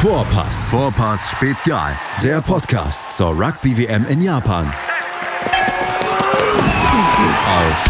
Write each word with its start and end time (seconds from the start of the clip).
Vorpass. 0.00 0.70
Vorpass 0.70 1.30
Spezial. 1.30 1.94
Der 2.22 2.40
Podcast 2.40 3.12
zur 3.12 3.38
Rugby 3.38 3.76
WM 3.76 4.06
in 4.06 4.22
Japan. 4.22 4.72
Auf 7.46 7.84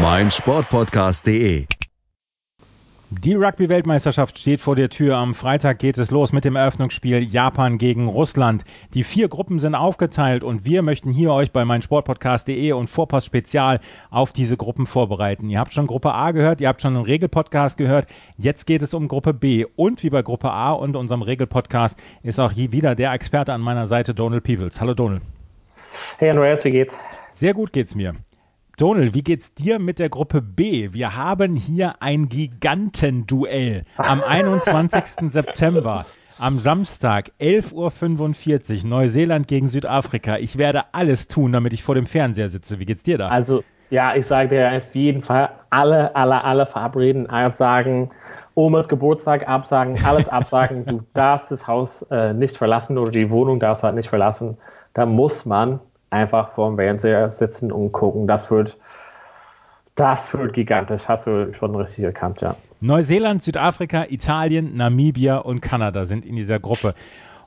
meinsportpodcast.de. 0.00 1.66
Die 3.20 3.34
Rugby-Weltmeisterschaft 3.34 4.38
steht 4.38 4.60
vor 4.60 4.76
der 4.76 4.90
Tür. 4.90 5.16
Am 5.16 5.34
Freitag 5.34 5.78
geht 5.78 5.98
es 5.98 6.10
los 6.10 6.32
mit 6.32 6.44
dem 6.44 6.56
Eröffnungsspiel 6.56 7.22
Japan 7.22 7.78
gegen 7.78 8.08
Russland. 8.08 8.64
Die 8.92 9.04
vier 9.04 9.28
Gruppen 9.28 9.58
sind 9.58 9.74
aufgeteilt 9.74 10.42
und 10.42 10.64
wir 10.64 10.82
möchten 10.82 11.10
hier 11.10 11.32
euch 11.32 11.52
bei 11.52 11.64
meinsportpodcast.de 11.64 12.72
und 12.72 12.90
Vorpass 12.90 13.26
Spezial 13.26 13.80
auf 14.10 14.32
diese 14.32 14.56
Gruppen 14.56 14.86
vorbereiten. 14.86 15.48
Ihr 15.48 15.58
habt 15.58 15.74
schon 15.74 15.86
Gruppe 15.86 16.12
A 16.12 16.32
gehört, 16.32 16.60
ihr 16.60 16.68
habt 16.68 16.82
schon 16.82 16.96
einen 16.96 17.04
Regelpodcast 17.04 17.78
gehört. 17.78 18.06
Jetzt 18.36 18.66
geht 18.66 18.82
es 18.82 18.94
um 18.94 19.08
Gruppe 19.08 19.32
B. 19.32 19.64
Und 19.76 20.02
wie 20.02 20.10
bei 20.10 20.22
Gruppe 20.22 20.50
A 20.50 20.72
und 20.72 20.96
unserem 20.96 21.22
Regelpodcast 21.22 21.98
ist 22.22 22.40
auch 22.40 22.52
hier 22.52 22.72
wieder 22.72 22.94
der 22.94 23.12
Experte 23.12 23.52
an 23.52 23.60
meiner 23.60 23.86
Seite, 23.86 24.14
Donald 24.14 24.44
Peebles. 24.44 24.80
Hallo 24.80 24.94
Donald. 24.94 25.22
Hey 26.18 26.30
Andreas, 26.30 26.64
wie 26.64 26.70
geht's? 26.70 26.96
Sehr 27.30 27.54
gut 27.54 27.72
geht's 27.72 27.94
mir. 27.94 28.14
Donald, 28.76 29.14
wie 29.14 29.22
geht's 29.22 29.54
dir 29.54 29.78
mit 29.78 30.00
der 30.00 30.08
Gruppe 30.08 30.42
B? 30.42 30.92
Wir 30.92 31.16
haben 31.16 31.54
hier 31.54 31.94
ein 32.00 32.28
Gigantenduell 32.28 33.84
am 33.96 34.20
21. 34.26 35.30
September. 35.30 36.06
Am 36.38 36.58
Samstag, 36.58 37.30
11.45 37.40 38.82
Uhr, 38.82 38.88
Neuseeland 38.88 39.46
gegen 39.46 39.68
Südafrika. 39.68 40.38
Ich 40.38 40.58
werde 40.58 40.82
alles 40.90 41.28
tun, 41.28 41.52
damit 41.52 41.72
ich 41.72 41.84
vor 41.84 41.94
dem 41.94 42.06
Fernseher 42.06 42.48
sitze. 42.48 42.80
Wie 42.80 42.84
geht's 42.84 43.04
dir 43.04 43.16
da? 43.16 43.28
Also, 43.28 43.62
ja, 43.90 44.16
ich 44.16 44.26
sage 44.26 44.48
dir 44.48 44.76
auf 44.76 44.92
jeden 44.92 45.22
Fall, 45.22 45.50
alle, 45.70 46.16
alle, 46.16 46.42
alle 46.42 46.66
verabreden, 46.66 47.28
sagen, 47.52 48.10
Omas 48.56 48.88
Geburtstag 48.88 49.48
absagen, 49.48 49.96
alles 50.04 50.28
absagen. 50.28 50.84
du 50.86 51.04
darfst 51.14 51.52
das 51.52 51.68
Haus 51.68 52.02
äh, 52.10 52.34
nicht 52.34 52.56
verlassen 52.56 52.98
oder 52.98 53.12
die 53.12 53.30
Wohnung 53.30 53.60
darfst 53.60 53.84
halt 53.84 53.94
nicht 53.94 54.08
verlassen. 54.08 54.56
Da 54.94 55.06
muss 55.06 55.46
man 55.46 55.78
einfach 56.14 56.52
vorm 56.54 56.76
Fernseher 56.76 57.30
sitzen 57.30 57.72
und 57.72 57.92
gucken. 57.92 58.26
Das 58.26 58.50
wird, 58.50 58.78
das 59.94 60.32
wird 60.32 60.54
gigantisch. 60.54 61.02
Hast 61.06 61.26
du 61.26 61.52
schon 61.54 61.74
richtig 61.74 62.04
erkannt, 62.04 62.40
ja. 62.40 62.56
Neuseeland, 62.80 63.42
Südafrika, 63.42 64.06
Italien, 64.08 64.76
Namibia 64.76 65.38
und 65.38 65.60
Kanada 65.60 66.04
sind 66.04 66.24
in 66.24 66.36
dieser 66.36 66.60
Gruppe. 66.60 66.94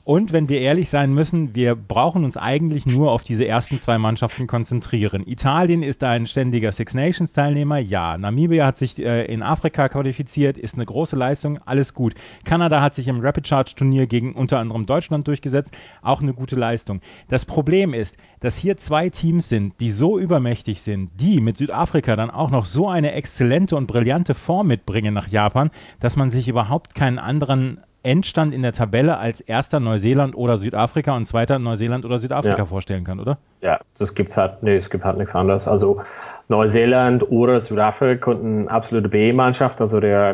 Und 0.07 0.31
wenn 0.31 0.47
wir 0.47 0.61
ehrlich 0.61 0.89
sein 0.89 1.13
müssen, 1.13 1.53
wir 1.53 1.75
brauchen 1.75 2.23
uns 2.23 2.37
eigentlich 2.37 2.85
nur 2.85 3.11
auf 3.11 3.25
diese 3.25 3.45
ersten 3.45 3.77
zwei 3.77 3.97
Mannschaften 3.97 4.47
konzentrieren. 4.47 5.27
Italien 5.27 5.83
ist 5.83 6.01
ein 6.01 6.27
ständiger 6.27 6.71
Six 6.71 6.93
Nations 6.93 7.33
Teilnehmer, 7.33 7.77
ja. 7.79 8.17
Namibia 8.17 8.65
hat 8.65 8.77
sich 8.77 8.97
äh, 8.99 9.25
in 9.25 9.43
Afrika 9.43 9.89
qualifiziert, 9.89 10.57
ist 10.57 10.75
eine 10.75 10.85
große 10.85 11.17
Leistung, 11.17 11.59
alles 11.65 11.93
gut. 11.93 12.13
Kanada 12.45 12.81
hat 12.81 12.95
sich 12.95 13.09
im 13.09 13.19
Rapid 13.19 13.49
Charge 13.49 13.73
Turnier 13.75 14.07
gegen 14.07 14.31
unter 14.31 14.59
anderem 14.59 14.85
Deutschland 14.85 15.27
durchgesetzt, 15.27 15.73
auch 16.01 16.21
eine 16.21 16.33
gute 16.33 16.55
Leistung. 16.55 17.01
Das 17.27 17.43
Problem 17.43 17.93
ist, 17.93 18.15
dass 18.39 18.55
hier 18.55 18.77
zwei 18.77 19.09
Teams 19.09 19.49
sind, 19.49 19.81
die 19.81 19.91
so 19.91 20.17
übermächtig 20.17 20.81
sind, 20.83 21.11
die 21.19 21.41
mit 21.41 21.57
Südafrika 21.57 22.15
dann 22.15 22.31
auch 22.31 22.49
noch 22.49 22.63
so 22.63 22.87
eine 22.87 23.11
exzellente 23.11 23.75
und 23.75 23.87
brillante 23.87 24.35
Form 24.35 24.67
mitbringen 24.67 25.13
nach 25.13 25.27
Japan, 25.27 25.69
dass 25.99 26.15
man 26.15 26.29
sich 26.29 26.47
überhaupt 26.47 26.95
keinen 26.95 27.19
anderen 27.19 27.81
Endstand 28.03 28.53
in 28.53 28.61
der 28.61 28.73
Tabelle 28.73 29.17
als 29.17 29.41
erster 29.41 29.79
Neuseeland 29.79 30.35
oder 30.35 30.57
Südafrika 30.57 31.15
und 31.15 31.25
zweiter 31.25 31.59
Neuseeland 31.59 32.05
oder 32.05 32.17
Südafrika 32.17 32.57
ja. 32.57 32.65
vorstellen 32.65 33.03
kann, 33.03 33.19
oder? 33.19 33.37
Ja, 33.61 33.79
das 33.97 34.15
gibt 34.15 34.37
halt, 34.37 34.63
nee, 34.63 34.77
es 34.77 34.89
gibt 34.89 35.03
halt 35.03 35.17
nichts 35.17 35.35
anderes. 35.35 35.67
Also 35.67 36.01
Neuseeland 36.47 37.29
oder 37.29 37.59
Südafrika 37.59 38.23
konnten 38.23 38.67
absolute 38.67 39.09
B-Mannschaft, 39.09 39.81
also 39.81 39.99
der 39.99 40.33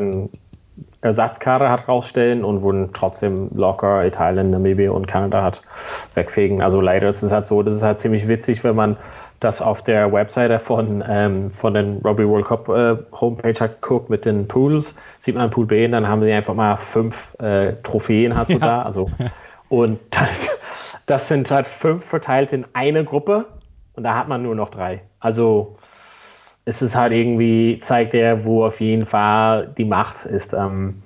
Ersatzkader 1.01 1.69
hat 1.69 1.87
rausstellen 1.87 2.45
und 2.45 2.61
wurden 2.61 2.91
trotzdem 2.93 3.49
locker 3.53 4.05
Italien, 4.05 4.51
Namibia 4.51 4.91
und 4.91 5.07
Kanada 5.07 5.43
hat 5.43 5.61
wegfegen. 6.15 6.61
Also 6.61 6.79
leider 6.79 7.09
ist 7.09 7.23
es 7.23 7.31
halt 7.31 7.47
so, 7.47 7.61
das 7.61 7.75
ist 7.75 7.83
halt 7.83 7.99
ziemlich 7.99 8.27
witzig, 8.27 8.63
wenn 8.63 8.75
man 8.75 8.97
das 9.43 9.61
auf 9.61 9.83
der 9.83 10.11
Webseite 10.11 10.59
von, 10.59 11.03
ähm, 11.07 11.51
von 11.51 11.73
den 11.73 11.97
Rugby 11.97 12.27
World 12.27 12.45
Cup 12.45 12.69
äh, 12.69 12.97
Homepage 13.11 13.59
hat 13.59 13.81
geguckt 13.81 14.09
mit 14.09 14.25
den 14.25 14.47
Pools, 14.47 14.95
sieht 15.19 15.35
man 15.35 15.49
Pool 15.49 15.65
B 15.65 15.85
und 15.85 15.91
dann 15.91 16.07
haben 16.07 16.21
sie 16.21 16.31
einfach 16.31 16.53
mal 16.53 16.77
fünf 16.77 17.35
äh, 17.39 17.73
Trophäen 17.83 18.37
hat 18.37 18.47
so 18.47 18.53
ja. 18.53 18.59
da. 18.59 18.81
Also, 18.83 19.09
und 19.69 19.99
das, 20.11 20.49
das 21.05 21.27
sind 21.27 21.49
halt 21.51 21.67
fünf 21.67 22.05
verteilt 22.05 22.53
in 22.53 22.65
eine 22.73 23.03
Gruppe 23.03 23.45
und 23.95 24.03
da 24.03 24.15
hat 24.15 24.27
man 24.27 24.43
nur 24.43 24.55
noch 24.55 24.69
drei. 24.69 25.01
Also 25.19 25.77
es 26.65 26.81
ist 26.81 26.95
halt 26.95 27.11
irgendwie, 27.11 27.79
zeigt 27.81 28.13
er, 28.13 28.45
wo 28.45 28.65
auf 28.65 28.79
jeden 28.79 29.05
Fall 29.05 29.73
die 29.77 29.85
Macht 29.85 30.25
ist. 30.25 30.53
Ähm, 30.53 31.03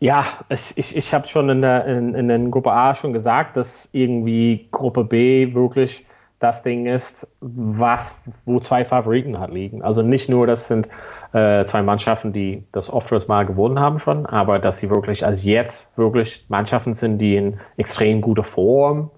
ja, 0.00 0.24
ich, 0.48 0.76
ich, 0.76 0.96
ich 0.96 1.14
habe 1.14 1.28
schon 1.28 1.48
in 1.48 1.62
der, 1.62 1.86
in, 1.86 2.14
in 2.14 2.28
der 2.28 2.38
Gruppe 2.38 2.72
A 2.72 2.94
schon 2.94 3.12
gesagt, 3.12 3.56
dass 3.56 3.88
irgendwie 3.92 4.68
Gruppe 4.70 5.04
B 5.04 5.54
wirklich 5.54 6.04
das 6.44 6.62
Ding 6.62 6.84
ist, 6.84 7.26
was, 7.40 8.18
wo 8.44 8.60
zwei 8.60 8.84
Favoriten 8.84 9.38
halt 9.38 9.52
liegen. 9.52 9.82
Also 9.82 10.02
nicht 10.02 10.28
nur, 10.28 10.46
das 10.46 10.68
sind 10.68 10.86
äh, 11.32 11.64
zwei 11.64 11.82
Mannschaften, 11.82 12.34
die 12.34 12.64
das 12.70 12.92
oftmals 12.92 13.28
mal 13.28 13.46
gewonnen 13.46 13.80
haben 13.80 13.98
schon, 13.98 14.26
aber 14.26 14.56
dass 14.56 14.76
sie 14.76 14.90
wirklich 14.90 15.24
als 15.24 15.42
jetzt 15.42 15.88
wirklich 15.96 16.44
Mannschaften 16.48 16.94
sind, 16.94 17.18
die 17.18 17.36
in 17.36 17.58
extrem 17.78 18.20
guter 18.20 18.44
Form 18.44 19.10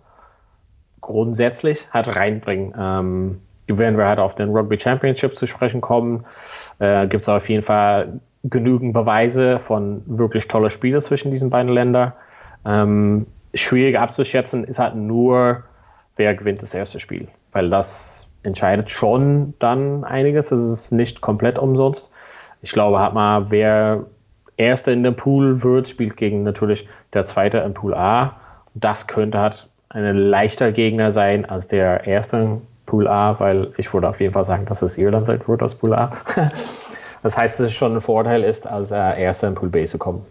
grundsätzlich 1.01 1.93
halt 1.93 2.07
reinbringen. 2.07 2.73
Ähm, 2.79 3.41
werden 3.67 3.99
wir 3.99 4.07
halt 4.07 4.21
auf 4.21 4.37
den 4.37 4.51
Rugby 4.51 4.79
Championship 4.79 5.37
zu 5.37 5.49
sprechen 5.49 5.81
kommen, 5.81 6.25
äh, 6.79 7.09
gibt 7.09 7.25
es 7.25 7.29
auf 7.29 7.49
jeden 7.49 7.65
Fall 7.65 8.21
genügend 8.45 8.93
Beweise 8.93 9.59
von 9.59 10.03
wirklich 10.07 10.47
toller 10.47 10.71
Spiele 10.71 11.01
zwischen 11.01 11.33
diesen 11.33 11.51
beiden 11.51 11.73
Ländern. 11.73 12.13
Ähm, 12.65 13.27
schwierig 13.53 13.99
abzuschätzen 13.99 14.63
ist 14.63 14.79
halt 14.79 14.95
nur, 14.95 15.65
wer 16.17 16.35
gewinnt 16.35 16.63
das 16.63 16.75
erste 16.75 17.01
Spiel, 17.01 17.29
weil 17.53 17.71
das 17.71 18.27
entscheidet 18.43 18.91
schon 18.91 19.55
dann 19.59 20.05
einiges. 20.05 20.53
Es 20.53 20.61
ist 20.61 20.93
nicht 20.93 21.21
komplett 21.21 21.59
umsonst. 21.59 22.11
Ich 22.63 22.73
glaube, 22.73 23.01
hat 23.01 23.15
mal, 23.15 23.51
wer 23.51 24.05
Erster 24.57 24.93
in 24.93 25.03
dem 25.03 25.17
Pool 25.17 25.63
wird, 25.63 25.89
spielt 25.89 26.17
gegen 26.17 26.43
natürlich 26.43 26.89
der 27.13 27.25
Zweite 27.25 27.59
im 27.59 27.75
Pool 27.75 27.95
A. 27.95 28.37
Das 28.75 29.07
könnte 29.07 29.39
halt 29.39 29.69
ein 29.91 30.17
leichter 30.17 30.73
Gegner 30.73 31.13
sein 31.13 31.45
als 31.45 31.69
der 31.69 32.07
Erste 32.07 32.61
Pool 32.87 33.09
A, 33.09 33.39
weil 33.39 33.73
ich 33.77 33.93
würde 33.93 34.09
auf 34.09 34.21
jeden 34.21 34.33
Fall 34.33 34.45
sagen, 34.45 34.65
dass 34.65 34.81
es 34.81 34.97
Irland 34.97 35.27
sein 35.27 35.41
wird 35.47 35.61
als 35.61 35.75
Pool 35.75 35.93
A. 35.95 36.13
das 37.23 37.37
heißt, 37.37 37.61
dass 37.61 37.67
es 37.67 37.75
schon 37.75 37.97
ein 37.97 38.01
Vorteil 38.01 38.43
ist, 38.45 38.67
als 38.67 38.91
Erster 38.91 39.49
im 39.49 39.55
Pool 39.55 39.69
B 39.69 39.85
zu 39.85 39.99
kommen. 39.99 40.25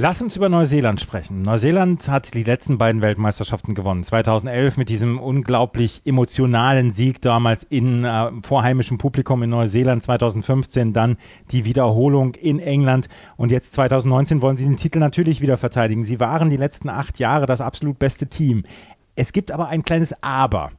Lass 0.00 0.22
uns 0.22 0.36
über 0.36 0.48
Neuseeland 0.48 1.00
sprechen. 1.00 1.42
Neuseeland 1.42 2.08
hat 2.08 2.32
die 2.32 2.44
letzten 2.44 2.78
beiden 2.78 3.02
Weltmeisterschaften 3.02 3.74
gewonnen. 3.74 4.04
2011 4.04 4.76
mit 4.76 4.90
diesem 4.90 5.18
unglaublich 5.18 6.02
emotionalen 6.04 6.92
Sieg 6.92 7.20
damals 7.20 7.64
in 7.64 8.04
äh, 8.04 8.30
vorheimischem 8.44 8.98
Publikum 8.98 9.42
in 9.42 9.50
Neuseeland. 9.50 10.04
2015 10.04 10.92
dann 10.92 11.16
die 11.50 11.64
Wiederholung 11.64 12.36
in 12.36 12.60
England. 12.60 13.08
Und 13.36 13.50
jetzt 13.50 13.72
2019 13.72 14.40
wollen 14.40 14.56
sie 14.56 14.66
den 14.66 14.76
Titel 14.76 15.00
natürlich 15.00 15.40
wieder 15.40 15.56
verteidigen. 15.56 16.04
Sie 16.04 16.20
waren 16.20 16.48
die 16.48 16.56
letzten 16.56 16.90
acht 16.90 17.18
Jahre 17.18 17.46
das 17.46 17.60
absolut 17.60 17.98
beste 17.98 18.28
Team. 18.28 18.66
Es 19.16 19.32
gibt 19.32 19.50
aber 19.50 19.66
ein 19.66 19.82
kleines 19.82 20.22
Aber. 20.22 20.70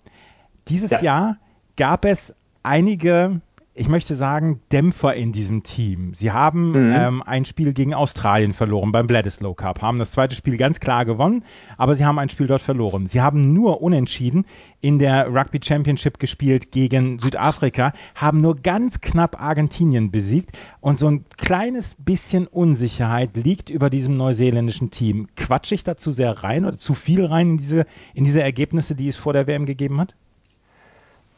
Dieses 0.69 0.91
ja. 0.91 1.02
Jahr 1.02 1.38
gab 1.75 2.06
es 2.06 2.34
einige 2.63 3.41
ich 3.79 3.88
möchte 3.88 4.16
sagen, 4.16 4.59
Dämpfer 4.73 5.13
in 5.13 5.31
diesem 5.31 5.63
Team. 5.63 6.13
Sie 6.13 6.34
haben 6.34 6.72
mhm. 6.72 6.91
ähm, 6.94 7.23
ein 7.25 7.45
Spiel 7.45 7.72
gegen 7.72 7.94
Australien 7.94 8.51
verloren 8.51 8.91
beim 8.91 9.07
Bledisloe 9.07 9.56
Cup, 9.56 9.81
haben 9.81 10.00
das 10.00 10.12
zweite 10.12 10.35
Spiel 10.35 10.57
ganz 10.57 10.81
klar 10.81 11.06
gewonnen, 11.06 11.44
aber 11.78 11.95
sie 11.95 12.03
haben 12.03 12.19
ein 12.19 12.29
Spiel 12.29 12.47
dort 12.47 12.62
verloren. 12.62 13.07
Sie 13.07 13.22
haben 13.22 13.53
nur 13.53 13.81
unentschieden 13.81 14.44
in 14.81 15.00
der 15.00 15.28
Rugby 15.28 15.62
Championship 15.63 16.19
gespielt 16.19 16.73
gegen 16.73 17.19
Südafrika, 17.19 17.93
haben 18.16 18.41
nur 18.41 18.58
ganz 18.58 18.99
knapp 18.99 19.41
Argentinien 19.41 20.11
besiegt 20.11 20.52
und 20.81 20.99
so 20.99 21.08
ein 21.08 21.23
kleines 21.37 21.96
bisschen 21.96 22.47
Unsicherheit 22.47 23.37
liegt 23.37 23.70
über 23.70 23.90
diesem 23.90 24.17
neuseeländischen 24.17 24.91
Team. 24.91 25.29
Quatsch 25.37 25.72
ich 25.72 25.85
dazu 25.85 26.11
sehr 26.11 26.43
rein 26.43 26.66
oder 26.66 26.78
zu 26.78 26.96
viel 26.96 27.23
rein 27.23 27.52
in 27.52 27.58
diese, 27.58 27.85
in 28.14 28.26
diese 28.26 28.43
Ergebnisse, 28.43 28.93
die 28.93 29.08
es 29.08 29.16
vor 29.16 29.31
der 29.31 29.47
WM 29.47 29.66
gegeben 29.66 30.02
hat? 30.02 30.16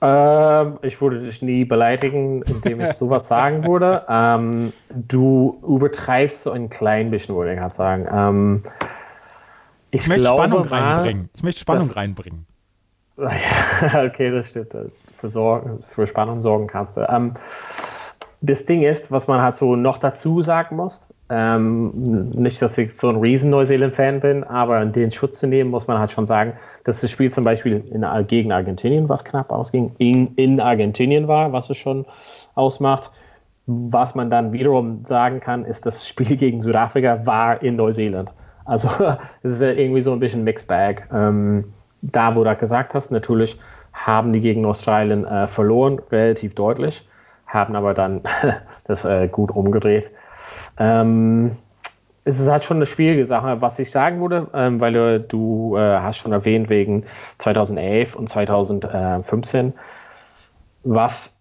Ähm, 0.01 0.80
ich 0.81 1.00
würde 1.00 1.19
dich 1.19 1.42
nie 1.42 1.63
beleidigen, 1.63 2.42
indem 2.44 2.81
ich 2.81 2.94
sowas 2.98 3.27
sagen 3.27 3.65
würde. 3.68 4.03
Ähm, 4.09 4.74
du 4.89 5.62
übertreibst 5.68 6.44
so 6.44 6.51
ein 6.51 6.69
klein 6.69 7.12
bisschen, 7.12 7.36
würde 7.36 7.53
ich 7.53 7.59
gerade 7.59 7.75
sagen. 7.75 8.07
Ähm, 8.12 8.63
ich, 9.92 10.01
ich 10.01 10.07
möchte 10.07 10.24
glaube, 10.24 10.44
Spannung 10.44 10.68
reinbringen. 10.68 11.30
Ich 11.36 11.44
möchte 11.44 11.62
Spannung 11.62 11.88
das, 11.89 11.98
reinbringen. 11.98 12.45
okay, 13.18 14.31
das 14.31 14.48
stimmt. 14.48 14.74
Für, 15.19 15.30
Sorgen, 15.30 15.83
für 15.94 16.07
Spannung 16.07 16.42
sorgen 16.42 16.68
kannst 16.68 16.98
du. 16.98 17.07
Das 18.41 18.65
Ding 18.65 18.81
ist, 18.81 19.11
was 19.11 19.27
man 19.27 19.41
halt 19.41 19.55
so 19.55 19.75
noch 19.75 19.97
dazu 19.97 20.41
sagen 20.41 20.75
muss, 20.75 21.01
ähm, 21.29 22.29
nicht, 22.31 22.61
dass 22.61 22.77
ich 22.77 22.99
so 22.99 23.07
ein 23.07 23.15
riesen 23.15 23.51
Neuseeland-Fan 23.51 24.19
bin, 24.19 24.43
aber 24.43 24.83
den 24.85 25.11
Schutz 25.11 25.39
zu 25.39 25.47
nehmen, 25.47 25.69
muss 25.69 25.88
man 25.88 25.97
halt 25.97 26.11
schon 26.11 26.27
sagen, 26.27 26.53
dass 26.83 26.99
das 26.99 27.09
Spiel 27.09 27.31
zum 27.31 27.45
Beispiel 27.45 27.85
in, 27.89 28.05
gegen 28.27 28.51
Argentinien, 28.51 29.07
was 29.07 29.23
knapp 29.23 29.49
ausging, 29.49 29.93
in, 29.97 30.35
in 30.35 30.59
Argentinien 30.59 31.29
war, 31.29 31.53
was 31.53 31.69
es 31.69 31.77
schon 31.77 32.05
ausmacht. 32.55 33.11
was 33.67 34.15
man 34.15 34.29
dann 34.29 34.51
wiederum 34.51 35.05
sagen 35.05 35.39
kann, 35.39 35.63
ist, 35.63 35.85
das 35.85 36.05
Spiel 36.05 36.35
gegen 36.38 36.61
Südafrika 36.61 37.25
war 37.25 37.61
in 37.61 37.77
Neuseeland. 37.77 38.29
Also 38.65 38.89
es 39.43 39.51
ist 39.51 39.61
irgendwie 39.61 40.01
so 40.01 40.11
ein 40.11 40.19
bisschen 40.19 40.43
Mixed 40.43 40.67
Bag. 40.67 41.07
Ähm, 41.13 41.73
da, 42.01 42.35
wo 42.35 42.43
du 42.43 42.55
gesagt 42.55 42.93
hast, 42.93 43.11
natürlich 43.11 43.57
haben 43.93 44.33
die 44.33 44.41
gegen 44.41 44.65
Australien 44.65 45.25
äh, 45.25 45.47
verloren, 45.47 46.01
relativ 46.11 46.55
deutlich, 46.55 47.07
haben 47.53 47.75
aber 47.75 47.94
dann 47.94 48.21
das 48.86 49.06
äh, 49.06 49.27
gut 49.27 49.51
umgedreht. 49.51 50.09
Ähm, 50.77 51.51
es 52.24 52.39
ist 52.39 52.50
halt 52.50 52.63
schon 52.63 52.77
eine 52.77 52.86
schwierige 52.86 53.25
Sache, 53.25 53.62
was 53.62 53.80
ich 53.80 53.92
sagen 53.92 54.21
würde, 54.21 54.48
ähm, 54.53 54.80
weil 54.80 54.94
du, 54.94 55.19
du 55.19 55.75
äh, 55.75 56.00
hast 56.00 56.18
schon 56.18 56.31
erwähnt 56.31 56.69
wegen 56.69 57.06
2011 57.39 58.15
und 58.15 58.30
2015, 58.30 59.74
was 60.83 61.33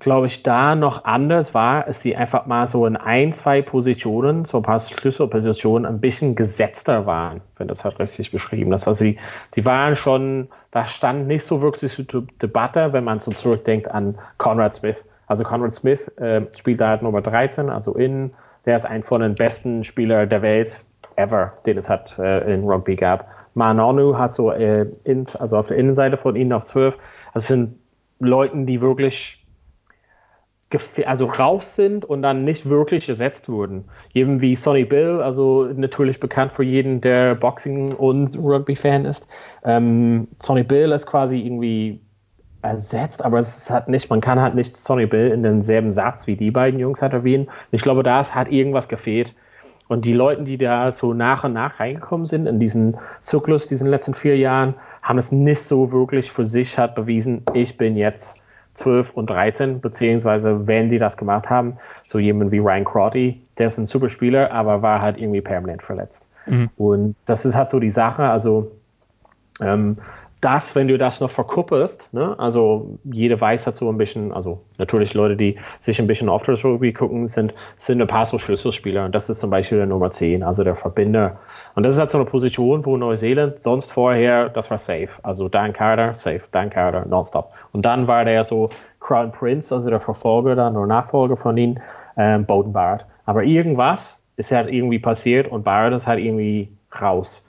glaube 0.00 0.28
ich, 0.28 0.42
da 0.42 0.74
noch 0.74 1.04
anders 1.04 1.54
war, 1.54 1.86
ist 1.88 2.04
die 2.04 2.16
einfach 2.16 2.46
mal 2.46 2.66
so 2.66 2.86
in 2.86 2.96
ein, 2.96 3.32
zwei 3.32 3.62
Positionen, 3.62 4.44
so 4.44 4.58
ein 4.58 4.62
paar 4.62 4.80
Schlüsselpositionen 4.80 5.86
ein 5.86 6.00
bisschen 6.00 6.34
gesetzter 6.34 7.06
waren, 7.06 7.40
wenn 7.56 7.68
das 7.68 7.84
halt 7.84 7.98
richtig 7.98 8.30
beschrieben 8.30 8.72
ist. 8.72 8.86
Also 8.86 9.04
die, 9.04 9.18
die 9.54 9.64
waren 9.64 9.96
schon, 9.96 10.48
da 10.70 10.86
stand 10.86 11.26
nicht 11.26 11.44
so 11.44 11.60
wirklich 11.60 11.92
zur 12.08 12.26
Debatte, 12.40 12.92
wenn 12.92 13.04
man 13.04 13.20
so 13.20 13.32
zurückdenkt 13.32 13.90
an 13.90 14.18
Conrad 14.38 14.74
Smith. 14.76 15.04
Also 15.28 15.44
Conrad 15.44 15.74
Smith 15.74 16.08
äh, 16.16 16.42
spielt 16.56 16.80
da 16.80 16.88
halt 16.88 17.02
Nummer 17.02 17.20
13, 17.20 17.70
also 17.70 17.94
in 17.94 18.32
der 18.66 18.76
ist 18.76 18.84
ein 18.84 19.02
von 19.02 19.20
den 19.20 19.34
besten 19.34 19.84
Spielern 19.84 20.28
der 20.28 20.42
Welt 20.42 20.78
ever, 21.16 21.52
den 21.66 21.78
es 21.78 21.88
hat 21.88 22.18
äh, 22.18 22.52
in 22.52 22.64
Rugby 22.64 22.96
gab. 22.96 23.26
Manonu 23.54 24.16
hat 24.16 24.34
so, 24.34 24.50
äh, 24.50 24.86
in, 25.04 25.26
also 25.38 25.56
auf 25.56 25.68
der 25.68 25.76
Innenseite 25.76 26.16
von 26.16 26.36
ihnen 26.36 26.52
auf 26.52 26.64
12. 26.64 26.94
Das 27.34 27.46
sind 27.46 27.76
Leute, 28.20 28.56
die 28.64 28.80
wirklich 28.80 29.44
also 31.06 31.26
raus 31.26 31.76
sind 31.76 32.04
und 32.04 32.20
dann 32.20 32.44
nicht 32.44 32.68
wirklich 32.68 33.08
ersetzt 33.08 33.48
wurden. 33.48 33.86
Eben 34.12 34.42
wie 34.42 34.54
Sonny 34.54 34.84
Bill, 34.84 35.22
also 35.22 35.64
natürlich 35.64 36.20
bekannt 36.20 36.52
für 36.52 36.62
jeden, 36.62 37.00
der 37.00 37.34
Boxing 37.34 37.94
und 37.94 38.36
Rugby-Fan 38.36 39.06
ist. 39.06 39.26
Ähm, 39.64 40.28
Sonny 40.40 40.64
Bill 40.64 40.92
ist 40.92 41.06
quasi 41.06 41.38
irgendwie 41.38 42.02
ersetzt, 42.68 43.24
aber 43.24 43.38
es 43.38 43.70
hat 43.70 43.88
nicht, 43.88 44.10
man 44.10 44.20
kann 44.20 44.40
halt 44.40 44.54
nicht 44.54 44.76
Sonny 44.76 45.06
Bill 45.06 45.30
in 45.30 45.42
denselben 45.42 45.92
Satz 45.92 46.26
wie 46.26 46.36
die 46.36 46.50
beiden 46.50 46.78
Jungs 46.78 47.02
hat 47.02 47.12
erwähnen. 47.12 47.48
Ich 47.70 47.82
glaube, 47.82 48.02
da 48.02 48.28
hat 48.28 48.50
irgendwas 48.50 48.88
gefehlt. 48.88 49.34
Und 49.88 50.04
die 50.04 50.12
Leute, 50.12 50.42
die 50.44 50.58
da 50.58 50.92
so 50.92 51.14
nach 51.14 51.44
und 51.44 51.54
nach 51.54 51.80
reingekommen 51.80 52.26
sind 52.26 52.46
in 52.46 52.60
diesen 52.60 52.98
Zyklus, 53.20 53.66
diesen 53.66 53.88
letzten 53.88 54.14
vier 54.14 54.36
Jahren, 54.36 54.74
haben 55.02 55.18
es 55.18 55.32
nicht 55.32 55.62
so 55.62 55.90
wirklich 55.90 56.30
für 56.30 56.44
sich 56.44 56.76
hat 56.76 56.94
bewiesen, 56.94 57.42
ich 57.54 57.76
bin 57.78 57.96
jetzt 57.96 58.36
12 58.74 59.10
und 59.14 59.30
13, 59.30 59.80
beziehungsweise 59.80 60.66
wenn 60.66 60.90
die 60.90 60.98
das 60.98 61.16
gemacht 61.16 61.48
haben, 61.48 61.78
so 62.06 62.18
jemand 62.18 62.52
wie 62.52 62.58
Ryan 62.58 62.84
Crotty, 62.84 63.40
der 63.56 63.68
ist 63.68 63.78
ein 63.78 63.86
super 63.86 64.10
Spieler, 64.10 64.52
aber 64.52 64.82
war 64.82 65.00
halt 65.00 65.18
irgendwie 65.18 65.40
permanent 65.40 65.82
verletzt. 65.82 66.26
Mhm. 66.46 66.70
Und 66.76 67.16
das 67.24 67.44
ist 67.44 67.56
halt 67.56 67.70
so 67.70 67.80
die 67.80 67.90
Sache, 67.90 68.24
also 68.24 68.70
ähm, 69.60 69.96
das, 70.40 70.74
wenn 70.76 70.86
du 70.86 70.98
das 70.98 71.20
noch 71.20 71.30
verkuppelst, 71.30 72.12
ne, 72.12 72.38
also 72.38 72.98
jede 73.04 73.40
weiß 73.40 73.64
so 73.74 73.88
ein 73.88 73.98
bisschen, 73.98 74.32
also 74.32 74.62
natürlich 74.78 75.14
Leute, 75.14 75.36
die 75.36 75.56
sich 75.80 76.00
ein 76.00 76.06
bisschen 76.06 76.28
auf 76.28 76.44
das 76.44 76.64
Rugby 76.64 76.92
gucken, 76.92 77.26
sind, 77.26 77.52
sind 77.76 78.00
ein 78.00 78.06
paar 78.06 78.24
so 78.24 78.38
Schlüsselspieler. 78.38 79.04
Und 79.04 79.14
das 79.14 79.28
ist 79.28 79.40
zum 79.40 79.50
Beispiel 79.50 79.78
der 79.78 79.86
Nummer 79.86 80.10
10, 80.10 80.42
also 80.42 80.62
der 80.62 80.76
Verbinder. 80.76 81.38
Und 81.74 81.82
das 81.82 81.94
ist 81.94 82.00
halt 82.00 82.10
so 82.10 82.18
eine 82.18 82.24
Position, 82.24 82.84
wo 82.86 82.96
Neuseeland 82.96 83.58
sonst 83.58 83.92
vorher, 83.92 84.48
das 84.48 84.70
war 84.70 84.78
safe. 84.78 85.08
Also 85.22 85.48
Dan 85.48 85.72
Carter, 85.72 86.14
safe, 86.14 86.42
Dan 86.52 86.70
Carter, 86.70 87.04
nonstop. 87.06 87.52
Und 87.72 87.84
dann 87.84 88.06
war 88.06 88.24
der 88.24 88.44
so 88.44 88.70
Crown 89.00 89.32
Prince, 89.32 89.74
also 89.74 89.90
der 89.90 90.00
Verfolger 90.00 90.54
dann 90.54 90.76
oder 90.76 90.86
Nachfolger 90.86 91.36
von 91.36 91.56
ihm, 91.56 91.78
ähm, 92.16 92.44
Bowden 92.46 92.72
Barrett. 92.72 93.06
Aber 93.26 93.42
irgendwas 93.42 94.18
ist 94.36 94.52
halt 94.52 94.72
irgendwie 94.72 94.98
passiert 94.98 95.48
und 95.48 95.64
Barrett 95.64 95.94
ist 95.94 96.06
halt 96.06 96.20
irgendwie 96.20 96.68
raus 97.00 97.44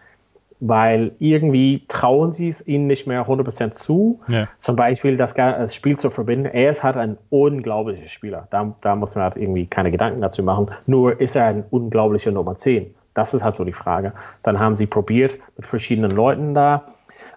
weil 0.59 1.13
irgendwie 1.19 1.85
trauen 1.87 2.33
sie 2.33 2.49
es 2.49 2.65
ihnen 2.67 2.87
nicht 2.87 3.07
mehr 3.07 3.25
100% 3.27 3.71
zu. 3.71 4.19
Ja. 4.27 4.47
Zum 4.57 4.75
Beispiel 4.75 5.15
das, 5.15 5.33
das, 5.33 5.73
Spiel 5.73 5.97
zu 5.97 6.09
verbinden. 6.09 6.45
Er 6.45 6.69
ist 6.69 6.83
halt 6.83 6.97
ein 6.97 7.17
unglaublicher 7.29 8.09
Spieler. 8.09 8.47
Da, 8.51 8.75
da 8.81 8.95
muss 8.95 9.15
man 9.15 9.23
halt 9.23 9.37
irgendwie 9.37 9.67
keine 9.67 9.91
Gedanken 9.91 10.21
dazu 10.21 10.43
machen. 10.43 10.71
Nur 10.85 11.19
ist 11.21 11.35
er 11.35 11.45
ein 11.45 11.63
unglaublicher 11.69 12.31
Nummer 12.31 12.55
10. 12.55 12.93
Das 13.13 13.33
ist 13.33 13.43
halt 13.43 13.55
so 13.55 13.63
die 13.63 13.73
Frage. 13.73 14.13
Dann 14.43 14.59
haben 14.59 14.75
sie 14.75 14.85
probiert 14.85 15.35
mit 15.57 15.65
verschiedenen 15.65 16.11
Leuten 16.11 16.53
da. 16.53 16.83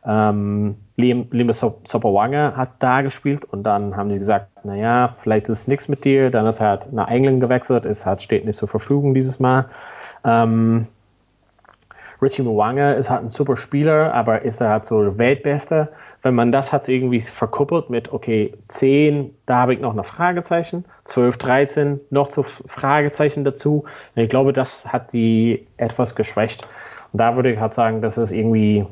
Ähm, 0.05 0.77
Liam, 0.97 1.27
Liam 1.31 1.53
Sopawanga 1.53 2.55
hat 2.57 2.71
da 2.81 3.03
gespielt 3.03 3.45
und 3.45 3.63
dann 3.63 3.97
haben 3.97 4.11
sie 4.11 4.19
gesagt, 4.19 4.65
naja, 4.65 5.17
vielleicht 5.23 5.49
ist 5.49 5.61
es 5.61 5.69
nichts 5.69 5.89
mit 5.89 6.05
dir. 6.05 6.31
Dann 6.31 6.47
ist 6.47 6.61
er 6.61 6.69
halt 6.69 6.93
nach 6.93 7.09
England 7.09 7.41
gewechselt, 7.41 7.85
ist 7.85 8.05
halt, 8.05 8.23
steht 8.23 8.45
nicht 8.45 8.57
zur 8.57 8.69
Verfügung 8.69 9.15
dieses 9.15 9.39
Mal. 9.39 9.67
Ähm, 10.25 10.87
Richie 12.23 12.43
Mwanga 12.43 12.93
ist 12.93 13.11
halt 13.11 13.23
ein 13.23 13.31
super 13.31 13.57
Spieler, 13.57 14.15
aber 14.15 14.43
ist 14.43 14.61
er 14.61 14.69
halt 14.69 14.87
so 14.87 15.03
der 15.03 15.19
Weltbeste. 15.19 15.89
Wenn 16.23 16.35
man 16.35 16.53
das 16.53 16.73
hat 16.73 16.89
irgendwie 16.89 17.21
verkuppelt 17.21 17.91
mit, 17.91 18.13
okay, 18.13 18.55
10, 18.69 19.35
da 19.45 19.57
habe 19.57 19.75
ich 19.75 19.81
noch 19.81 19.97
ein 19.97 20.05
Fragezeichen, 20.05 20.85
12, 21.05 21.37
13, 21.37 22.01
noch 22.11 22.29
zu 22.29 22.45
Fragezeichen 22.45 23.43
dazu. 23.43 23.85
Und 24.15 24.23
ich 24.23 24.29
glaube, 24.31 24.53
das 24.53 24.87
hat 24.87 25.13
die 25.13 25.67
etwas 25.79 26.15
geschwächt. 26.15 26.67
Und 27.13 27.19
da 27.19 27.35
würde 27.35 27.53
ich 27.53 27.59
halt 27.59 27.75
sagen, 27.75 28.03
dass 28.03 28.17
es 28.17 28.31
irgendwie 28.31 28.87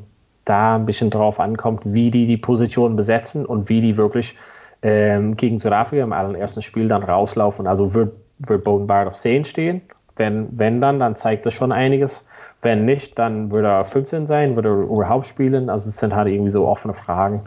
da 0.44 0.74
ein 0.74 0.86
bisschen 0.86 1.10
drauf 1.10 1.38
ankommt, 1.38 1.82
wie 1.84 2.10
die 2.10 2.26
die 2.26 2.36
Position 2.36 2.96
besetzen 2.96 3.46
und 3.46 3.68
wie 3.68 3.80
die 3.80 3.96
wirklich 3.96 4.36
ähm, 4.82 5.36
gegen 5.36 5.60
Südafrika 5.60 6.02
im 6.02 6.12
allerersten 6.12 6.62
Spiel 6.62 6.88
dann 6.88 7.04
rauslaufen. 7.04 7.68
Also 7.68 7.94
wird, 7.94 8.12
wird 8.38 8.64
Bowden 8.64 8.88
Bard 8.88 9.06
auf 9.06 9.16
10 9.16 9.44
stehen. 9.44 9.82
Wenn, 10.16 10.48
wenn 10.58 10.80
dann, 10.80 10.98
dann 10.98 11.14
zeigt 11.14 11.46
das 11.46 11.54
schon 11.54 11.70
einiges. 11.70 12.26
Wenn 12.62 12.84
nicht, 12.84 13.18
dann 13.18 13.50
würde 13.50 13.68
er 13.68 13.84
15 13.84 14.26
sein, 14.26 14.54
würde 14.54 14.68
er 14.68 14.74
überhaupt 14.74 15.26
spielen. 15.26 15.70
Also 15.70 15.88
es 15.88 15.96
sind 15.96 16.14
halt 16.14 16.28
irgendwie 16.28 16.50
so 16.50 16.66
offene 16.66 16.94
Fragen. 16.94 17.44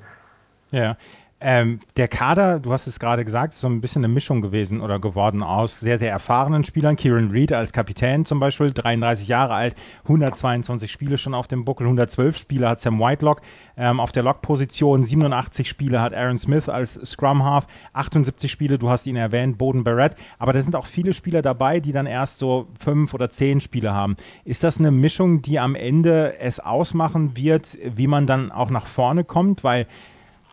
Ja, 0.72 0.98
ähm, 1.46 1.82
der 1.98 2.08
Kader, 2.08 2.60
du 2.62 2.72
hast 2.72 2.88
es 2.88 3.00
gerade 3.00 3.26
gesagt, 3.26 3.52
ist 3.52 3.60
so 3.60 3.68
ein 3.68 3.82
bisschen 3.82 4.06
eine 4.06 4.14
Mischung 4.14 4.42
gewesen 4.42 4.80
oder 4.80 5.00
geworden 5.00 5.44
aus 5.44 5.82
sehr, 5.82 6.00
sehr 6.00 6.10
erfahrenen 6.10 6.64
Spielern. 6.64 6.96
Kieran 6.96 7.32
Reed 7.32 7.52
als 7.52 7.74
Kapitän 7.74 8.24
zum 8.24 8.40
Beispiel, 8.40 8.72
33 8.72 9.28
Jahre 9.28 9.54
alt, 9.54 9.76
122 10.04 10.90
Spiele 10.90 11.18
schon 11.18 11.34
auf 11.34 11.50
dem 11.50 11.66
Buckel, 11.66 11.86
112 11.86 12.38
Spiele 12.38 12.70
hat 12.70 12.80
Sam 12.80 12.98
Whitelock 12.98 13.42
ähm, 13.76 14.00
auf 14.00 14.14
der 14.14 14.24
Lock-Position, 14.24 15.04
87 15.04 15.68
Spiele 15.68 16.00
hat 16.00 16.14
Aaron 16.14 16.38
Smith 16.38 16.70
als 16.70 16.94
Scrum-Half, 17.04 17.68
78 17.92 18.50
Spiele, 18.50 18.78
du 18.78 18.90
hast 18.90 19.06
ihn 19.06 19.18
erwähnt, 19.18 19.58
Boden 19.58 19.84
Barrett, 19.84 20.16
aber 20.40 20.54
da 20.54 20.62
sind 20.62 20.78
auch 20.78 20.86
viele 20.86 21.12
Spieler 21.12 21.42
dabei, 21.42 21.82
die 21.82 21.92
dann 21.92 22.06
erst 22.06 22.40
so 22.40 22.68
fünf 22.80 23.14
oder 23.14 23.30
zehn 23.30 23.60
Spiele 23.60 23.94
haben. 23.94 24.16
Ist 24.46 24.64
das 24.64 24.80
eine 24.80 24.92
Mischung, 24.92 25.42
die 25.42 25.60
am 25.60 25.76
Ende 25.76 26.40
es 26.40 26.62
ausmachen 26.62 27.36
wird, 27.36 27.78
wie 27.84 28.08
man 28.08 28.28
dann 28.28 28.50
auch 28.50 28.70
nach 28.70 28.86
vorne 28.86 29.26
kommt? 29.26 29.66
Weil 29.66 29.88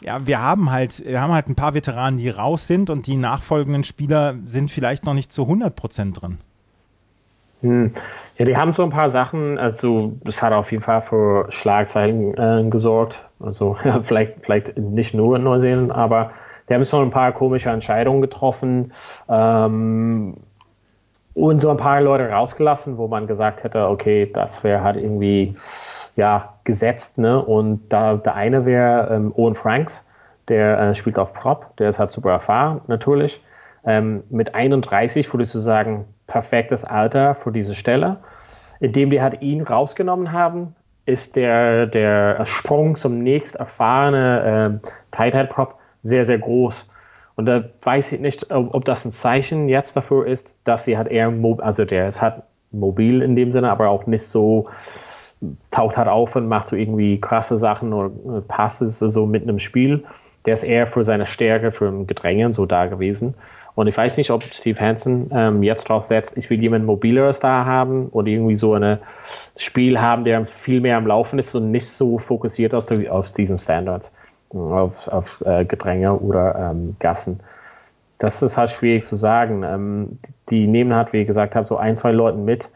ja, 0.00 0.26
wir 0.26 0.42
haben 0.42 0.70
halt, 0.70 1.04
wir 1.04 1.20
haben 1.20 1.32
halt 1.32 1.48
ein 1.48 1.54
paar 1.54 1.74
Veteranen, 1.74 2.18
die 2.18 2.30
raus 2.30 2.66
sind 2.66 2.90
und 2.90 3.06
die 3.06 3.16
nachfolgenden 3.16 3.84
Spieler 3.84 4.34
sind 4.44 4.70
vielleicht 4.70 5.04
noch 5.04 5.14
nicht 5.14 5.32
zu 5.32 5.42
100 5.42 5.74
Prozent 5.74 6.20
drin. 6.20 6.38
Hm. 7.60 7.92
Ja, 8.38 8.46
die 8.46 8.56
haben 8.56 8.72
so 8.72 8.82
ein 8.82 8.90
paar 8.90 9.10
Sachen, 9.10 9.58
also 9.58 10.16
das 10.24 10.40
hat 10.40 10.54
auf 10.54 10.72
jeden 10.72 10.82
Fall 10.82 11.02
für 11.02 11.52
Schlagzeilen 11.52 12.34
äh, 12.34 12.70
gesorgt. 12.70 13.22
Also 13.38 13.76
ja, 13.84 14.00
vielleicht, 14.02 14.42
vielleicht 14.42 14.78
nicht 14.78 15.12
nur 15.12 15.36
in 15.36 15.44
Neuseeland, 15.44 15.92
aber 15.92 16.30
die 16.68 16.74
haben 16.74 16.84
so 16.84 17.00
ein 17.00 17.10
paar 17.10 17.32
komische 17.32 17.68
Entscheidungen 17.68 18.22
getroffen 18.22 18.92
ähm, 19.28 20.36
und 21.34 21.60
so 21.60 21.68
ein 21.68 21.76
paar 21.76 22.00
Leute 22.00 22.30
rausgelassen, 22.30 22.96
wo 22.96 23.08
man 23.08 23.26
gesagt 23.26 23.62
hätte, 23.64 23.88
okay, 23.88 24.30
das 24.32 24.64
wäre 24.64 24.82
halt 24.82 24.96
irgendwie 24.96 25.56
ja, 26.16 26.54
gesetzt. 26.70 27.18
Ne? 27.18 27.44
Und 27.44 27.88
da 27.88 28.14
der 28.14 28.36
eine 28.36 28.64
wäre 28.64 29.12
ähm, 29.12 29.32
Owen 29.34 29.56
Franks, 29.56 30.06
der 30.46 30.78
äh, 30.78 30.94
spielt 30.94 31.18
auf 31.18 31.34
Prop, 31.34 31.76
der 31.78 31.90
ist 31.90 31.98
halt 31.98 32.12
super 32.12 32.30
erfahren 32.30 32.80
natürlich. 32.86 33.42
Ähm, 33.84 34.22
mit 34.30 34.54
31 34.54 35.32
würdest 35.32 35.54
du 35.54 35.58
sagen, 35.58 36.04
perfektes 36.28 36.84
Alter 36.84 37.34
für 37.34 37.50
diese 37.50 37.74
Stelle. 37.74 38.18
Indem 38.78 39.10
die 39.10 39.20
halt 39.20 39.42
ihn 39.42 39.62
rausgenommen 39.62 40.30
haben, 40.30 40.76
ist 41.06 41.34
der, 41.34 41.86
der 41.86 42.46
Sprung 42.46 42.94
zum 42.94 43.18
nächst 43.18 43.56
erfahrene 43.56 44.80
äh, 44.80 44.88
Tight 45.10 45.34
Head 45.34 45.48
Prop 45.48 45.74
sehr, 46.02 46.24
sehr 46.24 46.38
groß. 46.38 46.88
Und 47.34 47.46
da 47.46 47.64
weiß 47.82 48.12
ich 48.12 48.20
nicht, 48.20 48.52
ob, 48.52 48.74
ob, 48.74 48.84
das 48.84 49.04
ein 49.04 49.10
Zeichen 49.10 49.68
jetzt 49.68 49.96
dafür 49.96 50.26
ist, 50.26 50.54
dass 50.64 50.84
sie 50.84 50.96
halt 50.96 51.08
eher, 51.08 51.32
also 51.58 51.84
der 51.84 52.06
ist 52.06 52.22
halt 52.22 52.42
mobil 52.70 53.22
in 53.22 53.34
dem 53.34 53.50
Sinne, 53.50 53.70
aber 53.70 53.88
auch 53.88 54.06
nicht 54.06 54.24
so 54.24 54.68
taucht 55.70 55.96
halt 55.96 56.08
auf 56.08 56.36
und 56.36 56.48
macht 56.48 56.68
so 56.68 56.76
irgendwie 56.76 57.20
krasse 57.20 57.58
Sachen 57.58 57.92
oder 57.92 58.10
Passes 58.42 58.98
so 58.98 59.26
mitten 59.26 59.48
im 59.48 59.58
Spiel. 59.58 60.04
Der 60.46 60.54
ist 60.54 60.64
eher 60.64 60.86
für 60.86 61.04
seine 61.04 61.26
Stärke, 61.26 61.72
für 61.72 61.88
ein 61.88 62.06
Gedränge 62.06 62.52
so 62.52 62.66
da 62.66 62.86
gewesen. 62.86 63.34
Und 63.74 63.86
ich 63.86 63.96
weiß 63.96 64.16
nicht, 64.16 64.30
ob 64.30 64.42
Steve 64.52 64.78
Hansen 64.80 65.30
ähm, 65.32 65.62
jetzt 65.62 65.84
drauf 65.88 66.06
setzt, 66.06 66.36
ich 66.36 66.50
will 66.50 66.60
jemanden 66.60 66.86
mobileres 66.86 67.40
da 67.40 67.64
haben 67.64 68.08
oder 68.08 68.26
irgendwie 68.26 68.56
so 68.56 68.74
ein 68.74 68.98
Spiel 69.56 70.00
haben, 70.00 70.24
der 70.24 70.44
viel 70.44 70.80
mehr 70.80 70.96
am 70.96 71.06
Laufen 71.06 71.38
ist 71.38 71.54
und 71.54 71.70
nicht 71.70 71.86
so 71.86 72.18
fokussiert 72.18 72.74
auf, 72.74 72.86
auf 73.08 73.32
diesen 73.32 73.56
Standards, 73.56 74.12
auf, 74.50 75.08
auf 75.08 75.42
äh, 75.46 75.64
Gedränge 75.64 76.14
oder 76.14 76.72
ähm, 76.72 76.96
Gassen. 76.98 77.40
das 78.18 78.42
ist 78.42 78.56
halt 78.56 78.70
schwierig 78.70 79.04
zu 79.04 79.16
sagen. 79.16 79.62
Ähm, 79.62 80.18
die 80.50 80.66
nehmen 80.66 80.94
halt, 80.94 81.12
wie 81.12 81.24
gesagt 81.24 81.54
habe, 81.54 81.66
so 81.66 81.76
ein, 81.76 81.96
zwei 81.96 82.12
Leuten 82.12 82.44
mit, 82.44 82.68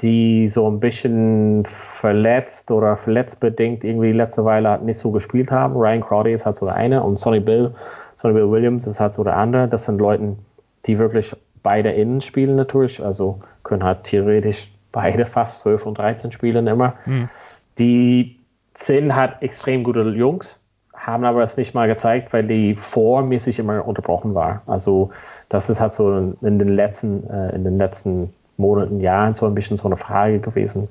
die 0.00 0.48
so 0.48 0.68
ein 0.68 0.80
bisschen 0.80 1.66
verletzt 2.00 2.70
oder 2.70 2.96
verletzbedingt 2.96 3.84
irgendwie 3.84 4.12
letzte 4.12 4.44
Weile 4.44 4.70
halt 4.70 4.82
nicht 4.82 4.98
so 4.98 5.10
gespielt 5.10 5.50
haben. 5.50 5.76
Ryan 5.76 6.00
Crowdy 6.00 6.32
ist 6.32 6.46
halt 6.46 6.56
so 6.56 6.64
der 6.64 6.74
eine 6.74 7.02
und 7.02 7.18
Sonny 7.18 7.40
Bill, 7.40 7.74
Sonny 8.16 8.34
Bill 8.34 8.50
Williams 8.50 8.86
ist 8.86 9.00
halt 9.00 9.12
so 9.12 9.22
der 9.22 9.36
andere. 9.36 9.68
Das 9.68 9.84
sind 9.84 9.98
Leute, 9.98 10.36
die 10.86 10.98
wirklich 10.98 11.36
beide 11.62 11.90
innen 11.90 12.22
spielen 12.22 12.56
natürlich, 12.56 13.04
also 13.04 13.40
können 13.64 13.84
halt 13.84 14.04
theoretisch 14.04 14.72
beide 14.92 15.26
fast 15.26 15.60
12 15.60 15.84
und 15.84 15.98
13 15.98 16.32
spielen 16.32 16.66
immer. 16.66 16.94
Mhm. 17.04 17.28
Die 17.78 18.40
sind 18.74 19.14
halt 19.14 19.34
extrem 19.42 19.84
gute 19.84 20.00
Jungs, 20.00 20.58
haben 20.94 21.24
aber 21.24 21.42
es 21.42 21.58
nicht 21.58 21.74
mal 21.74 21.86
gezeigt, 21.86 22.32
weil 22.32 22.44
die 22.44 22.76
vormäßig 22.76 23.58
immer 23.58 23.86
unterbrochen 23.86 24.34
war. 24.34 24.62
Also 24.66 25.10
das 25.50 25.68
ist 25.68 25.80
halt 25.80 25.92
so 25.92 26.16
in 26.40 26.58
den 26.58 26.68
letzten, 26.68 27.28
äh, 27.28 27.54
in 27.54 27.64
den 27.64 27.76
letzten 27.76 28.32
Monaten, 28.56 29.00
Jahren 29.00 29.34
so 29.34 29.44
ein 29.44 29.54
bisschen 29.54 29.76
so 29.76 29.84
eine 29.84 29.98
Frage 29.98 30.38
gewesen. 30.38 30.88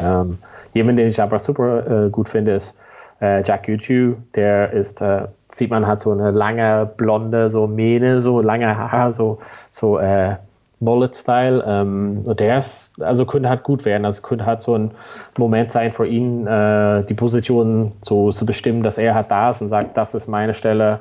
Ähm, 0.00 0.38
jemand, 0.72 0.98
den 0.98 1.08
ich 1.08 1.20
aber 1.20 1.38
super 1.38 2.06
äh, 2.06 2.10
gut 2.10 2.28
finde, 2.28 2.54
ist 2.54 2.74
äh, 3.20 3.42
Jack 3.42 3.66
Gucci. 3.66 4.14
Der 4.34 4.72
ist, 4.72 5.00
äh, 5.00 5.26
sieht 5.52 5.70
man 5.70 5.86
hat 5.86 6.00
so 6.00 6.12
eine 6.12 6.30
lange 6.30 6.90
blonde 6.96 7.50
so 7.50 7.66
Mähne, 7.66 8.20
so 8.20 8.40
lange 8.40 8.76
Haare, 8.76 9.12
so 9.12 9.38
so 9.70 9.98
äh, 9.98 10.36
Mullet-Style. 10.80 11.64
Ähm, 11.66 12.22
und 12.24 12.40
der 12.40 12.58
ist, 12.58 13.00
also 13.02 13.24
könnte 13.26 13.48
halt 13.48 13.62
gut 13.62 13.84
werden. 13.84 14.04
Also 14.04 14.22
könnte 14.22 14.46
halt 14.46 14.62
so 14.62 14.76
ein 14.76 14.90
Moment 15.38 15.72
sein 15.72 15.92
für 15.92 16.06
ihn, 16.06 16.46
äh, 16.46 17.04
die 17.04 17.14
Position 17.14 17.92
so 18.02 18.30
zu 18.32 18.44
bestimmen, 18.44 18.82
dass 18.82 18.98
er 18.98 19.14
halt 19.14 19.30
da 19.30 19.50
ist 19.50 19.62
und 19.62 19.68
sagt, 19.68 19.96
das 19.96 20.14
ist 20.14 20.28
meine 20.28 20.54
Stelle. 20.54 21.00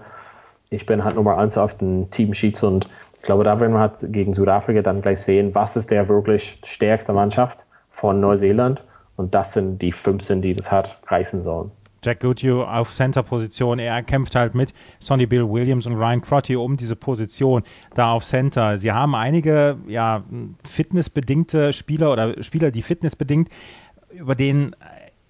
Ich 0.70 0.86
bin 0.86 1.04
halt 1.04 1.16
Nummer 1.16 1.38
eins 1.38 1.58
auf 1.58 1.78
den 1.78 2.10
Team-Sheets 2.12 2.64
und 2.64 2.88
ich 3.16 3.22
glaube, 3.24 3.44
da 3.44 3.60
werden 3.60 3.74
wir 3.74 3.80
halt 3.80 3.94
gegen 4.02 4.34
Südafrika 4.34 4.82
dann 4.82 5.02
gleich 5.02 5.22
sehen, 5.22 5.54
was 5.56 5.76
ist 5.76 5.92
der 5.92 6.10
wirklich 6.10 6.60
stärkste 6.64 7.14
Mannschaft 7.14 7.63
von 8.04 8.20
Neuseeland. 8.20 8.84
Und 9.16 9.34
das 9.34 9.54
sind 9.54 9.82
die 9.82 9.94
15, 9.94 10.42
die 10.42 10.54
das 10.54 10.70
hat 10.70 10.98
reißen 11.08 11.42
sollen. 11.42 11.72
Jack 12.04 12.20
Goodhue 12.20 12.68
auf 12.68 12.92
Center-Position. 12.92 13.80
Er 13.80 14.04
kämpft 14.04 14.36
halt 14.36 14.56
mit 14.56 14.74
Sonny 15.00 15.26
Bill 15.26 15.50
Williams 15.50 15.86
und 15.86 15.94
Ryan 15.94 16.20
Crotty 16.20 16.58
um 16.58 16.76
diese 16.76 16.98
Position 16.98 17.64
da 17.94 18.12
auf 18.12 18.26
Center. 18.26 18.78
Sie 18.78 18.92
haben 18.92 19.16
einige 19.16 19.78
ja, 19.88 20.22
fitnessbedingte 20.66 21.72
Spieler 21.72 22.12
oder 22.12 22.44
Spieler, 22.44 22.72
die 22.72 22.82
fitnessbedingt 22.82 23.48
über 24.12 24.36
den 24.36 24.76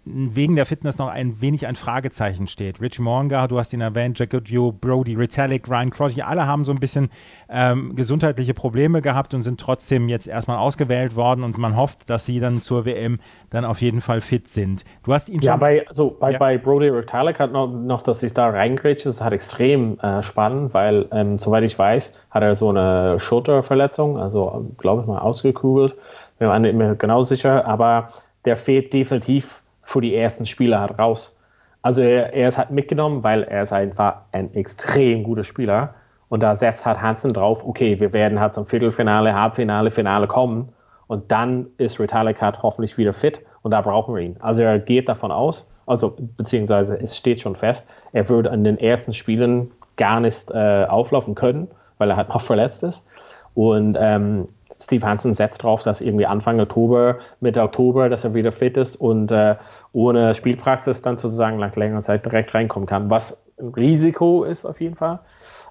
wegen 0.05 0.57
der 0.57 0.65
Fitness 0.65 0.97
noch 0.97 1.07
ein 1.07 1.39
wenig 1.39 1.65
ein 1.65 1.75
Fragezeichen 1.75 2.47
steht. 2.47 2.81
Rich 2.81 2.99
Monga, 2.99 3.47
du 3.47 3.57
hast 3.57 3.71
ihn 3.71 3.79
erwähnt, 3.79 4.19
Jack 4.19 4.31
Goodhue, 4.31 4.73
Brody 4.73 5.15
Retallick, 5.15 5.69
Ryan 5.69 5.91
Crotty, 5.91 6.21
alle 6.21 6.45
haben 6.45 6.65
so 6.65 6.73
ein 6.73 6.79
bisschen 6.79 7.09
ähm, 7.49 7.95
gesundheitliche 7.95 8.53
Probleme 8.53 9.01
gehabt 9.01 9.33
und 9.33 9.43
sind 9.43 9.61
trotzdem 9.61 10.09
jetzt 10.09 10.27
erstmal 10.27 10.57
ausgewählt 10.57 11.15
worden 11.15 11.43
und 11.43 11.57
man 11.57 11.77
hofft, 11.77 12.09
dass 12.09 12.25
sie 12.25 12.41
dann 12.41 12.59
zur 12.59 12.85
WM 12.85 13.19
dann 13.49 13.63
auf 13.63 13.81
jeden 13.81 14.01
Fall 14.01 14.19
fit 14.19 14.49
sind. 14.49 14.83
Du 15.03 15.13
hast 15.13 15.29
ihn 15.29 15.35
schon... 15.35 15.47
Ja, 15.47 15.55
bei, 15.55 15.87
also 15.87 16.17
bei, 16.19 16.31
ja. 16.31 16.37
bei 16.37 16.57
Brody 16.57 16.89
Retallick 16.89 17.39
hat 17.39 17.53
noch, 17.53 17.67
noch, 17.67 18.01
dass 18.01 18.21
ich 18.23 18.33
da 18.33 18.49
reingrätsche, 18.49 19.05
das 19.05 19.21
hat 19.21 19.31
extrem 19.31 19.99
äh, 19.99 20.21
spannend, 20.21 20.73
weil 20.73 21.07
ähm, 21.11 21.39
soweit 21.39 21.63
ich 21.63 21.79
weiß, 21.79 22.13
hat 22.29 22.43
er 22.43 22.55
so 22.55 22.69
eine 22.69 23.21
Schulterverletzung, 23.21 24.17
also 24.17 24.69
glaube 24.77 25.01
ich 25.01 25.07
mal 25.07 25.19
ausgekugelt. 25.19 25.95
Bin 26.39 26.49
mir 26.49 26.59
nicht 26.59 26.75
mehr 26.75 26.95
genau 26.95 27.23
sicher, 27.23 27.65
aber 27.65 28.09
der 28.43 28.57
fehlt 28.57 28.91
definitiv 28.91 29.62
für 29.83 30.01
die 30.01 30.15
ersten 30.15 30.45
Spiele 30.45 30.79
halt 30.79 30.97
raus. 30.97 31.37
Also 31.81 32.01
er, 32.01 32.33
er 32.33 32.47
ist 32.47 32.57
halt 32.57 32.71
mitgenommen, 32.71 33.23
weil 33.23 33.43
er 33.43 33.63
ist 33.63 33.73
einfach 33.73 34.15
ein 34.31 34.53
extrem 34.53 35.23
guter 35.23 35.43
Spieler. 35.43 35.93
Und 36.29 36.39
da 36.39 36.55
setzt 36.55 36.85
halt 36.85 37.01
Hansen 37.01 37.33
drauf, 37.33 37.63
okay, 37.63 37.99
wir 37.99 38.11
werden 38.13 38.39
halt 38.39 38.53
zum 38.53 38.65
Viertelfinale, 38.65 39.35
Halbfinale, 39.35 39.91
Finale 39.91 40.27
kommen. 40.27 40.69
Und 41.07 41.31
dann 41.31 41.67
ist 41.77 41.99
Ritalik 41.99 42.41
halt 42.41 42.63
hoffentlich 42.63 42.97
wieder 42.97 43.13
fit 43.13 43.41
und 43.61 43.71
da 43.71 43.81
brauchen 43.81 44.15
wir 44.15 44.21
ihn. 44.21 44.37
Also 44.39 44.61
er 44.61 44.79
geht 44.79 45.09
davon 45.09 45.31
aus, 45.31 45.69
also 45.85 46.15
beziehungsweise 46.37 46.99
es 46.99 47.17
steht 47.17 47.41
schon 47.41 47.55
fest, 47.55 47.85
er 48.13 48.29
würde 48.29 48.49
in 48.49 48.63
den 48.63 48.77
ersten 48.77 49.13
Spielen 49.13 49.71
gar 49.97 50.19
nicht 50.19 50.49
äh, 50.51 50.85
auflaufen 50.85 51.35
können, 51.35 51.67
weil 51.97 52.09
er 52.09 52.17
halt 52.17 52.29
noch 52.29 52.41
verletzt 52.41 52.83
ist. 52.83 53.05
Und 53.53 53.97
ähm, 53.99 54.47
Steve 54.83 55.05
Hansen 55.05 55.33
setzt 55.33 55.63
darauf, 55.63 55.83
dass 55.83 56.01
irgendwie 56.01 56.25
Anfang 56.25 56.59
Oktober, 56.59 57.19
Mitte 57.39 57.61
Oktober, 57.61 58.09
dass 58.09 58.23
er 58.23 58.33
wieder 58.33 58.51
fit 58.51 58.77
ist 58.77 58.95
und 58.95 59.31
äh, 59.31 59.55
ohne 59.93 60.35
Spielpraxis 60.35 61.01
dann 61.01 61.17
sozusagen 61.17 61.57
nach 61.57 61.75
längerer 61.75 62.01
Zeit 62.01 62.25
direkt 62.25 62.53
reinkommen 62.53 62.87
kann. 62.87 63.09
Was 63.09 63.37
ein 63.59 63.69
Risiko 63.69 64.43
ist 64.43 64.65
auf 64.65 64.81
jeden 64.81 64.95
Fall. 64.95 65.19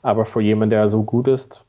Aber 0.03 0.25
für 0.25 0.41
jemanden, 0.41 0.71
der 0.71 0.89
so 0.89 1.03
gut 1.03 1.29
ist, 1.29 1.65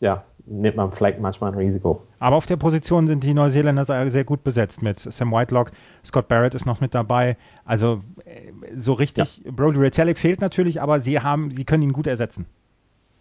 ja, 0.00 0.22
nimmt 0.46 0.76
man 0.76 0.92
vielleicht 0.92 1.20
manchmal 1.20 1.52
ein 1.52 1.58
Risiko. 1.58 2.02
Aber 2.18 2.36
auf 2.36 2.46
der 2.46 2.56
Position 2.56 3.06
sind 3.06 3.24
die 3.24 3.34
Neuseeländer 3.34 3.84
sehr 3.84 4.24
gut 4.24 4.44
besetzt 4.44 4.82
mit 4.82 4.98
Sam 4.98 5.32
Whitelock, 5.32 5.72
Scott 6.04 6.28
Barrett 6.28 6.54
ist 6.54 6.66
noch 6.66 6.80
mit 6.80 6.94
dabei. 6.94 7.36
Also 7.64 8.00
äh, 8.24 8.52
so 8.74 8.92
richtig, 8.92 9.42
ja. 9.44 9.50
Brody 9.52 9.78
Retallick 9.78 10.18
fehlt 10.18 10.40
natürlich, 10.40 10.80
aber 10.80 11.00
sie 11.00 11.20
haben, 11.20 11.50
sie 11.50 11.64
können 11.64 11.82
ihn 11.82 11.92
gut 11.92 12.06
ersetzen. 12.06 12.46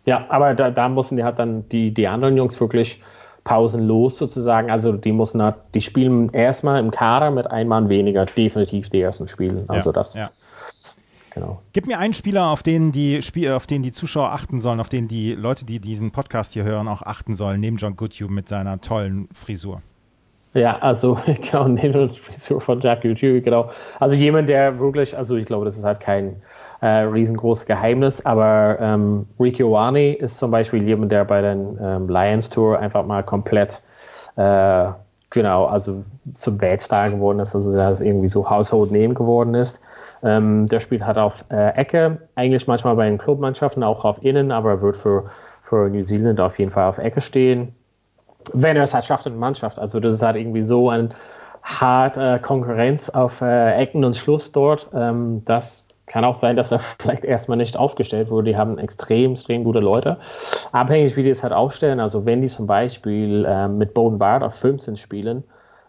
Ja, 0.05 0.25
aber 0.29 0.53
da, 0.53 0.69
da 0.69 0.89
müssen 0.89 1.15
die 1.15 1.23
halt 1.23 1.39
dann 1.39 1.67
die, 1.69 1.93
die 1.93 2.07
anderen 2.07 2.35
Jungs 2.35 2.59
wirklich 2.59 3.01
pausenlos 3.43 4.17
sozusagen. 4.17 4.71
Also 4.71 4.93
die 4.93 5.11
müssen 5.11 5.41
halt, 5.41 5.55
die 5.73 5.81
spielen 5.81 6.29
erstmal 6.31 6.79
im 6.79 6.91
Kader 6.91 7.31
mit 7.31 7.49
einem 7.49 7.69
Mann 7.69 7.89
weniger, 7.89 8.25
definitiv 8.25 8.89
die 8.89 9.01
ersten 9.01 9.27
Spielen. 9.27 9.65
Also 9.67 9.89
ja, 9.89 9.93
das. 9.93 10.13
Ja. 10.13 10.31
Genau. 11.33 11.61
Gib 11.73 11.87
mir 11.87 11.97
einen 11.97 12.13
Spieler, 12.13 12.49
auf 12.49 12.61
den 12.61 12.91
die 12.91 13.19
auf 13.49 13.65
den 13.65 13.81
die 13.81 13.91
Zuschauer 13.91 14.31
achten 14.31 14.59
sollen, 14.59 14.79
auf 14.79 14.89
den 14.89 15.07
die 15.07 15.33
Leute, 15.33 15.65
die 15.65 15.79
diesen 15.79 16.11
Podcast 16.11 16.53
hier 16.53 16.63
hören, 16.63 16.87
auch 16.87 17.01
achten 17.01 17.33
sollen, 17.33 17.59
neben 17.59 17.77
John 17.77 17.95
Goodhue 17.95 18.29
mit 18.29 18.47
seiner 18.47 18.79
tollen 18.81 19.27
Frisur. 19.33 19.81
Ja, 20.53 20.77
also 20.79 21.17
genau, 21.25 21.67
neben 21.67 21.93
der 21.93 22.09
Frisur 22.09 22.61
von 22.61 22.81
Jack 22.81 23.01
Goodhue, 23.01 23.41
genau. 23.41 23.71
Also 23.99 24.15
jemand, 24.15 24.47
der 24.47 24.77
wirklich, 24.77 25.17
also 25.17 25.35
ich 25.35 25.47
glaube, 25.47 25.65
das 25.65 25.75
ist 25.75 25.83
halt 25.83 25.99
kein 25.99 26.35
äh, 26.83 27.03
riesengroßes 27.03 27.65
Geheimnis, 27.65 28.25
aber 28.25 28.77
ähm, 28.81 29.25
Ricky 29.39 29.63
Owani 29.63 30.11
ist 30.11 30.37
zum 30.37 30.51
Beispiel 30.51 30.83
jemand, 30.83 31.13
der 31.13 31.23
bei 31.23 31.41
den 31.41 31.79
ähm, 31.81 32.09
Lions 32.09 32.49
Tour 32.49 32.77
einfach 32.77 33.05
mal 33.05 33.23
komplett 33.23 33.81
äh, 34.35 34.85
genau, 35.29 35.65
also 35.65 36.03
zum 36.33 36.59
Weltstar 36.59 37.09
geworden 37.09 37.39
ist, 37.39 37.55
also 37.55 37.71
der 37.71 38.01
irgendwie 38.01 38.27
so 38.27 38.49
Household 38.49 38.91
Name 38.91 39.13
geworden 39.13 39.55
ist. 39.55 39.79
Ähm, 40.23 40.67
der 40.67 40.81
spielt 40.81 41.05
halt 41.05 41.17
auf 41.17 41.45
äh, 41.49 41.69
Ecke, 41.75 42.17
eigentlich 42.35 42.67
manchmal 42.67 42.95
bei 42.95 43.05
den 43.05 43.17
Clubmannschaften 43.17 43.83
auch 43.83 44.03
auf 44.03 44.21
Innen, 44.21 44.51
aber 44.51 44.81
wird 44.81 44.97
für, 44.97 45.29
für 45.63 45.89
New 45.89 46.03
Zealand 46.03 46.39
auf 46.41 46.59
jeden 46.59 46.71
Fall 46.71 46.89
auf 46.89 46.97
Ecke 46.97 47.21
stehen. 47.21 47.75
Wenn 48.53 48.75
er 48.75 48.83
es 48.83 48.93
halt 48.93 49.05
schafft 49.05 49.25
in 49.25 49.33
der 49.33 49.39
Mannschaft. 49.39 49.79
Also 49.79 50.01
das 50.01 50.13
ist 50.13 50.21
halt 50.21 50.35
irgendwie 50.35 50.63
so 50.63 50.89
ein 50.89 51.13
hart 51.61 52.17
äh, 52.17 52.39
Konkurrenz 52.39 53.09
auf 53.09 53.41
äh, 53.41 53.75
Ecken 53.75 54.03
und 54.03 54.17
Schluss 54.17 54.51
dort. 54.51 54.89
Ähm, 54.93 55.43
das 55.45 55.82
kann 56.05 56.25
auch 56.25 56.35
sein, 56.35 56.55
dass 56.55 56.71
er 56.71 56.79
vielleicht 56.99 57.23
erstmal 57.23 57.57
nicht 57.57 57.77
aufgestellt 57.77 58.29
wurde. 58.29 58.51
Die 58.51 58.57
haben 58.57 58.77
extrem, 58.77 59.31
extrem 59.31 59.63
gute 59.63 59.79
Leute. 59.79 60.17
Abhängig, 60.71 61.15
wie 61.15 61.23
die 61.23 61.29
es 61.29 61.43
halt 61.43 61.53
aufstellen. 61.53 61.99
Also 61.99 62.25
wenn 62.25 62.41
die 62.41 62.47
zum 62.47 62.67
Beispiel 62.67 63.45
äh, 63.45 63.67
mit 63.67 63.93
Bowden 63.93 64.19
Bard 64.19 64.43
auf 64.43 64.55
15 64.55 64.97
spielen, 64.97 65.43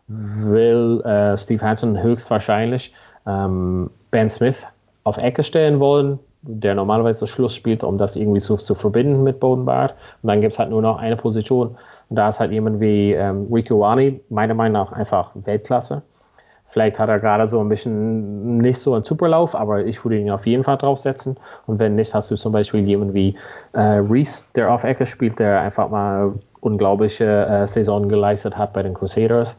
will 0.06 1.00
äh, 1.04 1.36
Steve 1.38 1.64
Hansen 1.64 2.02
höchstwahrscheinlich 2.02 2.92
ähm, 3.26 3.90
Ben 4.10 4.28
Smith 4.28 4.66
auf 5.04 5.16
Ecke 5.16 5.42
stellen 5.42 5.80
wollen, 5.80 6.18
der 6.42 6.74
normalerweise 6.74 7.20
das 7.20 7.30
Schluss 7.30 7.54
spielt, 7.54 7.82
um 7.82 7.98
das 7.98 8.16
irgendwie 8.16 8.40
so 8.40 8.56
zu 8.56 8.74
verbinden 8.74 9.22
mit 9.22 9.40
Bowden 9.40 9.64
Bard. 9.64 9.94
Und 10.22 10.28
dann 10.28 10.40
gibt 10.40 10.52
es 10.52 10.58
halt 10.58 10.70
nur 10.70 10.82
noch 10.82 10.98
eine 10.98 11.16
Position. 11.16 11.76
Und 12.10 12.16
da 12.16 12.28
ist 12.28 12.38
halt 12.38 12.52
jemand 12.52 12.80
wie 12.80 13.12
ähm, 13.12 13.48
Rico 13.50 13.80
Wani, 13.80 14.20
meiner 14.28 14.54
Meinung 14.54 14.82
nach 14.82 14.92
einfach 14.92 15.30
Weltklasse. 15.34 16.02
Vielleicht 16.74 16.98
hat 16.98 17.08
er 17.08 17.20
gerade 17.20 17.46
so 17.46 17.60
ein 17.60 17.68
bisschen 17.68 18.58
nicht 18.58 18.80
so 18.80 18.94
einen 18.94 19.04
Superlauf, 19.04 19.54
aber 19.54 19.86
ich 19.86 20.04
würde 20.04 20.18
ihn 20.18 20.28
auf 20.32 20.44
jeden 20.44 20.64
Fall 20.64 20.76
draufsetzen. 20.76 21.36
Und 21.68 21.78
wenn 21.78 21.94
nicht, 21.94 22.12
hast 22.14 22.32
du 22.32 22.36
zum 22.36 22.50
Beispiel 22.50 22.80
jemanden 22.80 23.14
wie 23.14 23.36
äh, 23.74 23.80
Reese, 23.80 24.42
der 24.56 24.72
auf 24.72 24.82
Ecke 24.82 25.06
spielt, 25.06 25.38
der 25.38 25.60
einfach 25.60 25.88
mal 25.88 26.32
unglaubliche 26.58 27.46
äh, 27.46 27.68
Saison 27.68 28.08
geleistet 28.08 28.58
hat 28.58 28.72
bei 28.72 28.82
den 28.82 28.92
Crusaders. 28.92 29.56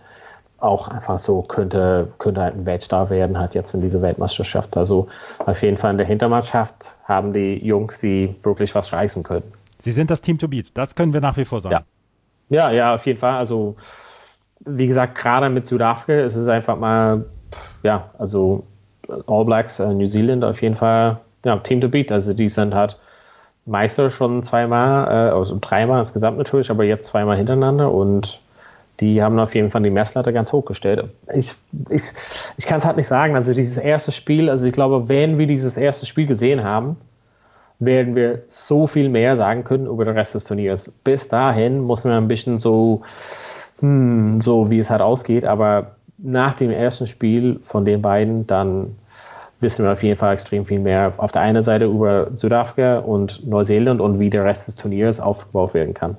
Auch 0.57 0.89
einfach 0.89 1.17
so 1.19 1.41
könnte, 1.41 2.09
könnte 2.17 2.41
halt 2.41 2.55
ein 2.55 2.65
Weltstar 2.65 3.09
werden, 3.09 3.39
hat 3.39 3.55
jetzt 3.55 3.73
in 3.73 3.79
dieser 3.79 4.01
Weltmeisterschaft. 4.01 4.75
Also 4.75 5.07
auf 5.45 5.61
jeden 5.61 5.77
Fall 5.77 5.91
in 5.91 5.97
der 5.97 6.07
Hintermannschaft 6.07 6.93
haben 7.05 7.31
die 7.31 7.65
Jungs, 7.65 7.97
die 7.97 8.35
wirklich 8.43 8.75
was 8.75 8.91
reißen 8.91 9.23
können. 9.23 9.53
Sie 9.79 9.93
sind 9.93 10.11
das 10.11 10.19
Team 10.19 10.37
to 10.37 10.49
beat, 10.49 10.71
das 10.73 10.95
können 10.95 11.13
wir 11.13 11.21
nach 11.21 11.37
wie 11.37 11.45
vor 11.45 11.61
sagen. 11.61 11.85
Ja, 12.49 12.69
ja, 12.69 12.73
ja 12.73 12.95
auf 12.95 13.05
jeden 13.05 13.19
Fall. 13.19 13.37
Also 13.37 13.77
wie 14.65 14.87
gesagt, 14.87 15.15
gerade 15.15 15.49
mit 15.49 15.65
Südafrika 15.65 16.21
ist 16.21 16.35
es 16.35 16.47
einfach 16.47 16.77
mal, 16.77 17.25
ja, 17.83 18.09
also 18.17 18.63
All 19.27 19.45
Blacks, 19.45 19.79
äh, 19.79 19.93
New 19.93 20.07
Zealand 20.07 20.43
auf 20.43 20.61
jeden 20.61 20.75
Fall, 20.75 21.19
ja, 21.43 21.57
Team 21.57 21.81
to 21.81 21.89
beat. 21.89 22.11
Also 22.11 22.33
die 22.33 22.49
sind 22.49 22.73
halt 22.73 22.97
Meister 23.65 24.09
schon 24.09 24.43
zweimal, 24.43 25.07
äh, 25.07 25.31
also 25.33 25.57
dreimal 25.59 25.99
insgesamt 25.99 26.37
natürlich, 26.37 26.69
aber 26.69 26.83
jetzt 26.83 27.07
zweimal 27.07 27.37
hintereinander 27.37 27.91
und 27.91 28.39
die 28.99 29.21
haben 29.21 29.37
auf 29.39 29.53
jeden 29.53 29.71
Fall 29.71 29.83
die 29.83 29.89
Messlatte 29.89 30.31
ganz 30.31 30.53
hochgestellt. 30.53 31.09
Ich, 31.33 31.53
ich, 31.89 32.03
ich 32.57 32.65
kann 32.65 32.77
es 32.77 32.85
halt 32.85 32.95
nicht 32.95 33.07
sagen. 33.07 33.35
Also 33.35 33.53
dieses 33.53 33.77
erste 33.77 34.11
Spiel, 34.13 34.49
also 34.49 34.65
ich 34.65 34.71
glaube, 34.71 35.09
wenn 35.09 35.37
wir 35.37 35.47
dieses 35.47 35.75
erste 35.75 36.05
Spiel 36.05 36.27
gesehen 36.27 36.63
haben, 36.63 36.95
werden 37.79 38.15
wir 38.15 38.43
so 38.47 38.87
viel 38.87 39.09
mehr 39.09 39.35
sagen 39.35 39.65
können 39.65 39.87
über 39.87 40.05
den 40.05 40.15
Rest 40.15 40.33
des 40.33 40.45
Turniers. 40.45 40.89
Bis 41.03 41.27
dahin 41.27 41.81
muss 41.81 42.05
man 42.05 42.13
ein 42.13 42.29
bisschen 42.29 42.57
so, 42.57 43.01
hm, 43.79 44.41
so 44.41 44.69
wie 44.69 44.79
es 44.79 44.89
halt 44.89 45.01
ausgeht, 45.01 45.45
aber 45.45 45.95
nach 46.17 46.53
dem 46.53 46.71
ersten 46.71 47.07
Spiel 47.07 47.59
von 47.65 47.85
den 47.85 48.01
beiden, 48.01 48.47
dann 48.47 48.95
wissen 49.59 49.83
wir 49.83 49.93
auf 49.93 50.03
jeden 50.03 50.17
Fall 50.17 50.33
extrem 50.33 50.65
viel 50.65 50.79
mehr 50.79 51.13
auf 51.17 51.31
der 51.31 51.41
einen 51.41 51.63
Seite 51.63 51.85
über 51.85 52.27
Südafrika 52.35 52.99
und 52.99 53.45
Neuseeland 53.45 54.01
und 54.01 54.19
wie 54.19 54.29
der 54.29 54.43
Rest 54.43 54.67
des 54.67 54.75
Turniers 54.75 55.19
aufgebaut 55.19 55.73
werden 55.73 55.93
kann. 55.93 56.17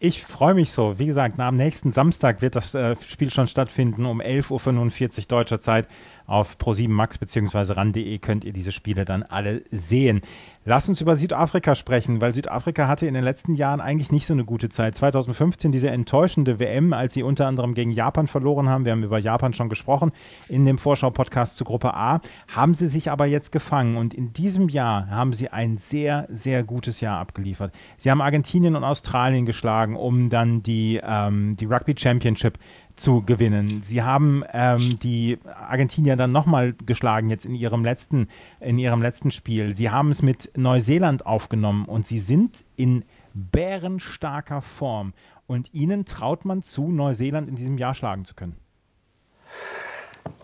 Ich 0.00 0.22
freue 0.22 0.52
mich 0.52 0.70
so. 0.70 0.98
Wie 0.98 1.06
gesagt, 1.06 1.40
am 1.40 1.56
nächsten 1.56 1.90
Samstag 1.90 2.42
wird 2.42 2.56
das 2.56 2.74
äh, 2.74 2.94
Spiel 3.00 3.30
schon 3.30 3.48
stattfinden 3.48 4.04
um 4.04 4.20
11.45 4.20 5.18
Uhr 5.18 5.24
deutscher 5.28 5.60
Zeit 5.60 5.88
auf 6.26 6.56
Pro7 6.56 6.88
Max 6.88 7.18
bzw. 7.18 7.72
ran.de 7.72 8.18
könnt 8.18 8.44
ihr 8.44 8.52
diese 8.52 8.72
Spiele 8.72 9.04
dann 9.04 9.22
alle 9.22 9.62
sehen. 9.70 10.22
Lass 10.66 10.88
uns 10.88 11.02
über 11.02 11.18
Südafrika 11.18 11.74
sprechen, 11.74 12.22
weil 12.22 12.32
Südafrika 12.32 12.88
hatte 12.88 13.06
in 13.06 13.12
den 13.12 13.22
letzten 13.22 13.54
Jahren 13.54 13.82
eigentlich 13.82 14.10
nicht 14.10 14.24
so 14.24 14.32
eine 14.32 14.46
gute 14.46 14.70
Zeit. 14.70 14.94
2015 14.94 15.72
diese 15.72 15.90
enttäuschende 15.90 16.58
WM, 16.58 16.94
als 16.94 17.12
sie 17.12 17.22
unter 17.22 17.46
anderem 17.46 17.74
gegen 17.74 17.90
Japan 17.90 18.26
verloren 18.26 18.70
haben. 18.70 18.86
Wir 18.86 18.92
haben 18.92 19.02
über 19.02 19.18
Japan 19.18 19.52
schon 19.52 19.68
gesprochen 19.68 20.12
in 20.48 20.64
dem 20.64 20.78
Vorschau-Podcast 20.78 21.56
zu 21.56 21.64
Gruppe 21.64 21.92
A. 21.92 22.22
Haben 22.48 22.72
sie 22.72 22.88
sich 22.88 23.10
aber 23.10 23.26
jetzt 23.26 23.52
gefangen 23.52 23.98
und 23.98 24.14
in 24.14 24.32
diesem 24.32 24.70
Jahr 24.70 25.10
haben 25.10 25.34
sie 25.34 25.50
ein 25.50 25.76
sehr, 25.76 26.26
sehr 26.30 26.62
gutes 26.62 27.02
Jahr 27.02 27.20
abgeliefert. 27.20 27.74
Sie 27.98 28.10
haben 28.10 28.22
Argentinien 28.22 28.74
und 28.74 28.84
Australien 28.84 29.44
geschlagen, 29.44 29.96
um 29.96 30.30
dann 30.30 30.62
die, 30.62 30.98
ähm, 31.02 31.56
die 31.56 31.66
Rugby 31.66 31.94
Championship 31.94 32.58
zu 32.96 33.22
gewinnen. 33.22 33.82
Sie 33.82 34.02
haben 34.02 34.44
ähm, 34.52 34.98
die 35.02 35.38
Argentinier 35.44 36.16
dann 36.16 36.32
nochmal 36.32 36.74
geschlagen 36.86 37.28
jetzt 37.30 37.44
in 37.44 37.54
ihrem 37.54 37.84
letzten 37.84 38.28
in 38.60 38.78
ihrem 38.78 39.02
letzten 39.02 39.30
Spiel. 39.30 39.72
Sie 39.74 39.90
haben 39.90 40.10
es 40.10 40.22
mit 40.22 40.52
Neuseeland 40.56 41.26
aufgenommen 41.26 41.86
und 41.86 42.06
sie 42.06 42.20
sind 42.20 42.64
in 42.76 43.04
bärenstarker 43.34 44.62
Form 44.62 45.12
und 45.46 45.74
ihnen 45.74 46.04
traut 46.04 46.44
man 46.44 46.62
zu, 46.62 46.90
Neuseeland 46.90 47.48
in 47.48 47.56
diesem 47.56 47.78
Jahr 47.78 47.94
schlagen 47.94 48.24
zu 48.24 48.34
können. 48.34 48.56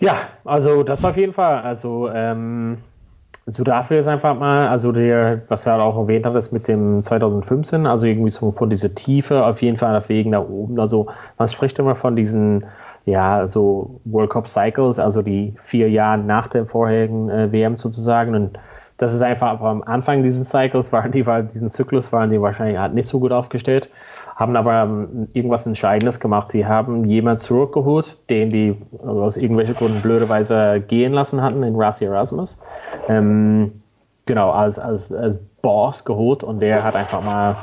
Ja, 0.00 0.28
also 0.44 0.82
das 0.82 1.04
auf 1.04 1.16
jeden 1.16 1.32
Fall. 1.32 1.62
Also 1.62 2.10
ähm, 2.10 2.78
Südafrika 3.46 4.00
ist 4.00 4.06
einfach 4.06 4.38
mal, 4.38 4.68
also 4.68 4.92
der, 4.92 5.42
was 5.48 5.66
er 5.66 5.82
auch 5.82 5.96
erwähnt 5.96 6.26
hat, 6.26 6.34
ist 6.36 6.52
mit 6.52 6.68
dem 6.68 7.02
2015, 7.02 7.86
also 7.86 8.06
irgendwie 8.06 8.30
so 8.30 8.52
von 8.52 8.70
dieser 8.70 8.94
Tiefe 8.94 9.44
auf 9.44 9.62
jeden 9.62 9.76
Fall 9.76 9.96
auf 9.96 10.08
Wegen 10.08 10.30
nach 10.30 10.48
oben. 10.48 10.78
Also 10.78 11.06
man 11.38 11.48
spricht 11.48 11.78
immer 11.78 11.96
von 11.96 12.16
diesen, 12.16 12.66
ja, 13.06 13.48
so 13.48 14.00
World 14.04 14.30
Cup 14.30 14.48
Cycles, 14.48 14.98
also 14.98 15.22
die 15.22 15.54
vier 15.64 15.90
Jahre 15.90 16.18
nach 16.18 16.48
der 16.48 16.66
vorherigen 16.66 17.28
äh, 17.30 17.50
WM 17.50 17.76
sozusagen. 17.76 18.34
Und 18.34 18.58
das 18.98 19.14
ist 19.14 19.22
einfach 19.22 19.60
am 19.60 19.82
Anfang 19.82 20.22
dieses 20.22 20.50
Cycles 20.50 20.92
waren 20.92 21.10
die, 21.10 21.26
weil 21.26 21.44
diesen 21.44 21.68
Zyklus 21.68 22.12
waren 22.12 22.30
die 22.30 22.40
wahrscheinlich 22.40 22.78
halt 22.78 22.94
nicht 22.94 23.08
so 23.08 23.18
gut 23.18 23.32
aufgestellt 23.32 23.88
haben 24.40 24.56
aber 24.56 24.84
ähm, 24.84 25.28
irgendwas 25.34 25.66
Entscheidendes 25.66 26.18
gemacht. 26.18 26.54
Die 26.54 26.64
haben 26.64 27.04
jemanden 27.04 27.40
zurückgeholt, 27.40 28.16
den 28.30 28.48
die 28.48 28.74
aus 29.06 29.36
irgendwelchen 29.36 29.74
Gründen 29.76 30.00
blöderweise 30.00 30.80
gehen 30.80 31.12
lassen 31.12 31.42
hatten, 31.42 31.62
in 31.62 31.76
Rassi 31.76 32.06
Erasmus. 32.06 32.58
Ähm, 33.06 33.82
genau, 34.24 34.50
als, 34.50 34.78
als, 34.78 35.12
als 35.12 35.38
Boss 35.60 36.06
geholt 36.06 36.42
und 36.42 36.60
der 36.60 36.82
hat 36.82 36.96
einfach 36.96 37.22
mal 37.22 37.56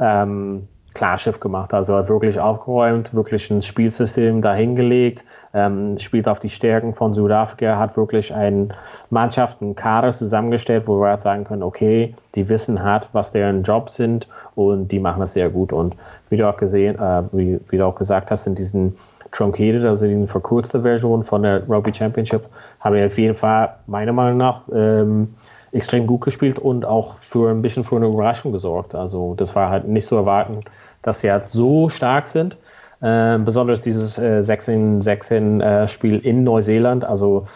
ähm, 0.00 0.66
Klarschiff 0.94 1.38
gemacht. 1.38 1.72
Also 1.72 1.94
hat 1.94 2.08
wirklich 2.08 2.40
aufgeräumt, 2.40 3.14
wirklich 3.14 3.48
ein 3.48 3.62
Spielsystem 3.62 4.42
dahingelegt, 4.42 5.24
ähm, 5.52 5.98
spielt 5.98 6.28
auf 6.28 6.38
die 6.38 6.50
Stärken 6.50 6.94
von 6.94 7.12
Südafrika, 7.12 7.76
hat 7.78 7.96
wirklich 7.96 8.32
eine 8.32 8.68
Mannschaft, 9.10 9.60
einen 9.60 9.74
Kader 9.74 10.12
zusammengestellt, 10.12 10.84
wo 10.86 11.00
wir 11.00 11.08
halt 11.08 11.20
sagen 11.20 11.44
können, 11.44 11.62
okay, 11.62 12.14
die 12.34 12.48
wissen 12.48 12.82
hat, 12.82 13.08
was 13.12 13.32
deren 13.32 13.62
Jobs 13.62 13.94
sind 13.94 14.28
und 14.54 14.88
die 14.88 15.00
machen 15.00 15.20
das 15.20 15.32
sehr 15.32 15.50
gut. 15.50 15.72
Und 15.72 15.96
wie 16.28 16.36
du 16.36 16.48
auch 16.48 16.56
gesehen, 16.56 16.96
äh, 16.96 17.22
wie, 17.32 17.60
wie, 17.68 17.78
du 17.78 17.86
auch 17.86 17.96
gesagt 17.96 18.30
hast, 18.30 18.46
in 18.46 18.54
diesen 18.54 18.96
Truncated, 19.32 19.84
also 19.84 20.06
in 20.06 20.28
verkürzte 20.28 20.82
Version 20.82 21.24
von 21.24 21.42
der 21.42 21.68
Rugby 21.68 21.94
Championship, 21.94 22.44
haben 22.80 22.94
wir 22.94 23.06
auf 23.06 23.18
jeden 23.18 23.36
Fall 23.36 23.74
meiner 23.86 24.12
Meinung 24.12 24.38
nach 24.38 24.62
ähm, 24.72 25.34
extrem 25.72 26.06
gut 26.06 26.22
gespielt 26.22 26.58
und 26.58 26.84
auch 26.84 27.18
für 27.20 27.50
ein 27.50 27.62
bisschen 27.62 27.84
für 27.84 27.96
eine 27.96 28.06
Überraschung 28.06 28.52
gesorgt. 28.52 28.94
Also 28.94 29.34
das 29.36 29.54
war 29.54 29.70
halt 29.70 29.86
nicht 29.86 30.06
zu 30.06 30.16
erwarten, 30.16 30.60
dass 31.02 31.20
sie 31.20 31.30
halt 31.30 31.46
so 31.46 31.88
stark 31.88 32.28
sind. 32.28 32.56
Äh, 33.00 33.38
besonders 33.38 33.80
dieses 33.80 34.18
äh, 34.18 34.40
16-16-Spiel 34.40 36.16
äh, 36.16 36.28
in 36.28 36.44
Neuseeland. 36.44 37.04
Also 37.04 37.46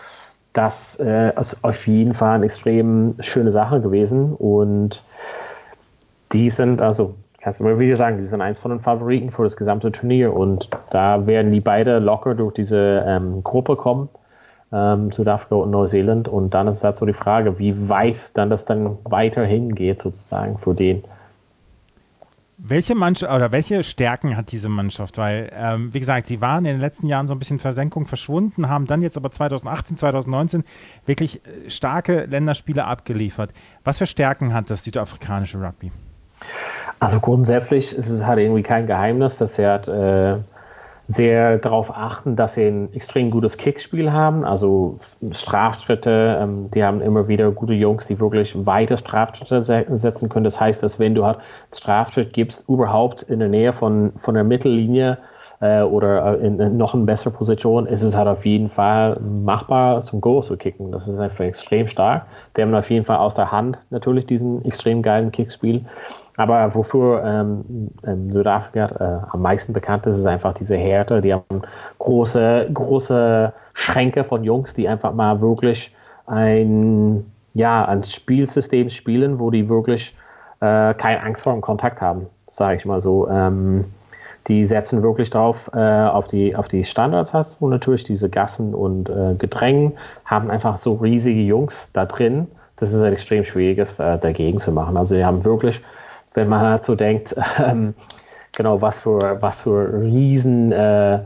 das 0.54 0.98
äh, 1.00 1.38
ist 1.38 1.62
auf 1.62 1.86
jeden 1.86 2.14
Fall 2.14 2.36
eine 2.36 2.46
extrem 2.46 3.16
schöne 3.20 3.52
Sache 3.52 3.80
gewesen. 3.80 4.34
Und 4.34 5.02
die 6.32 6.48
sind, 6.48 6.80
also 6.80 7.14
kannst 7.42 7.60
du 7.60 7.64
mal 7.64 7.78
wieder 7.78 7.96
sagen, 7.96 8.18
die 8.18 8.26
sind 8.26 8.40
eins 8.40 8.58
von 8.58 8.70
den 8.70 8.80
Favoriten 8.80 9.30
für 9.30 9.42
das 9.42 9.56
gesamte 9.56 9.92
Turnier. 9.92 10.32
Und 10.32 10.70
da 10.90 11.26
werden 11.26 11.52
die 11.52 11.60
beide 11.60 11.98
locker 11.98 12.34
durch 12.34 12.54
diese 12.54 13.04
ähm, 13.06 13.44
Gruppe 13.44 13.76
kommen. 13.76 14.08
Ähm, 14.72 15.12
Südafrika 15.12 15.56
und 15.56 15.70
Neuseeland. 15.70 16.26
Und 16.26 16.54
dann 16.54 16.68
ist 16.68 16.82
dazu 16.82 17.04
halt 17.04 17.14
die 17.14 17.18
Frage, 17.18 17.58
wie 17.58 17.88
weit 17.90 18.30
dann 18.32 18.48
das 18.48 18.64
dann 18.64 18.96
weiterhin 19.04 19.74
geht, 19.74 20.00
sozusagen, 20.00 20.56
für 20.58 20.74
den. 20.74 21.04
Welche 22.56 22.94
oder 22.94 23.50
welche 23.50 23.82
Stärken 23.82 24.36
hat 24.36 24.52
diese 24.52 24.68
Mannschaft? 24.68 25.18
Weil, 25.18 25.50
ähm, 25.52 25.92
wie 25.92 26.00
gesagt, 26.00 26.28
sie 26.28 26.40
waren 26.40 26.64
in 26.64 26.74
den 26.74 26.80
letzten 26.80 27.08
Jahren 27.08 27.26
so 27.26 27.34
ein 27.34 27.38
bisschen 27.38 27.58
Versenkung 27.58 28.06
verschwunden, 28.06 28.68
haben 28.68 28.86
dann 28.86 29.02
jetzt 29.02 29.16
aber 29.16 29.30
2018, 29.30 29.96
2019 29.96 30.64
wirklich 31.04 31.44
äh, 31.44 31.68
starke 31.68 32.26
Länderspiele 32.26 32.84
abgeliefert. 32.84 33.52
Was 33.82 33.98
für 33.98 34.06
Stärken 34.06 34.54
hat 34.54 34.70
das 34.70 34.84
südafrikanische 34.84 35.60
Rugby? 35.60 35.90
Also 37.00 37.20
grundsätzlich 37.20 37.92
ist 37.92 38.08
es 38.08 38.24
halt 38.24 38.38
irgendwie 38.38 38.62
kein 38.62 38.86
Geheimnis, 38.86 39.36
dass 39.36 39.58
er 39.58 39.72
hat, 39.72 39.88
äh, 39.88 40.38
sehr 41.08 41.58
darauf 41.58 41.94
achten, 41.94 42.34
dass 42.34 42.54
sie 42.54 42.66
ein 42.66 42.92
extrem 42.94 43.30
gutes 43.30 43.58
Kickspiel 43.58 44.10
haben, 44.12 44.44
also 44.44 44.98
Straftritte, 45.32 46.38
ähm, 46.40 46.70
die 46.74 46.82
haben 46.82 47.02
immer 47.02 47.28
wieder 47.28 47.50
gute 47.50 47.74
Jungs, 47.74 48.06
die 48.06 48.18
wirklich 48.18 48.54
weite 48.64 48.96
Straftritte 48.96 49.62
setzen 49.62 50.28
können. 50.28 50.44
Das 50.44 50.58
heißt, 50.58 50.82
dass 50.82 50.98
wenn 50.98 51.14
du 51.14 51.26
halt 51.26 51.38
Straftritt 51.74 52.32
gibst, 52.32 52.64
überhaupt 52.68 53.22
in 53.22 53.40
der 53.40 53.48
Nähe 53.48 53.72
von, 53.72 54.12
von 54.22 54.34
der 54.34 54.44
Mittellinie 54.44 55.18
äh, 55.60 55.82
oder 55.82 56.38
in, 56.40 56.58
in 56.58 56.78
noch 56.78 56.94
eine 56.94 57.04
bessere 57.04 57.30
Position, 57.30 57.86
ist 57.86 58.02
es 58.02 58.16
halt 58.16 58.28
auf 58.28 58.46
jeden 58.46 58.70
Fall 58.70 59.20
machbar, 59.20 60.00
zum 60.02 60.22
Goal 60.22 60.42
zu 60.42 60.56
kicken. 60.56 60.90
Das 60.90 61.06
ist 61.06 61.18
einfach 61.18 61.44
extrem 61.44 61.86
stark. 61.86 62.26
Die 62.56 62.62
haben 62.62 62.74
auf 62.74 62.90
jeden 62.90 63.04
Fall 63.04 63.18
aus 63.18 63.34
der 63.34 63.52
Hand 63.52 63.78
natürlich 63.90 64.26
diesen 64.26 64.64
extrem 64.64 65.02
geilen 65.02 65.32
Kickspiel. 65.32 65.84
Aber 66.36 66.74
wofür 66.74 67.22
ähm, 67.24 67.90
Südafrika 68.32 68.86
äh, 68.86 69.32
am 69.32 69.42
meisten 69.42 69.72
bekannt 69.72 70.04
ist, 70.06 70.18
ist 70.18 70.26
einfach 70.26 70.54
diese 70.54 70.76
Härte. 70.76 71.20
Die 71.20 71.32
haben 71.32 71.62
große, 71.98 72.68
große 72.72 73.52
Schränke 73.74 74.24
von 74.24 74.42
Jungs, 74.42 74.74
die 74.74 74.88
einfach 74.88 75.14
mal 75.14 75.40
wirklich 75.40 75.94
ein, 76.26 77.24
ja, 77.54 77.84
ein 77.84 78.02
Spielsystem 78.02 78.90
spielen, 78.90 79.38
wo 79.38 79.50
die 79.50 79.68
wirklich 79.68 80.16
äh, 80.60 80.94
keine 80.94 81.22
Angst 81.22 81.44
vor 81.44 81.52
dem 81.52 81.62
Kontakt 81.62 82.00
haben, 82.00 82.26
sage 82.48 82.78
ich 82.78 82.84
mal 82.84 83.00
so. 83.00 83.28
Ähm, 83.28 83.84
die 84.48 84.64
setzen 84.66 85.02
wirklich 85.02 85.30
drauf 85.30 85.70
äh, 85.72 85.78
auf 85.78 86.28
die 86.28 86.54
auf 86.54 86.68
die 86.68 86.84
Standards 86.84 87.56
und 87.58 87.70
natürlich 87.70 88.04
diese 88.04 88.28
Gassen 88.28 88.74
und 88.74 89.08
äh, 89.08 89.34
Gedrängen 89.38 89.92
haben 90.26 90.50
einfach 90.50 90.78
so 90.78 90.94
riesige 90.94 91.40
Jungs 91.40 91.90
da 91.94 92.04
drin. 92.04 92.48
Das 92.76 92.92
ist 92.92 93.00
ein 93.00 93.12
extrem 93.12 93.44
schwieriges 93.44 93.98
äh, 93.98 94.18
dagegen 94.18 94.58
zu 94.58 94.72
machen. 94.72 94.96
Also 94.96 95.14
die 95.14 95.24
haben 95.24 95.44
wirklich 95.44 95.80
wenn 96.34 96.48
man 96.48 96.60
halt 96.60 96.84
so 96.84 96.94
denkt, 96.94 97.34
ähm, 97.58 97.94
genau, 98.52 98.80
was 98.80 98.98
für, 98.98 99.38
was 99.40 99.62
für 99.62 100.02
riesen 100.02 100.72
äh, 100.72 101.20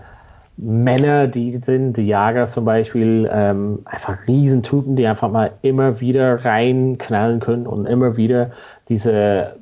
Männer 0.57 1.29
die 1.29 1.57
sind, 1.57 1.97
die 1.97 2.07
Jager 2.07 2.47
zum 2.47 2.65
Beispiel, 2.65 3.29
ähm, 3.33 3.81
einfach 3.85 4.17
Riesentypen, 4.27 4.97
die 4.97 5.07
einfach 5.07 5.31
mal 5.31 5.53
immer 5.63 6.01
wieder 6.01 6.45
reinknallen 6.45 7.41
können 7.41 7.67
und 7.67 7.87
immer 7.87 8.17
wieder 8.17 8.51
diese 8.89 9.55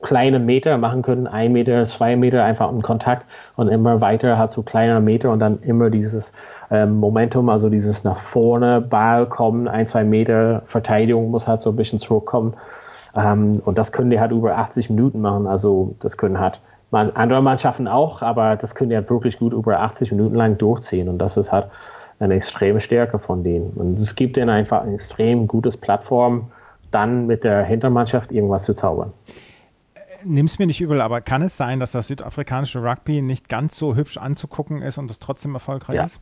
kleine 0.00 0.38
Meter 0.38 0.78
machen 0.78 1.02
können, 1.02 1.26
ein 1.26 1.52
Meter, 1.52 1.84
zwei 1.84 2.16
Meter 2.16 2.42
einfach 2.42 2.70
im 2.72 2.80
Kontakt 2.80 3.26
und 3.56 3.68
immer 3.68 4.00
weiter 4.00 4.38
hat 4.38 4.50
so 4.50 4.62
kleiner 4.62 5.00
Meter 5.00 5.30
und 5.30 5.40
dann 5.40 5.58
immer 5.58 5.90
dieses 5.90 6.32
ähm, 6.70 6.94
Momentum, 6.96 7.50
also 7.50 7.68
dieses 7.68 8.02
nach 8.02 8.16
vorne 8.16 8.80
Ball 8.80 9.26
kommen, 9.26 9.68
ein, 9.68 9.86
zwei 9.86 10.04
Meter 10.04 10.62
Verteidigung 10.64 11.30
muss 11.30 11.46
halt 11.46 11.60
so 11.60 11.68
ein 11.68 11.76
bisschen 11.76 11.98
zurückkommen 11.98 12.54
ähm, 13.14 13.60
und 13.64 13.78
das 13.78 13.92
können 13.92 14.10
die 14.10 14.20
halt 14.20 14.32
über 14.32 14.56
80 14.56 14.90
Minuten 14.90 15.20
machen. 15.20 15.46
Also 15.46 15.94
das 16.00 16.16
können 16.16 16.38
halt 16.38 16.60
man, 16.90 17.10
andere 17.10 17.42
Mannschaften 17.42 17.88
auch, 17.88 18.22
aber 18.22 18.56
das 18.56 18.74
können 18.74 18.90
die 18.90 18.96
halt 18.96 19.10
wirklich 19.10 19.38
gut 19.38 19.52
über 19.52 19.80
80 19.80 20.12
Minuten 20.12 20.34
lang 20.34 20.58
durchziehen. 20.58 21.08
Und 21.08 21.18
das 21.18 21.36
ist 21.36 21.52
halt 21.52 21.66
eine 22.18 22.34
extreme 22.34 22.80
Stärke 22.80 23.18
von 23.18 23.42
denen. 23.42 23.70
Und 23.70 23.98
es 23.98 24.14
gibt 24.14 24.36
denen 24.36 24.50
einfach 24.50 24.82
ein 24.82 24.94
extrem 24.94 25.46
gutes 25.46 25.76
Plattform, 25.76 26.50
dann 26.90 27.26
mit 27.26 27.44
der 27.44 27.64
Hintermannschaft 27.64 28.32
irgendwas 28.32 28.64
zu 28.64 28.74
zaubern. 28.74 29.12
Nimm's 30.22 30.58
mir 30.58 30.66
nicht 30.66 30.80
übel, 30.80 31.00
aber 31.00 31.22
kann 31.22 31.40
es 31.40 31.56
sein, 31.56 31.80
dass 31.80 31.92
das 31.92 32.08
südafrikanische 32.08 32.82
Rugby 32.82 33.22
nicht 33.22 33.48
ganz 33.48 33.76
so 33.76 33.94
hübsch 33.94 34.18
anzugucken 34.18 34.82
ist 34.82 34.98
und 34.98 35.10
es 35.10 35.18
trotzdem 35.18 35.54
erfolgreich 35.54 35.96
ja. 35.96 36.04
ist? 36.04 36.20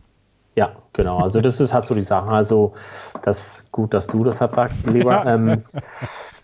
Ja, 0.55 0.73
genau. 0.93 1.19
Also 1.19 1.41
das 1.41 1.59
ist 1.61 1.73
halt 1.73 1.87
so 1.87 1.95
die 1.95 2.05
Sache. 2.05 2.29
Also 2.29 2.75
das 3.23 3.63
gut, 3.73 3.95
dass 3.95 4.07
du 4.07 4.25
das 4.25 4.41
halt 4.41 4.53
sagst, 4.53 4.87
lieber. 4.87 5.25
ähm, 5.27 5.65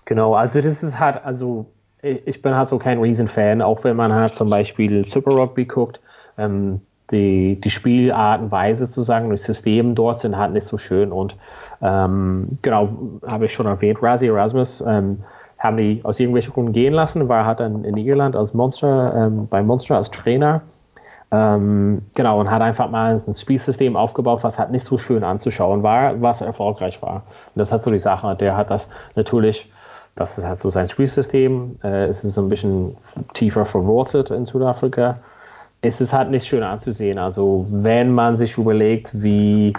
Genau, 0.04 0.34
also 0.34 0.60
das 0.60 0.82
ist 0.82 0.98
halt, 0.98 1.24
also 1.24 1.66
ich 2.02 2.42
bin 2.42 2.54
halt 2.54 2.68
so 2.68 2.78
kein 2.78 3.00
Riesenfan, 3.00 3.62
auch 3.62 3.84
wenn 3.84 3.96
man 3.96 4.12
halt 4.12 4.34
zum 4.34 4.50
Beispiel 4.50 5.04
Super 5.04 5.34
Rugby 5.34 5.64
guckt. 5.64 6.00
Ähm, 6.36 6.80
die, 7.10 7.60
die 7.60 7.70
Spielartenweise 7.70 8.88
zu 8.88 9.02
sagen, 9.02 9.30
das 9.30 9.42
System 9.44 9.94
dort 9.94 10.18
sind 10.18 10.36
halt 10.36 10.52
nicht 10.52 10.66
so 10.66 10.78
schön 10.78 11.12
und 11.12 11.36
ähm, 11.82 12.48
genau, 12.62 12.88
habe 13.26 13.46
ich 13.46 13.52
schon 13.52 13.66
erwähnt, 13.66 14.02
Razi 14.02 14.26
Erasmus 14.26 14.82
ähm, 14.86 15.22
haben 15.58 15.76
die 15.76 16.00
aus 16.02 16.18
irgendwelchen 16.18 16.52
Gründen 16.52 16.72
gehen 16.72 16.94
lassen, 16.94 17.28
war 17.28 17.44
halt 17.44 17.60
dann 17.60 17.84
in 17.84 17.96
Irland 17.96 18.36
als 18.36 18.54
Monster, 18.54 19.14
ähm, 19.16 19.48
bei 19.48 19.62
Monster 19.62 19.96
als 19.96 20.10
Trainer. 20.10 20.62
Ähm, 21.30 22.02
genau, 22.14 22.40
und 22.40 22.50
hat 22.50 22.62
einfach 22.62 22.90
mal 22.90 23.20
ein 23.26 23.34
Spielsystem 23.34 23.96
aufgebaut, 23.96 24.40
was 24.42 24.58
halt 24.58 24.70
nicht 24.70 24.84
so 24.84 24.98
schön 24.98 25.24
anzuschauen 25.24 25.82
war, 25.82 26.20
was 26.20 26.40
erfolgreich 26.40 27.00
war. 27.02 27.16
Und 27.54 27.58
das 27.58 27.72
hat 27.72 27.82
so 27.82 27.90
die 27.90 27.98
Sache, 27.98 28.36
der 28.36 28.56
hat 28.56 28.70
das 28.70 28.88
natürlich, 29.14 29.70
das 30.16 30.38
ist 30.38 30.44
halt 30.44 30.58
so 30.58 30.70
sein 30.70 30.88
Spielsystem, 30.88 31.78
äh, 31.82 32.06
es 32.06 32.24
ist 32.24 32.34
so 32.34 32.42
ein 32.42 32.48
bisschen 32.48 32.96
tiefer 33.32 33.66
verwurzelt 33.66 34.30
in 34.30 34.46
Südafrika. 34.46 35.18
Es 35.80 36.00
ist 36.00 36.12
halt 36.12 36.30
nicht 36.30 36.46
schön 36.46 36.62
anzusehen. 36.62 37.18
Also 37.18 37.66
wenn 37.68 38.12
man 38.12 38.36
sich 38.36 38.56
überlegt, 38.56 39.10
wie 39.12 39.72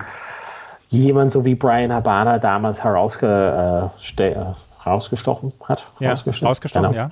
jemand 0.89 1.31
so 1.31 1.45
wie 1.45 1.55
Brian 1.55 1.91
Habana 1.91 2.37
damals 2.37 2.83
herausge, 2.83 3.91
äh, 4.19 4.35
rausgestochen 4.85 5.51
hat. 5.63 5.85
Ja, 5.99 6.11
rausgestochen, 6.11 6.57
genau. 6.71 6.91
ja. 6.93 7.09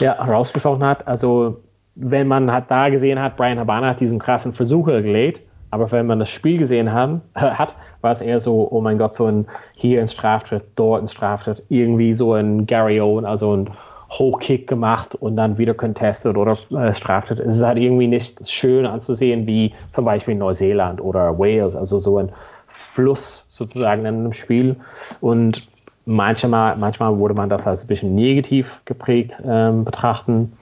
Ja, 0.00 0.12
rausgestochen 0.14 0.84
hat. 0.84 1.06
Also 1.06 1.60
wenn 1.94 2.26
man 2.26 2.50
hat 2.50 2.70
da 2.70 2.88
gesehen 2.88 3.20
hat, 3.20 3.36
Brian 3.36 3.58
Habana 3.58 3.90
hat 3.90 4.00
diesen 4.00 4.18
krassen 4.18 4.52
Versuch 4.52 4.86
gelegt, 4.86 5.40
aber 5.74 5.90
wenn 5.90 6.06
man 6.06 6.20
das 6.20 6.30
Spiel 6.30 6.56
gesehen 6.56 6.92
haben, 6.92 7.20
hat, 7.34 7.74
war 8.00 8.12
es 8.12 8.20
eher 8.20 8.38
so, 8.38 8.68
oh 8.70 8.80
mein 8.80 8.96
Gott, 8.96 9.16
so 9.16 9.26
ein 9.26 9.46
hier 9.74 10.00
ein 10.00 10.06
Straftritt, 10.06 10.62
dort 10.76 11.02
ein 11.02 11.08
Straftritt, 11.08 11.64
irgendwie 11.68 12.14
so 12.14 12.32
ein 12.34 12.64
Gary 12.66 13.00
Owen, 13.00 13.24
also 13.24 13.56
ein 13.56 13.70
Hochkick 14.08 14.68
gemacht 14.68 15.16
und 15.16 15.34
dann 15.34 15.58
wieder 15.58 15.74
contested 15.74 16.36
oder 16.36 16.56
äh, 16.70 16.94
Straftritt. 16.94 17.40
Es 17.40 17.56
ist 17.56 17.64
halt 17.64 17.78
irgendwie 17.78 18.06
nicht 18.06 18.48
schön 18.48 18.86
anzusehen 18.86 19.48
wie 19.48 19.74
zum 19.90 20.04
Beispiel 20.04 20.36
Neuseeland 20.36 21.00
oder 21.00 21.36
Wales, 21.40 21.74
also 21.74 21.98
so 21.98 22.18
ein 22.18 22.30
Fluss 22.68 23.44
sozusagen 23.48 24.02
in 24.02 24.14
einem 24.14 24.32
Spiel. 24.32 24.76
Und 25.20 25.68
manchmal, 26.04 26.76
manchmal 26.76 27.18
wurde 27.18 27.34
man 27.34 27.48
das 27.48 27.66
als 27.66 27.82
ein 27.82 27.88
bisschen 27.88 28.14
negativ 28.14 28.80
geprägt 28.84 29.42
ähm, 29.44 29.84
betrachten 29.84 30.52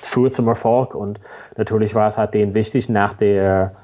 führt 0.00 0.34
zum 0.34 0.48
Erfolg 0.48 0.94
und 0.94 1.20
natürlich 1.56 1.94
war 1.94 2.08
es 2.08 2.16
halt 2.16 2.34
denen 2.34 2.54
wichtig 2.54 2.88
nach 2.88 3.14
der 3.14 3.74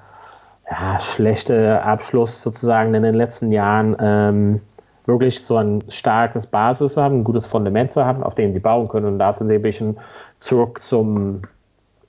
ja, 0.70 1.00
schlechte 1.00 1.82
Abschluss 1.82 2.42
sozusagen 2.42 2.94
in 2.94 3.02
den 3.02 3.14
letzten 3.14 3.52
Jahren 3.52 3.96
ähm, 4.00 4.60
wirklich 5.06 5.44
so 5.44 5.56
ein 5.56 5.82
starkes 5.88 6.46
Basis 6.46 6.94
zu 6.94 7.02
haben, 7.02 7.20
ein 7.20 7.24
gutes 7.24 7.46
Fundament 7.46 7.90
zu 7.90 8.04
haben, 8.04 8.22
auf 8.22 8.34
dem 8.34 8.54
sie 8.54 8.60
bauen 8.60 8.88
können 8.88 9.06
und 9.06 9.18
da 9.18 9.32
sind 9.32 9.48
sie 9.48 9.54
ein 9.54 9.62
bisschen 9.62 9.96
zurück 10.38 10.80
zum 10.80 11.42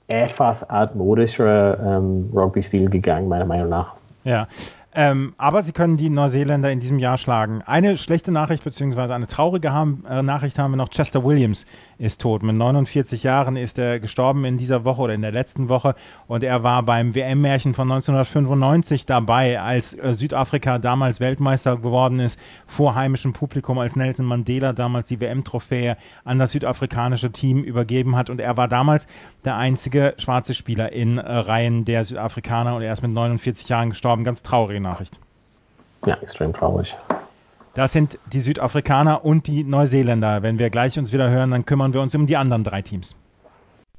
etwas 0.06 0.62
altmodischeren 0.64 1.76
ähm, 1.84 2.30
Rugby-Stil 2.34 2.88
gegangen, 2.90 3.28
meiner 3.28 3.46
Meinung 3.46 3.70
nach. 3.70 3.94
Ja, 4.24 4.46
ähm, 4.94 5.32
aber 5.38 5.62
sie 5.62 5.72
können 5.72 5.96
die 5.96 6.10
Neuseeländer 6.10 6.70
in 6.70 6.80
diesem 6.80 6.98
Jahr 6.98 7.16
schlagen. 7.16 7.62
Eine 7.62 7.96
schlechte 7.96 8.30
Nachricht 8.30 8.62
beziehungsweise 8.62 9.14
eine 9.14 9.26
traurige 9.26 9.72
haben, 9.72 10.04
äh, 10.06 10.22
Nachricht 10.22 10.58
haben 10.58 10.72
wir 10.72 10.76
noch. 10.76 10.90
Chester 10.90 11.24
Williams 11.24 11.64
ist 11.96 12.20
tot. 12.20 12.42
Mit 12.42 12.56
49 12.56 13.22
Jahren 13.22 13.56
ist 13.56 13.78
er 13.78 14.00
gestorben 14.00 14.44
in 14.44 14.58
dieser 14.58 14.84
Woche 14.84 15.00
oder 15.00 15.14
in 15.14 15.22
der 15.22 15.32
letzten 15.32 15.70
Woche 15.70 15.94
und 16.26 16.42
er 16.42 16.62
war 16.62 16.82
beim 16.82 17.14
WM-Märchen 17.14 17.72
von 17.72 17.90
1995 17.90 19.06
dabei, 19.06 19.60
als 19.62 19.94
äh, 19.94 20.12
Südafrika 20.12 20.78
damals 20.78 21.20
Weltmeister 21.20 21.78
geworden 21.78 22.20
ist, 22.20 22.38
vor 22.66 22.94
heimischem 22.94 23.32
Publikum, 23.32 23.78
als 23.78 23.96
Nelson 23.96 24.26
Mandela 24.26 24.74
damals 24.74 25.08
die 25.08 25.20
WM-Trophäe 25.20 25.96
an 26.24 26.38
das 26.38 26.50
südafrikanische 26.50 27.32
Team 27.32 27.64
übergeben 27.64 28.14
hat 28.16 28.28
und 28.28 28.40
er 28.40 28.58
war 28.58 28.68
damals 28.68 29.06
der 29.46 29.56
einzige 29.56 30.14
schwarze 30.18 30.54
Spieler 30.54 30.92
in 30.92 31.16
äh, 31.16 31.22
Reihen 31.22 31.86
der 31.86 32.04
Südafrikaner 32.04 32.76
und 32.76 32.82
er 32.82 32.92
ist 32.92 33.02
mit 33.02 33.12
49 33.12 33.70
Jahren 33.70 33.88
gestorben. 33.88 34.24
Ganz 34.24 34.42
traurig 34.42 34.81
Nachricht. 34.82 35.18
Ja, 36.04 36.16
extrem 36.16 36.52
traurig. 36.52 36.94
Das 37.74 37.92
sind 37.92 38.18
die 38.32 38.40
Südafrikaner 38.40 39.24
und 39.24 39.46
die 39.46 39.64
Neuseeländer. 39.64 40.42
Wenn 40.42 40.58
wir 40.58 40.68
gleich 40.68 40.98
uns 40.98 41.12
wieder 41.12 41.30
hören, 41.30 41.50
dann 41.50 41.64
kümmern 41.64 41.94
wir 41.94 42.02
uns 42.02 42.14
um 42.14 42.26
die 42.26 42.36
anderen 42.36 42.64
drei 42.64 42.82
Teams. 42.82 43.16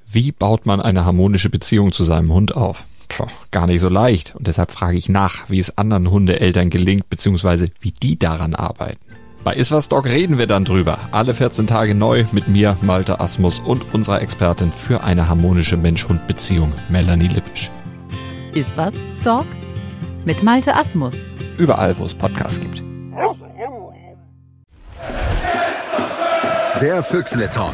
Wie 0.06 0.32
baut 0.32 0.66
man 0.66 0.82
eine 0.82 1.06
harmonische 1.06 1.50
Beziehung 1.50 1.92
zu 1.92 2.04
seinem 2.04 2.32
Hund 2.32 2.56
auf? 2.56 2.86
Puh, 3.08 3.28
gar 3.52 3.68
nicht 3.68 3.82
so 3.82 3.90
leicht. 3.90 4.36
Und 4.36 4.48
deshalb 4.48 4.72
frage 4.72 4.98
ich 4.98 5.10
nach, 5.10 5.50
wie 5.50 5.60
es 5.60 5.78
anderen 5.78 6.12
Hundeeltern 6.12 6.70
gelingt, 6.70 7.10
beziehungsweise 7.10 7.68
wie 7.80 7.92
die 7.92 8.20
daran 8.20 8.54
arbeiten. 8.54 9.00
Bei 9.44 9.54
Iswas 9.56 9.90
Dog 9.90 10.06
reden 10.06 10.38
wir 10.38 10.48
dann 10.48 10.66
drüber. 10.66 11.00
Alle 11.12 11.34
14 11.34 11.68
Tage 11.68 11.96
neu 11.96 12.26
mit 12.32 12.48
mir, 12.48 12.78
Malte 12.82 13.20
Asmus 13.20 13.60
und 13.60 13.94
unserer 13.94 14.22
Expertin 14.22 14.72
für 14.72 15.04
eine 15.04 15.28
harmonische 15.28 15.78
Mensch-Hund-Beziehung, 15.78 16.72
Melanie 16.90 17.28
Lippisch. 17.28 17.70
Iswas 18.54 18.96
Dog? 19.24 19.46
Mit 20.26 20.44
Malte 20.44 20.76
Asmus. 20.76 21.16
Überall, 21.58 21.98
wo 21.98 22.06
es 22.06 22.16
Podcasts 22.16 22.60
gibt. 22.60 22.84
Der 26.82 27.04
Füchsle 27.04 27.50
Talk. 27.50 27.74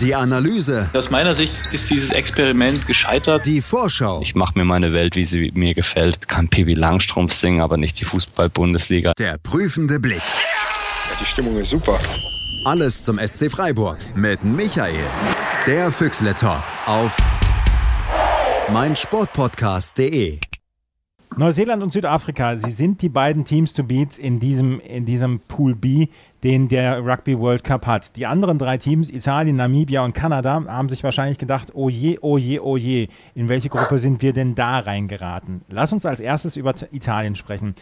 Die 0.00 0.14
Analyse. 0.16 0.90
Aus 0.94 1.10
meiner 1.10 1.34
Sicht 1.34 1.54
ist 1.70 1.88
dieses 1.88 2.10
Experiment 2.10 2.86
gescheitert. 2.86 3.46
Die 3.46 3.62
Vorschau. 3.62 4.20
Ich 4.20 4.34
mache 4.34 4.58
mir 4.58 4.64
meine 4.64 4.92
Welt, 4.92 5.14
wie 5.14 5.24
sie 5.24 5.52
mir 5.54 5.74
gefällt. 5.74 6.26
Kann 6.26 6.48
Pippi 6.48 6.74
Langstrumpf 6.74 7.32
singen, 7.32 7.60
aber 7.60 7.76
nicht 7.76 8.00
die 8.00 8.04
Fußball-Bundesliga. 8.04 9.12
Der 9.16 9.38
prüfende 9.38 10.00
Blick. 10.00 10.18
Ja, 10.18 11.16
die 11.20 11.24
Stimmung 11.24 11.56
ist 11.56 11.70
super. 11.70 12.00
Alles 12.64 13.04
zum 13.04 13.18
SC 13.18 13.50
Freiburg 13.50 13.98
mit 14.16 14.42
Michael. 14.42 15.04
Der 15.66 15.92
Füchsle 15.92 16.34
Talk 16.34 16.64
auf 16.86 17.16
meinsportpodcast.de. 18.72 20.40
Neuseeland 21.34 21.82
und 21.82 21.92
Südafrika, 21.92 22.56
sie 22.56 22.70
sind 22.70 23.00
die 23.00 23.08
beiden 23.08 23.44
Teams 23.44 23.72
to 23.72 23.84
beat 23.84 24.18
in 24.18 24.38
diesem, 24.38 24.80
in 24.80 25.06
diesem 25.06 25.40
Pool 25.40 25.74
B 25.74 26.08
den 26.44 26.68
der 26.68 27.04
Rugby 27.04 27.38
World 27.38 27.62
Cup 27.62 27.86
hat. 27.86 28.16
Die 28.16 28.26
anderen 28.26 28.58
drei 28.58 28.76
Teams, 28.76 29.10
Italien, 29.10 29.56
Namibia 29.56 30.04
und 30.04 30.12
Kanada, 30.12 30.64
haben 30.66 30.88
sich 30.88 31.04
wahrscheinlich 31.04 31.38
gedacht, 31.38 31.68
oh 31.74 31.88
je, 31.88 32.18
oh 32.20 32.36
je, 32.36 32.58
oh 32.58 32.76
je, 32.76 33.08
in 33.34 33.48
welche 33.48 33.68
Gruppe 33.68 33.98
sind 33.98 34.22
wir 34.22 34.32
denn 34.32 34.54
da 34.54 34.80
reingeraten? 34.80 35.62
Lass 35.68 35.92
uns 35.92 36.04
als 36.04 36.18
erstes 36.18 36.56
über 36.56 36.74
Italien 36.90 37.36
sprechen. 37.36 37.74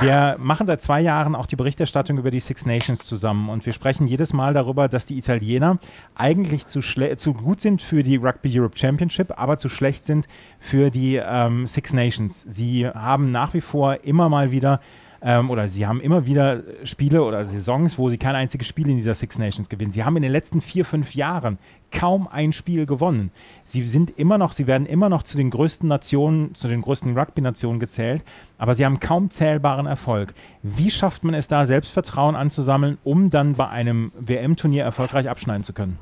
Wir 0.00 0.36
machen 0.38 0.66
seit 0.66 0.82
zwei 0.82 1.00
Jahren 1.00 1.36
auch 1.36 1.46
die 1.46 1.56
Berichterstattung 1.56 2.18
über 2.18 2.30
die 2.30 2.40
Six 2.40 2.66
Nations 2.66 3.04
zusammen 3.04 3.48
und 3.48 3.64
wir 3.64 3.72
sprechen 3.72 4.08
jedes 4.08 4.32
Mal 4.32 4.54
darüber, 4.54 4.88
dass 4.88 5.06
die 5.06 5.16
Italiener 5.16 5.78
eigentlich 6.16 6.66
zu, 6.66 6.80
zu 6.80 7.34
gut 7.34 7.60
sind 7.60 7.80
für 7.80 8.02
die 8.02 8.16
Rugby 8.16 8.58
Europe 8.58 8.76
Championship, 8.76 9.38
aber 9.38 9.58
zu 9.58 9.68
schlecht 9.68 10.04
sind 10.04 10.26
für 10.58 10.90
die 10.90 11.16
ähm, 11.16 11.66
Six 11.66 11.92
Nations. 11.92 12.46
Sie 12.50 12.88
haben 12.88 13.30
nach 13.30 13.54
wie 13.54 13.60
vor 13.60 14.02
immer 14.02 14.28
mal 14.28 14.50
wieder 14.50 14.80
ähm, 15.22 15.50
oder 15.50 15.68
sie 15.68 15.86
haben 15.86 16.00
immer 16.00 16.26
wieder 16.26 16.60
Spiele 16.84 17.22
oder 17.22 17.44
Saisons, 17.44 17.98
wo 17.98 18.08
sie 18.08 18.18
kein 18.18 18.34
einziges 18.34 18.66
Spiel 18.66 18.88
in 18.88 18.96
dieser 18.96 19.14
Six 19.14 19.38
Nations 19.38 19.68
gewinnen. 19.68 19.92
Sie 19.92 20.04
haben 20.04 20.16
in 20.16 20.22
den 20.22 20.32
letzten 20.32 20.60
vier, 20.60 20.84
fünf 20.84 21.14
Jahren 21.14 21.58
kaum 21.92 22.28
ein 22.30 22.52
Spiel 22.52 22.86
gewonnen. 22.86 23.30
Sie 23.64 23.82
sind 23.82 24.18
immer 24.18 24.38
noch, 24.38 24.52
sie 24.52 24.66
werden 24.66 24.86
immer 24.86 25.08
noch 25.08 25.22
zu 25.22 25.36
den 25.36 25.50
größten 25.50 25.88
Nationen, 25.88 26.54
zu 26.54 26.68
den 26.68 26.82
größten 26.82 27.18
Rugby-Nationen 27.18 27.80
gezählt, 27.80 28.24
aber 28.58 28.74
sie 28.74 28.84
haben 28.84 29.00
kaum 29.00 29.30
zählbaren 29.30 29.86
Erfolg. 29.86 30.32
Wie 30.62 30.90
schafft 30.90 31.24
man 31.24 31.34
es 31.34 31.48
da, 31.48 31.66
Selbstvertrauen 31.66 32.36
anzusammeln, 32.36 32.98
um 33.04 33.30
dann 33.30 33.54
bei 33.54 33.68
einem 33.68 34.12
WM-Turnier 34.18 34.84
erfolgreich 34.84 35.28
abschneiden 35.28 35.64
zu 35.64 35.72
können? 35.72 35.98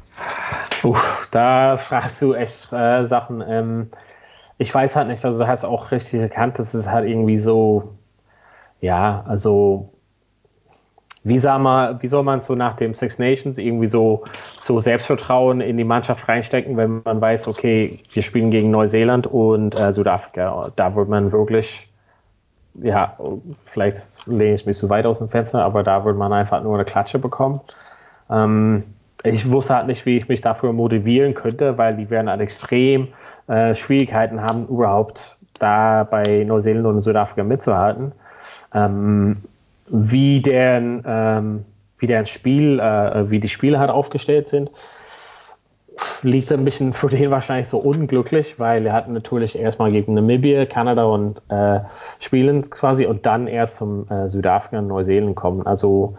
Uff, 0.84 1.28
da 1.32 1.76
fragst 1.76 2.22
du 2.22 2.34
echt 2.34 2.72
äh, 2.72 3.06
Sachen. 3.06 3.42
Ähm, 3.46 3.90
ich 4.58 4.72
weiß 4.72 4.94
halt 4.96 5.08
nicht, 5.08 5.24
also 5.24 5.38
du 5.38 5.48
hast 5.48 5.64
auch 5.64 5.90
richtig 5.90 6.20
erkannt, 6.20 6.58
dass 6.58 6.74
es 6.74 6.86
halt 6.86 7.08
irgendwie 7.08 7.38
so 7.38 7.97
ja, 8.80 9.24
also 9.26 9.90
wie, 11.24 11.38
sag 11.38 11.60
mal, 11.60 12.00
wie 12.02 12.08
soll 12.08 12.22
man 12.22 12.40
so 12.40 12.54
nach 12.54 12.76
dem 12.76 12.94
Six 12.94 13.18
Nations 13.18 13.58
irgendwie 13.58 13.86
so, 13.86 14.24
so 14.60 14.80
Selbstvertrauen 14.80 15.60
in 15.60 15.76
die 15.76 15.84
Mannschaft 15.84 16.28
reinstecken, 16.28 16.76
wenn 16.76 17.02
man 17.04 17.20
weiß, 17.20 17.48
okay, 17.48 17.98
wir 18.12 18.22
spielen 18.22 18.50
gegen 18.50 18.70
Neuseeland 18.70 19.26
und 19.26 19.78
äh, 19.78 19.92
Südafrika. 19.92 20.72
Da 20.76 20.94
wird 20.94 21.08
man 21.08 21.32
wirklich, 21.32 21.88
ja, 22.74 23.16
vielleicht 23.66 24.26
lehne 24.26 24.54
ich 24.54 24.64
mich 24.64 24.76
zu 24.76 24.88
weit 24.88 25.06
aus 25.06 25.18
dem 25.18 25.28
Fenster, 25.28 25.62
aber 25.62 25.82
da 25.82 26.04
wird 26.04 26.16
man 26.16 26.32
einfach 26.32 26.62
nur 26.62 26.74
eine 26.74 26.84
Klatsche 26.84 27.18
bekommen. 27.18 27.60
Ähm, 28.30 28.84
ich 29.24 29.50
wusste 29.50 29.74
halt 29.74 29.88
nicht, 29.88 30.06
wie 30.06 30.16
ich 30.18 30.28
mich 30.28 30.40
dafür 30.40 30.72
motivieren 30.72 31.34
könnte, 31.34 31.76
weil 31.76 31.96
die 31.96 32.08
werden 32.08 32.30
halt 32.30 32.40
extrem 32.40 33.08
äh, 33.48 33.74
Schwierigkeiten 33.74 34.40
haben, 34.40 34.66
überhaupt 34.68 35.36
da 35.58 36.04
bei 36.04 36.44
Neuseeland 36.44 36.86
und 36.86 37.02
Südafrika 37.02 37.42
mitzuhalten 37.42 38.12
ähm, 38.74 39.38
wie 39.88 40.40
deren, 40.40 41.02
ähm, 41.06 41.64
wie 41.98 42.06
deren 42.06 42.26
Spiel, 42.26 42.80
äh, 42.80 43.30
wie 43.30 43.40
die 43.40 43.48
Spiele 43.48 43.78
halt 43.78 43.90
aufgestellt 43.90 44.48
sind, 44.48 44.70
liegt 46.22 46.52
ein 46.52 46.64
bisschen 46.64 46.92
für 46.92 47.08
den 47.08 47.30
wahrscheinlich 47.30 47.68
so 47.68 47.78
unglücklich, 47.78 48.58
weil 48.58 48.86
er 48.86 48.92
hat 48.92 49.08
natürlich 49.08 49.58
erstmal 49.58 49.90
gegen 49.90 50.14
Namibia, 50.14 50.64
Kanada 50.66 51.04
und 51.04 51.40
äh, 51.48 51.80
spielen 52.20 52.70
quasi 52.70 53.06
und 53.06 53.26
dann 53.26 53.46
erst 53.46 53.76
zum 53.76 54.08
äh, 54.10 54.28
Südafrika 54.28 54.78
und 54.78 54.88
Neuseeland 54.88 55.36
kommen. 55.36 55.66
Also 55.66 56.16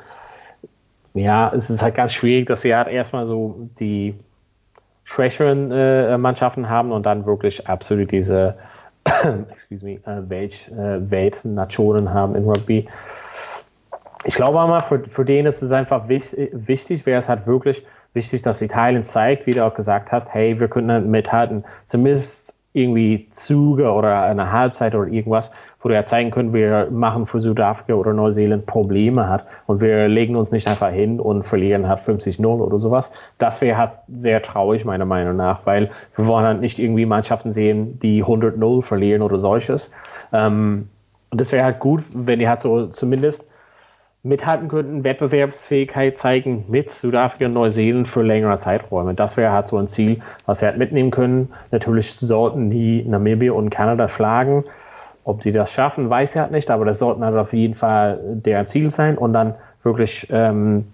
ja, 1.14 1.52
es 1.54 1.70
ist 1.70 1.82
halt 1.82 1.96
ganz 1.96 2.14
schwierig, 2.14 2.48
dass 2.48 2.62
sie 2.62 2.76
halt 2.76 2.88
erstmal 2.88 3.26
so 3.26 3.70
die 3.80 4.16
schwächeren 5.04 5.72
äh, 5.72 6.18
Mannschaften 6.18 6.70
haben 6.70 6.92
und 6.92 7.06
dann 7.06 7.26
wirklich 7.26 7.68
absolut 7.68 8.12
diese 8.12 8.56
excuse 9.52 9.84
me, 9.84 9.94
äh, 10.06 10.30
Welt, 10.30 10.70
äh, 10.72 11.10
Weltnationen 11.10 12.14
haben 12.14 12.36
im 12.36 12.48
Rugby. 12.48 12.88
Ich 14.26 14.36
glaube 14.36 14.60
aber, 14.60 14.84
für, 14.84 15.00
für 15.08 15.26
den 15.26 15.46
ist 15.46 15.62
es 15.62 15.72
einfach 15.72 16.08
wichtig, 16.10 16.50
wichtig 16.54 17.06
wäre 17.06 17.20
es 17.20 17.30
halt 17.30 17.48
wirklich 17.48 17.86
wichtig, 18.14 18.42
dass 18.42 18.62
Italien 18.62 19.04
zeigt, 19.04 19.46
wie 19.46 19.54
du 19.54 19.66
auch 19.66 19.74
gesagt 19.74 20.12
hast, 20.12 20.34
hey, 20.34 20.60
wir 20.60 20.68
können 20.68 21.10
mithalten, 21.10 21.64
zumindest 21.86 22.56
irgendwie 22.74 23.28
Züge 23.32 23.92
oder 23.92 24.24
eine 24.24 24.52
Halbzeit 24.52 24.94
oder 24.94 25.08
irgendwas, 25.08 25.52
wo 25.82 25.90
wir 25.90 25.96
ja 25.96 26.04
zeigen 26.04 26.30
können, 26.30 26.54
wir 26.54 26.90
machen 26.92 27.26
für 27.26 27.42
Südafrika 27.42 27.94
oder 27.94 28.14
Neuseeland 28.14 28.66
Probleme 28.66 29.28
hat 29.28 29.46
und 29.66 29.82
wir 29.82 30.08
legen 30.08 30.36
uns 30.36 30.52
nicht 30.52 30.68
einfach 30.68 30.92
hin 30.92 31.20
und 31.20 31.44
verlieren 31.44 31.88
halt 31.88 32.02
50-0 32.02 32.46
oder 32.46 32.80
sowas. 32.80 33.12
Das 33.38 33.62
wäre 33.62 33.78
halt 33.78 33.94
sehr 34.08 34.42
traurig, 34.42 34.86
meiner 34.86 35.06
Meinung 35.06 35.38
nach, 35.38 35.66
weil 35.66 35.90
wir 36.16 36.28
wollen 36.28 36.46
halt 36.46 36.62
nicht 36.62 36.80
irgendwie 36.80 37.06
Mannschaften 37.06 37.52
sehen, 37.52 38.00
die 38.02 38.24
100-0 38.24 38.84
verlieren 38.84 39.22
oder 39.22 39.40
solches. 39.40 39.90
Ähm, 40.32 40.90
und 41.32 41.42
das 41.42 41.52
wäre 41.52 41.64
halt 41.64 41.80
gut, 41.80 42.04
wenn 42.14 42.40
die 42.40 42.48
halt 42.48 42.62
so 42.62 42.88
zumindest 42.88 43.49
mithalten 44.24 44.68
könnten, 44.68 45.04
Wettbewerbsfähigkeit 45.04 46.18
zeigen 46.18 46.66
mit 46.68 46.90
Südafrika 46.90 47.46
und 47.46 47.54
Neuseeland 47.54 48.08
für 48.08 48.22
längere 48.22 48.58
Zeiträume. 48.58 49.14
Das 49.14 49.38
wäre 49.38 49.52
halt 49.52 49.70
so 49.70 49.78
ein 49.78 49.88
Ziel, 49.88 50.22
was 50.46 50.60
sie 50.60 50.66
halt 50.66 50.78
mitnehmen 50.78 51.12
können. 51.12 51.54
Natürlich 51.72 52.14
sollten 52.14 52.70
die 52.70 53.04
Namibia 53.04 53.54
und 53.54 53.70
Kanada 53.70 54.10
schlagen. 54.10 54.66
Ob 55.24 55.42
die 55.42 55.52
das 55.52 55.72
schaffen, 55.72 56.10
weiß 56.10 56.36
ich 56.36 56.42
halt 56.42 56.52
nicht, 56.52 56.70
aber 56.70 56.86
das 56.86 57.00
sollten 57.00 57.24
halt 57.24 57.38
auf 57.38 57.54
jeden 57.54 57.76
Fall 57.76 58.20
deren 58.24 58.66
Ziel 58.66 58.92
sein 58.92 59.18
und 59.18 59.34
dann 59.34 59.54
wirklich 59.84 60.28
ähm, 60.32 60.86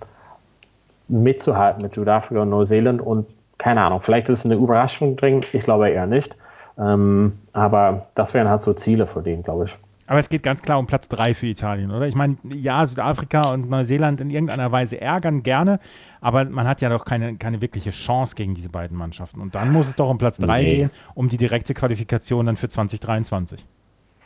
mitzuhalten 1.07 1.81
mit 1.81 1.93
Südafrika 1.93 2.41
und 2.41 2.49
Neuseeland 2.49 3.01
und 3.01 3.27
keine 3.57 3.81
Ahnung, 3.81 4.01
vielleicht 4.01 4.27
ist 4.29 4.39
es 4.39 4.45
eine 4.45 4.55
Überraschung 4.55 5.15
drin, 5.15 5.41
ich 5.53 5.63
glaube 5.63 5.89
eher 5.89 6.07
nicht. 6.07 6.35
Ähm, 6.77 7.39
aber 7.53 8.07
das 8.15 8.33
wären 8.33 8.49
halt 8.49 8.61
so 8.61 8.73
Ziele 8.73 9.07
für 9.07 9.21
den, 9.21 9.43
glaube 9.43 9.65
ich. 9.65 9.77
Aber 10.07 10.19
es 10.19 10.29
geht 10.29 10.43
ganz 10.43 10.61
klar 10.61 10.77
um 10.77 10.85
Platz 10.85 11.07
3 11.09 11.33
für 11.33 11.47
Italien, 11.47 11.91
oder? 11.91 12.07
Ich 12.07 12.15
meine, 12.15 12.37
ja, 12.43 12.85
Südafrika 12.85 13.51
und 13.51 13.69
Neuseeland 13.69 14.21
in 14.21 14.29
irgendeiner 14.29 14.71
Weise 14.71 15.01
ärgern 15.01 15.41
gerne, 15.41 15.79
aber 16.21 16.45
man 16.45 16.67
hat 16.67 16.81
ja 16.81 16.89
doch 16.89 17.05
keine, 17.05 17.37
keine 17.37 17.61
wirkliche 17.61 17.89
Chance 17.89 18.35
gegen 18.35 18.53
diese 18.53 18.69
beiden 18.69 18.97
Mannschaften. 18.97 19.41
Und 19.41 19.55
dann 19.55 19.71
muss 19.71 19.87
es 19.87 19.95
doch 19.95 20.09
um 20.09 20.19
Platz 20.19 20.37
3 20.37 20.61
nee. 20.61 20.75
gehen, 20.75 20.91
um 21.15 21.27
die 21.27 21.37
direkte 21.37 21.73
Qualifikation 21.73 22.45
dann 22.45 22.57
für 22.57 22.69
2023. 22.69 23.65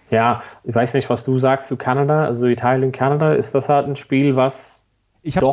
Ja, 0.09 0.41
ich 0.63 0.75
weiß 0.75 0.95
nicht, 0.95 1.09
was 1.09 1.23
du 1.23 1.37
sagst 1.37 1.67
zu 1.67 1.77
Kanada, 1.77 2.25
also 2.25 2.47
Italien, 2.47 2.91
Kanada, 2.91 3.33
ist 3.33 3.53
das 3.55 3.69
halt 3.69 3.87
ein 3.87 3.95
Spiel, 3.95 4.35
was 4.35 4.79
ich 5.21 5.35
habe 5.35 5.47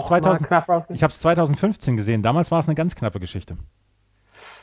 es 1.11 1.19
2015 1.19 1.97
gesehen, 1.97 2.23
damals 2.23 2.51
war 2.51 2.61
es 2.61 2.69
eine 2.69 2.75
ganz 2.75 2.95
knappe 2.95 3.19
Geschichte. 3.21 3.57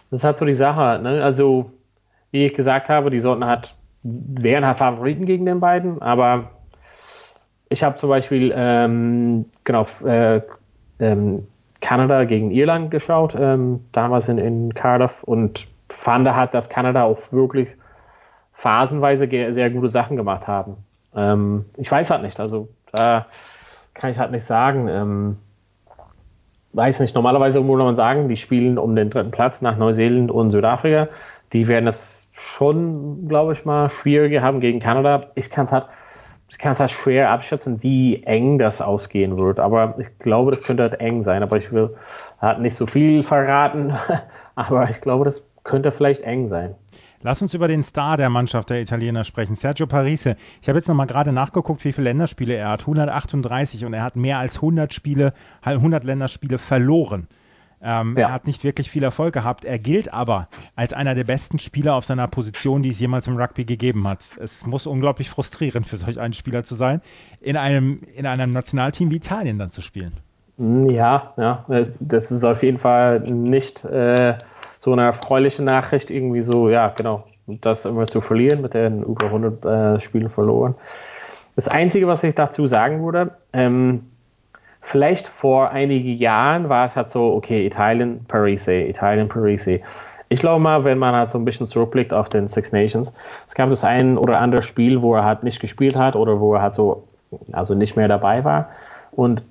Das 0.10 0.22
ist 0.22 0.24
halt 0.24 0.38
so 0.38 0.46
die 0.46 0.54
Sache, 0.54 1.02
ne? 1.02 1.24
also 1.24 1.72
wie 2.32 2.46
ich 2.46 2.54
gesagt 2.54 2.90
habe, 2.90 3.10
die 3.10 3.20
sollten 3.20 3.46
halt, 3.46 3.76
wären 4.04 4.66
halt 4.66 4.78
Favoriten 4.78 5.26
gegen 5.26 5.46
den 5.46 5.60
beiden, 5.60 6.02
aber 6.02 6.52
ich 7.70 7.84
habe 7.84 7.96
zum 7.96 8.10
Beispiel 8.10 8.54
ähm, 8.56 9.46
genau 9.64 9.88
äh, 10.06 10.42
ähm, 11.00 11.48
Kanada 11.82 12.24
gegen 12.26 12.52
Irland 12.52 12.92
geschaut, 12.92 13.36
ähm, 13.38 13.82
damals 13.92 14.30
in, 14.30 14.38
in 14.38 14.74
Cardiff 14.74 15.24
und 15.24 15.68
fand 15.90 16.30
halt, 16.30 16.54
dass 16.54 16.70
Kanada 16.70 17.04
auch 17.04 17.20
wirklich 17.32 17.70
phasenweise 18.54 19.28
sehr 19.54 19.70
gute 19.70 19.90
Sachen 19.90 20.16
gemacht 20.16 20.48
haben. 20.48 20.78
Ähm, 21.16 21.66
ich 21.78 21.92
weiß 21.92 22.10
halt 22.10 22.22
nicht, 22.24 22.40
also 22.40 22.70
da 22.92 23.26
kann 23.94 24.12
ich 24.12 24.20
halt 24.20 24.32
nicht 24.32 24.46
sagen. 24.46 24.88
Ähm, 24.88 25.38
weiß 26.74 27.00
nicht, 27.00 27.16
normalerweise 27.16 27.60
muss 27.62 27.78
man 27.80 27.96
sagen, 27.96 28.30
die 28.30 28.38
spielen 28.38 28.78
um 28.78 28.96
den 28.96 29.10
dritten 29.10 29.32
Platz 29.32 29.62
nach 29.62 29.78
Neuseeland 29.78 30.32
und 30.32 30.52
Südafrika. 30.52 31.08
Die 31.54 31.68
werden 31.68 31.88
es 31.88 32.13
schon, 32.54 33.28
glaube 33.28 33.54
ich 33.54 33.66
mal, 33.66 33.90
schwieriger 33.90 34.42
haben 34.42 34.60
gegen 34.60 34.80
Kanada. 34.80 35.28
Ich 35.36 35.50
kann 35.50 35.66
es 35.66 35.72
halt, 35.72 35.88
ich 36.50 36.58
kann 36.58 36.74
es 36.74 36.80
halt 36.80 36.92
schwer 36.92 37.32
abschätzen, 37.32 37.82
wie 37.82 38.24
eng 38.24 38.60
das 38.60 38.82
ausgehen 38.82 39.38
wird. 39.38 39.60
Aber 39.60 39.96
ich 40.00 40.20
glaube, 40.20 40.52
das 40.52 40.62
könnte 40.62 40.84
halt 40.84 41.00
eng 41.00 41.24
sein. 41.24 41.42
Aber 41.42 41.58
ich 41.58 41.72
will 41.72 41.96
halt 42.40 42.60
nicht 42.60 42.76
so 42.76 42.86
viel 42.86 43.24
verraten. 43.24 43.94
Aber 44.56 44.90
ich 44.90 45.02
glaube, 45.02 45.26
das 45.26 45.42
könnte 45.64 45.92
vielleicht 45.92 46.22
eng 46.22 46.48
sein. 46.48 46.76
Lass 47.22 47.42
uns 47.42 47.54
über 47.54 47.70
den 47.70 47.84
Star 47.84 48.18
der 48.18 48.30
Mannschaft 48.30 48.70
der 48.70 48.82
Italiener 48.82 49.24
sprechen, 49.24 49.56
Sergio 49.56 49.88
Parise. 49.88 50.36
Ich 50.62 50.68
habe 50.68 50.78
jetzt 50.78 50.90
nochmal 50.90 51.08
gerade 51.08 51.32
nachgeguckt, 51.32 51.84
wie 51.86 51.94
viele 51.94 52.10
Länderspiele 52.10 52.54
er 52.54 52.70
hat. 52.70 52.82
138 52.82 53.86
und 53.86 53.94
er 53.94 54.04
hat 54.04 54.18
mehr 54.18 54.40
als 54.40 54.58
100 54.58 54.94
Spiele, 54.94 55.34
100 55.62 56.04
Länderspiele 56.04 56.60
verloren. 56.60 57.28
Ähm, 57.84 58.16
ja. 58.18 58.28
Er 58.28 58.34
hat 58.34 58.48
nicht 58.48 58.64
wirklich 58.64 58.90
viel 58.90 59.04
Erfolg 59.04 59.34
gehabt. 59.34 59.66
Er 59.66 59.78
gilt 59.78 60.14
aber 60.14 60.48
als 60.76 60.94
einer 60.94 61.16
der 61.16 61.26
besten 61.26 61.60
Spieler 61.60 61.96
auf 61.96 62.06
seiner 62.06 62.28
Position, 62.28 62.82
die 62.82 62.90
es 62.90 63.00
jemals 63.00 63.28
im 63.28 63.36
Rugby 63.36 63.66
gegeben 63.66 64.08
hat. 64.08 64.30
Es 64.40 64.66
muss 64.66 64.88
unglaublich 64.88 65.30
frustrierend 65.30 65.88
für 65.88 65.98
solch 65.98 66.20
einen 66.20 66.34
Spieler 66.34 66.64
zu 66.64 66.76
sein, 66.76 67.02
in 67.42 67.58
einem, 67.58 68.02
in 68.16 68.26
einem 68.26 68.52
Nationalteam 68.52 69.12
wie 69.12 69.18
Italien 69.18 69.60
dann 69.60 69.70
zu 69.70 69.82
spielen. 69.82 70.14
Ja, 70.58 71.34
ja, 71.36 71.66
das 72.00 72.32
ist 72.32 72.44
auf 72.44 72.62
jeden 72.64 72.78
Fall 72.78 73.20
nicht 73.22 73.84
äh, 73.84 74.36
so 74.80 74.94
eine 74.94 75.04
erfreuliche 75.04 75.64
Nachricht, 75.64 76.12
irgendwie 76.12 76.42
so, 76.42 76.70
ja, 76.70 76.90
genau, 76.90 77.26
das 77.48 77.86
immer 77.86 78.06
zu 78.06 78.22
verlieren, 78.22 78.62
mit 78.62 78.74
den 78.74 79.04
über 79.04 79.26
100 79.26 79.66
äh, 79.66 80.00
Spielen 80.00 80.30
verloren. 80.30 80.76
Das 81.56 81.68
Einzige, 81.68 82.08
was 82.08 82.24
ich 82.24 82.36
dazu 82.36 82.68
sagen 82.68 83.04
würde, 83.04 83.32
ähm, 83.52 84.12
vielleicht 84.94 85.28
vor 85.28 85.72
einigen 85.72 86.20
Jahren 86.20 86.70
war 86.70 86.86
es 86.86 86.96
halt 86.96 87.10
so, 87.10 87.34
okay, 87.34 87.66
Italien, 87.66 88.24
Parise, 88.28 88.74
Italien, 88.74 89.28
Parise. 89.28 89.80
Ich 90.30 90.40
glaube 90.40 90.62
mal, 90.62 90.84
wenn 90.84 91.00
man 91.00 91.16
halt 91.16 91.32
so 91.32 91.40
ein 91.40 91.46
bisschen 91.46 91.66
zurückblickt 91.66 92.14
auf 92.14 92.30
den 92.30 92.48
Six 92.48 92.72
Nations, 92.72 93.12
es 93.48 93.56
gab 93.56 93.72
das 93.72 93.84
ein 93.84 94.20
oder 94.20 94.40
andere 94.40 94.62
Spiel, 94.62 95.02
wo 95.02 95.16
er 95.16 95.26
halt 95.26 95.42
nicht 95.42 95.60
gespielt 95.60 95.96
hat 95.96 96.16
oder 96.16 96.40
wo 96.40 96.54
er 96.54 96.62
halt 96.62 96.76
so, 96.76 97.08
also 97.54 97.74
nicht 97.74 97.96
mehr 97.96 98.08
dabei 98.08 98.44
war. 98.44 98.70
Und 99.12 99.42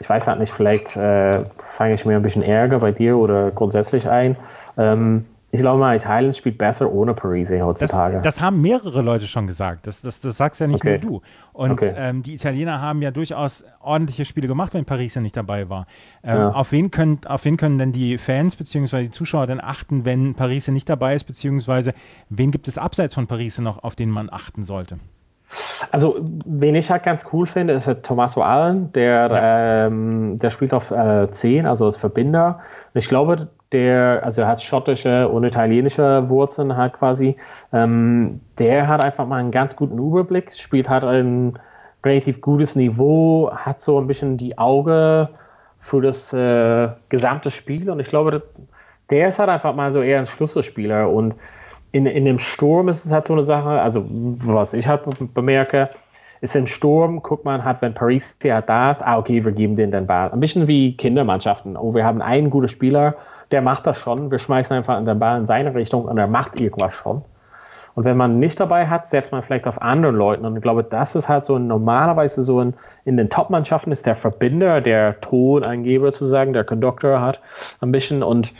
ich 0.00 0.10
weiß 0.10 0.26
halt 0.26 0.40
nicht, 0.40 0.52
vielleicht 0.52 0.96
äh, 0.96 1.44
fange 1.58 1.94
ich 1.94 2.04
mir 2.04 2.16
ein 2.16 2.22
bisschen 2.22 2.42
Ärger 2.42 2.80
bei 2.80 2.90
dir 2.90 3.16
oder 3.16 3.52
grundsätzlich 3.52 4.08
ein. 4.08 4.34
Ähm, 4.76 5.26
ich 5.54 5.60
glaube 5.60 5.78
mal, 5.78 5.94
Italien 5.94 6.32
spielt 6.32 6.56
besser 6.56 6.90
ohne 6.90 7.12
Parise 7.12 7.60
heutzutage. 7.60 8.14
Das, 8.14 8.36
das, 8.36 8.40
haben 8.40 8.62
mehrere 8.62 9.02
Leute 9.02 9.26
schon 9.26 9.46
gesagt. 9.46 9.86
Das, 9.86 10.00
das, 10.00 10.22
das 10.22 10.38
sagst 10.38 10.62
ja 10.62 10.66
nicht 10.66 10.76
okay. 10.76 10.98
nur 11.02 11.20
du. 11.20 11.22
Und 11.52 11.72
okay. 11.72 11.92
ähm, 11.94 12.22
die 12.22 12.32
Italiener 12.32 12.80
haben 12.80 13.02
ja 13.02 13.10
durchaus 13.10 13.62
ordentliche 13.82 14.24
Spiele 14.24 14.48
gemacht, 14.48 14.72
wenn 14.72 14.86
Paris 14.86 15.14
ja 15.14 15.20
nicht 15.20 15.36
dabei 15.36 15.68
war. 15.68 15.86
Ähm, 16.24 16.38
ja. 16.38 16.52
auf, 16.52 16.72
wen 16.72 16.90
können, 16.90 17.20
auf 17.26 17.44
wen 17.44 17.58
können 17.58 17.76
denn 17.76 17.92
die 17.92 18.16
Fans 18.16 18.56
bzw. 18.56 19.02
die 19.02 19.10
Zuschauer 19.10 19.46
denn 19.46 19.60
achten, 19.60 20.06
wenn 20.06 20.34
Paris 20.34 20.68
nicht 20.68 20.88
dabei 20.88 21.14
ist, 21.14 21.24
beziehungsweise 21.24 21.92
wen 22.30 22.50
gibt 22.50 22.66
es 22.66 22.78
abseits 22.78 23.12
von 23.12 23.26
Paris 23.26 23.58
noch, 23.58 23.84
auf 23.84 23.94
den 23.94 24.08
man 24.08 24.30
achten 24.32 24.64
sollte? 24.64 25.00
Also, 25.90 26.16
wen 26.46 26.74
ich 26.76 26.90
halt 26.90 27.02
ganz 27.02 27.26
cool 27.30 27.46
finde, 27.46 27.74
ist 27.74 27.86
halt 27.86 28.04
Tommaso 28.04 28.40
Allen, 28.40 28.90
der, 28.94 29.28
ja. 29.30 29.86
ähm, 29.86 30.38
der 30.38 30.48
spielt 30.48 30.72
auf 30.72 30.90
äh, 30.90 31.30
10, 31.30 31.66
also 31.66 31.84
als 31.84 31.98
Verbinder. 31.98 32.60
Und 32.94 32.98
ich 32.98 33.08
glaube, 33.08 33.48
der, 33.72 34.20
also 34.24 34.42
er 34.42 34.48
hat 34.48 34.62
schottische 34.62 35.28
und 35.28 35.44
italienische 35.44 36.28
Wurzeln 36.28 36.76
halt 36.76 36.94
quasi, 36.94 37.36
ähm, 37.72 38.40
der 38.58 38.88
hat 38.88 39.02
einfach 39.02 39.26
mal 39.26 39.38
einen 39.38 39.50
ganz 39.50 39.76
guten 39.76 39.98
Überblick, 39.98 40.52
spielt 40.54 40.88
halt 40.88 41.04
ein 41.04 41.58
relativ 42.04 42.40
gutes 42.40 42.76
Niveau, 42.76 43.50
hat 43.54 43.80
so 43.80 43.98
ein 43.98 44.06
bisschen 44.06 44.36
die 44.36 44.58
Auge 44.58 45.28
für 45.80 46.00
das 46.00 46.32
äh, 46.32 46.88
gesamte 47.08 47.50
Spiel 47.50 47.90
und 47.90 48.00
ich 48.00 48.08
glaube, 48.08 48.42
der 49.10 49.28
ist 49.28 49.38
halt 49.38 49.48
einfach 49.48 49.74
mal 49.74 49.92
so 49.92 50.02
eher 50.02 50.18
ein 50.18 50.26
Schlüsselspieler 50.26 51.10
und 51.10 51.34
in, 51.92 52.06
in 52.06 52.24
dem 52.24 52.38
Sturm 52.38 52.88
ist 52.88 53.04
es 53.04 53.12
halt 53.12 53.26
so 53.26 53.34
eine 53.34 53.42
Sache, 53.42 53.80
also 53.80 54.04
was 54.08 54.72
ich 54.72 54.86
halt 54.86 55.02
bemerke, 55.34 55.90
ist 56.40 56.56
im 56.56 56.66
Sturm, 56.66 57.22
guckt 57.22 57.44
man 57.44 57.64
halt, 57.64 57.80
wenn 57.82 57.94
Paris 57.94 58.34
ja 58.42 58.60
da 58.60 58.90
ist, 58.90 59.00
ah, 59.00 59.16
okay, 59.16 59.44
wir 59.44 59.52
geben 59.52 59.76
denen 59.76 59.92
den 59.92 60.06
Ball. 60.06 60.30
Ein 60.32 60.40
bisschen 60.40 60.66
wie 60.66 60.96
Kindermannschaften. 60.96 61.76
Oh, 61.76 61.94
wir 61.94 62.04
haben 62.04 62.20
einen 62.20 62.50
guten 62.50 62.68
Spieler, 62.68 63.14
der 63.52 63.62
macht 63.62 63.86
das 63.86 63.98
schon. 63.98 64.30
Wir 64.30 64.38
schmeißen 64.38 64.76
einfach 64.76 65.04
den 65.04 65.18
Ball 65.18 65.38
in 65.38 65.46
seine 65.46 65.74
Richtung 65.74 66.04
und 66.06 66.18
er 66.18 66.26
macht 66.26 66.60
irgendwas 66.60 66.94
schon. 66.94 67.22
Und 67.94 68.04
wenn 68.04 68.16
man 68.16 68.40
nicht 68.40 68.58
dabei 68.58 68.86
hat, 68.86 69.06
setzt 69.06 69.32
man 69.32 69.42
vielleicht 69.42 69.66
auf 69.66 69.80
andere 69.82 70.12
Leute. 70.12 70.42
Und 70.42 70.56
ich 70.56 70.62
glaube, 70.62 70.82
das 70.82 71.14
ist 71.14 71.28
halt 71.28 71.44
so 71.44 71.58
normalerweise 71.58 72.42
so 72.42 72.60
in, 72.60 72.74
in 73.04 73.18
den 73.18 73.28
Top-Mannschaften 73.28 73.92
ist 73.92 74.06
der 74.06 74.16
Verbinder, 74.16 74.80
der 74.80 75.20
Tonangeber 75.20 76.10
sozusagen, 76.10 76.54
der 76.54 76.64
Conductor 76.64 77.20
hat 77.20 77.40
ein 77.80 77.92
bisschen. 77.92 78.22
Und 78.22 78.54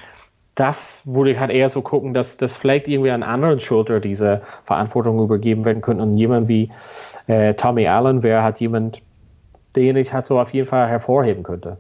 das 0.55 1.01
würde 1.07 1.31
ich 1.31 1.39
halt 1.39 1.51
eher 1.51 1.71
so 1.71 1.81
gucken, 1.81 2.13
dass 2.13 2.37
das 2.37 2.57
vielleicht 2.57 2.89
irgendwie 2.89 3.11
an 3.11 3.23
anderen 3.23 3.61
Schulter 3.61 4.01
diese 4.01 4.43
Verantwortung 4.65 5.19
übergeben 5.23 5.65
werden 5.65 5.81
könnte. 5.81 6.03
Und 6.03 6.19
jemand 6.19 6.49
wie 6.49 6.71
äh, 7.27 7.55
Tommy 7.55 7.89
Allen 7.89 8.23
wäre 8.23 8.43
halt 8.43 8.59
jemand, 8.59 9.01
den 9.77 9.97
ich 9.97 10.13
halt 10.13 10.27
so 10.27 10.39
auf 10.39 10.53
jeden 10.53 10.69
Fall 10.69 10.89
hervorheben 10.89 11.43
könnte. 11.43 11.79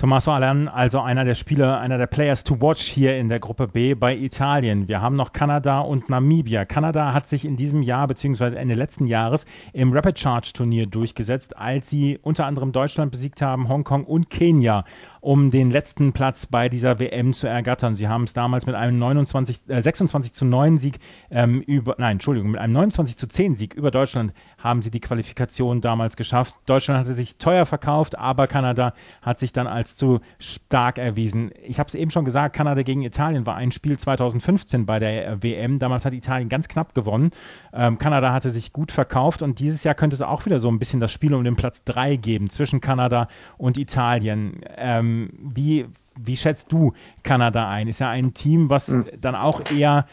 Tommaso 0.00 0.32
Allan, 0.32 0.66
also 0.68 1.00
einer 1.00 1.26
der 1.26 1.34
Spieler, 1.34 1.78
einer 1.78 1.98
der 1.98 2.06
Players 2.06 2.42
to 2.42 2.58
watch 2.62 2.80
hier 2.80 3.18
in 3.18 3.28
der 3.28 3.38
Gruppe 3.38 3.68
B 3.68 3.92
bei 3.92 4.16
Italien. 4.16 4.88
Wir 4.88 5.02
haben 5.02 5.14
noch 5.14 5.34
Kanada 5.34 5.80
und 5.80 6.08
Namibia. 6.08 6.64
Kanada 6.64 7.12
hat 7.12 7.26
sich 7.26 7.44
in 7.44 7.58
diesem 7.58 7.82
Jahr 7.82 8.08
bzw. 8.08 8.56
Ende 8.56 8.72
letzten 8.72 9.06
Jahres 9.06 9.44
im 9.74 9.92
Rapid 9.92 10.18
Charge 10.18 10.52
Turnier 10.54 10.86
durchgesetzt, 10.86 11.58
als 11.58 11.90
sie 11.90 12.18
unter 12.22 12.46
anderem 12.46 12.72
Deutschland 12.72 13.10
besiegt 13.10 13.42
haben, 13.42 13.68
Hongkong 13.68 14.04
und 14.04 14.30
Kenia 14.30 14.86
um 15.20 15.50
den 15.50 15.70
letzten 15.70 16.12
Platz 16.12 16.46
bei 16.46 16.68
dieser 16.68 16.98
WM 16.98 17.32
zu 17.32 17.46
ergattern. 17.46 17.94
Sie 17.94 18.08
haben 18.08 18.24
es 18.24 18.32
damals 18.32 18.66
mit 18.66 18.74
einem 18.74 18.98
29, 18.98 19.68
äh, 19.68 19.82
26 19.82 20.32
zu 20.32 20.44
9 20.44 20.78
Sieg 20.78 20.98
ähm, 21.30 21.60
über, 21.60 21.96
nein, 21.98 22.12
Entschuldigung, 22.12 22.52
mit 22.52 22.60
einem 22.60 22.72
29 22.72 23.16
zu 23.16 23.28
10 23.28 23.54
Sieg 23.54 23.74
über 23.74 23.90
Deutschland 23.90 24.32
haben 24.58 24.82
sie 24.82 24.90
die 24.90 25.00
Qualifikation 25.00 25.80
damals 25.80 26.16
geschafft. 26.16 26.54
Deutschland 26.66 27.00
hatte 27.00 27.12
sich 27.12 27.36
teuer 27.36 27.66
verkauft, 27.66 28.16
aber 28.18 28.46
Kanada 28.46 28.94
hat 29.22 29.38
sich 29.38 29.52
dann 29.52 29.66
als 29.66 29.96
zu 29.96 30.20
stark 30.38 30.98
erwiesen. 30.98 31.50
Ich 31.62 31.78
habe 31.78 31.88
es 31.88 31.94
eben 31.94 32.10
schon 32.10 32.24
gesagt, 32.24 32.56
Kanada 32.56 32.82
gegen 32.82 33.02
Italien 33.02 33.46
war 33.46 33.56
ein 33.56 33.72
Spiel 33.72 33.98
2015 33.98 34.86
bei 34.86 34.98
der 34.98 35.42
WM. 35.42 35.78
Damals 35.78 36.04
hat 36.04 36.14
Italien 36.14 36.48
ganz 36.48 36.68
knapp 36.68 36.94
gewonnen. 36.94 37.30
Ähm, 37.72 37.98
Kanada 37.98 38.32
hatte 38.32 38.50
sich 38.50 38.72
gut 38.72 38.92
verkauft 38.92 39.42
und 39.42 39.58
dieses 39.58 39.84
Jahr 39.84 39.94
könnte 39.94 40.14
es 40.14 40.22
auch 40.22 40.46
wieder 40.46 40.58
so 40.58 40.68
ein 40.68 40.78
bisschen 40.78 41.00
das 41.00 41.12
Spiel 41.12 41.34
um 41.34 41.44
den 41.44 41.56
Platz 41.56 41.84
3 41.84 42.16
geben 42.16 42.48
zwischen 42.48 42.80
Kanada 42.80 43.28
und 43.58 43.76
Italien. 43.76 44.60
Ähm, 44.76 45.09
ähm, 45.10 45.30
wie, 45.54 45.86
wie 46.16 46.36
schätzt 46.36 46.72
du 46.72 46.92
Kanada 47.22 47.68
ein? 47.68 47.88
Ist 47.88 48.00
ja 48.00 48.10
ein 48.10 48.34
Team, 48.34 48.70
was 48.70 48.88
mhm. 48.88 49.06
dann 49.20 49.34
auch 49.34 49.62
eher 49.70 50.06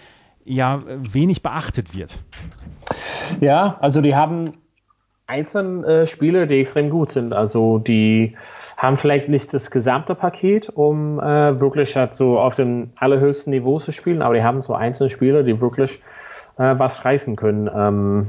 ja, 0.46 0.80
wenig 0.86 1.44
beachtet 1.44 1.96
wird. 1.96 2.24
Ja, 3.42 3.78
also 3.82 4.02
die 4.02 4.16
haben 4.16 4.54
einzelne 5.28 5.86
äh, 5.86 6.08
Spieler, 6.08 6.46
die 6.46 6.62
extrem 6.62 6.90
gut 6.90 7.12
sind. 7.12 7.34
Also 7.34 7.80
die 7.80 8.36
haben 8.78 8.98
vielleicht 8.98 9.28
nicht 9.28 9.54
das 9.54 9.72
gesamte 9.72 10.16
Paket, 10.16 10.70
um 10.70 11.20
äh, 11.20 11.60
wirklich 11.60 11.96
halt 11.96 12.14
so 12.14 12.40
auf 12.40 12.56
dem 12.56 12.92
allerhöchsten 12.96 13.52
Niveau 13.52 13.80
zu 13.80 13.92
spielen, 13.92 14.22
aber 14.22 14.36
die 14.36 14.44
haben 14.44 14.62
so 14.62 14.74
einzelne 14.74 15.10
Spieler, 15.10 15.44
die 15.44 15.60
wirklich 15.60 16.00
äh, 16.58 16.76
was 16.78 17.04
reißen 17.04 17.36
können. 17.36 17.70
Ähm, 17.76 18.28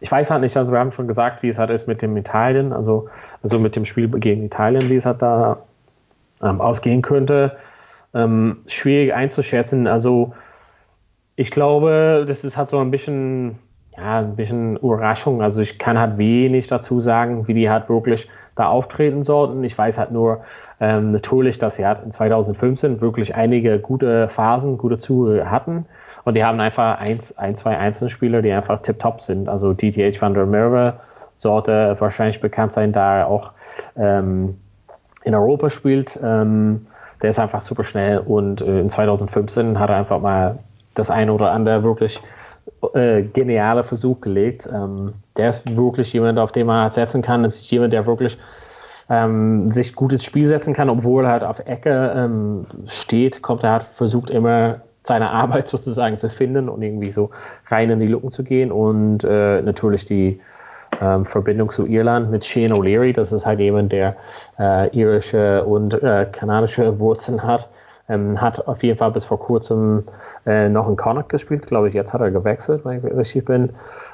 ich 0.00 0.10
weiß 0.10 0.30
halt 0.30 0.40
nicht, 0.40 0.56
also 0.56 0.72
wir 0.72 0.78
haben 0.78 0.90
schon 0.90 1.06
gesagt, 1.06 1.42
wie 1.42 1.48
es 1.48 1.58
halt 1.58 1.70
ist 1.70 1.86
mit 1.86 2.02
dem 2.02 2.16
Italien, 2.16 2.72
also, 2.72 3.08
also 3.42 3.58
mit 3.58 3.76
dem 3.76 3.86
Spiel 3.86 4.08
gegen 4.08 4.44
Italien, 4.44 4.88
wie 4.90 4.96
es 4.96 5.06
halt 5.06 5.22
da 5.22 5.58
ähm, 6.42 6.60
ausgehen 6.60 7.02
könnte. 7.02 7.56
Ähm, 8.14 8.58
schwierig 8.66 9.14
einzuschätzen. 9.14 9.86
Also 9.86 10.32
ich 11.36 11.50
glaube, 11.50 12.24
das 12.26 12.44
ist 12.44 12.56
halt 12.56 12.68
so 12.68 12.78
ein 12.78 12.90
bisschen, 12.90 13.58
ja, 13.96 14.18
ein 14.18 14.36
bisschen 14.36 14.76
Überraschung. 14.76 15.42
Also 15.42 15.60
ich 15.60 15.78
kann 15.78 15.98
halt 15.98 16.18
wenig 16.18 16.66
dazu 16.66 17.00
sagen, 17.00 17.48
wie 17.48 17.54
die 17.54 17.70
halt 17.70 17.88
wirklich 17.88 18.28
da 18.56 18.68
auftreten 18.68 19.24
sollten. 19.24 19.64
Ich 19.64 19.76
weiß 19.78 19.96
halt 19.96 20.10
nur 20.10 20.42
ähm, 20.80 21.12
natürlich, 21.12 21.58
dass 21.58 21.76
sie 21.76 21.86
halt 21.86 22.02
in 22.04 22.12
2015 22.12 23.00
wirklich 23.00 23.34
einige 23.34 23.78
gute 23.78 24.28
Phasen, 24.28 24.76
gute 24.76 24.98
Züge 24.98 25.50
hatten. 25.50 25.86
Und 26.24 26.34
die 26.34 26.44
haben 26.44 26.60
einfach 26.60 26.98
ein, 26.98 27.20
ein 27.36 27.54
zwei 27.54 27.78
einzelne 27.78 28.10
Spieler, 28.10 28.42
die 28.42 28.52
einfach 28.52 28.82
tip-top 28.82 29.22
sind. 29.22 29.48
Also 29.48 29.72
DTH 29.72 30.20
van 30.20 30.34
der 30.34 30.46
Merwe 30.46 30.94
sollte 31.40 31.96
wahrscheinlich 31.98 32.40
bekannt 32.40 32.74
sein, 32.74 32.92
da 32.92 33.20
er 33.20 33.28
auch 33.28 33.52
ähm, 33.96 34.58
in 35.24 35.34
Europa 35.34 35.70
spielt. 35.70 36.18
Ähm, 36.22 36.86
der 37.22 37.30
ist 37.30 37.38
einfach 37.38 37.62
super 37.62 37.84
schnell 37.84 38.18
und 38.18 38.60
äh, 38.60 38.80
in 38.80 38.90
2015 38.90 39.78
hat 39.78 39.90
er 39.90 39.96
einfach 39.96 40.20
mal 40.20 40.58
das 40.94 41.10
eine 41.10 41.32
oder 41.32 41.52
andere 41.52 41.82
wirklich 41.82 42.20
äh, 42.94 43.22
geniale 43.22 43.84
Versuch 43.84 44.20
gelegt. 44.20 44.68
Ähm, 44.72 45.14
der 45.36 45.50
ist 45.50 45.76
wirklich 45.76 46.12
jemand, 46.12 46.38
auf 46.38 46.52
den 46.52 46.66
man 46.66 46.92
setzen 46.92 47.22
kann. 47.22 47.42
Das 47.42 47.56
ist 47.56 47.70
jemand, 47.70 47.92
der 47.92 48.06
wirklich 48.06 48.38
ähm, 49.08 49.70
sich 49.72 49.94
gutes 49.94 50.24
Spiel 50.24 50.46
setzen 50.46 50.74
kann, 50.74 50.88
obwohl 50.88 51.24
er 51.24 51.30
halt 51.30 51.42
auf 51.42 51.58
Ecke 51.60 52.12
ähm, 52.16 52.66
steht, 52.86 53.42
kommt 53.42 53.64
er 53.64 53.72
halt, 53.72 53.86
versucht 53.92 54.30
immer 54.30 54.82
seine 55.04 55.30
Arbeit 55.32 55.68
sozusagen 55.68 56.18
zu 56.18 56.28
finden 56.28 56.68
und 56.68 56.82
irgendwie 56.82 57.10
so 57.10 57.30
rein 57.68 57.90
in 57.90 58.00
die 58.00 58.06
Lücken 58.06 58.30
zu 58.30 58.44
gehen 58.44 58.70
und 58.70 59.24
äh, 59.24 59.62
natürlich 59.62 60.04
die 60.04 60.40
ähm, 61.00 61.24
Verbindung 61.24 61.70
zu 61.70 61.86
Irland 61.86 62.30
mit 62.30 62.44
Shane 62.44 62.72
O'Leary, 62.72 63.12
das 63.12 63.32
ist 63.32 63.46
halt 63.46 63.60
jemand, 63.60 63.92
der 63.92 64.16
äh, 64.58 64.88
irische 64.96 65.64
und 65.64 65.94
äh, 66.02 66.26
kanadische 66.30 66.98
Wurzeln 66.98 67.42
hat, 67.42 67.68
ähm, 68.08 68.40
hat 68.40 68.66
auf 68.66 68.82
jeden 68.82 68.98
Fall 68.98 69.12
bis 69.12 69.24
vor 69.24 69.38
kurzem 69.38 70.04
äh, 70.46 70.68
noch 70.68 70.88
in 70.88 70.96
Connacht 70.96 71.28
gespielt, 71.28 71.66
glaube 71.66 71.88
ich, 71.88 71.94
jetzt 71.94 72.12
hat 72.12 72.20
er 72.20 72.30
gewechselt, 72.30 72.84
wenn 72.84 72.98
ich 72.98 73.04
richtig 73.04 73.44
bin. 73.44 73.70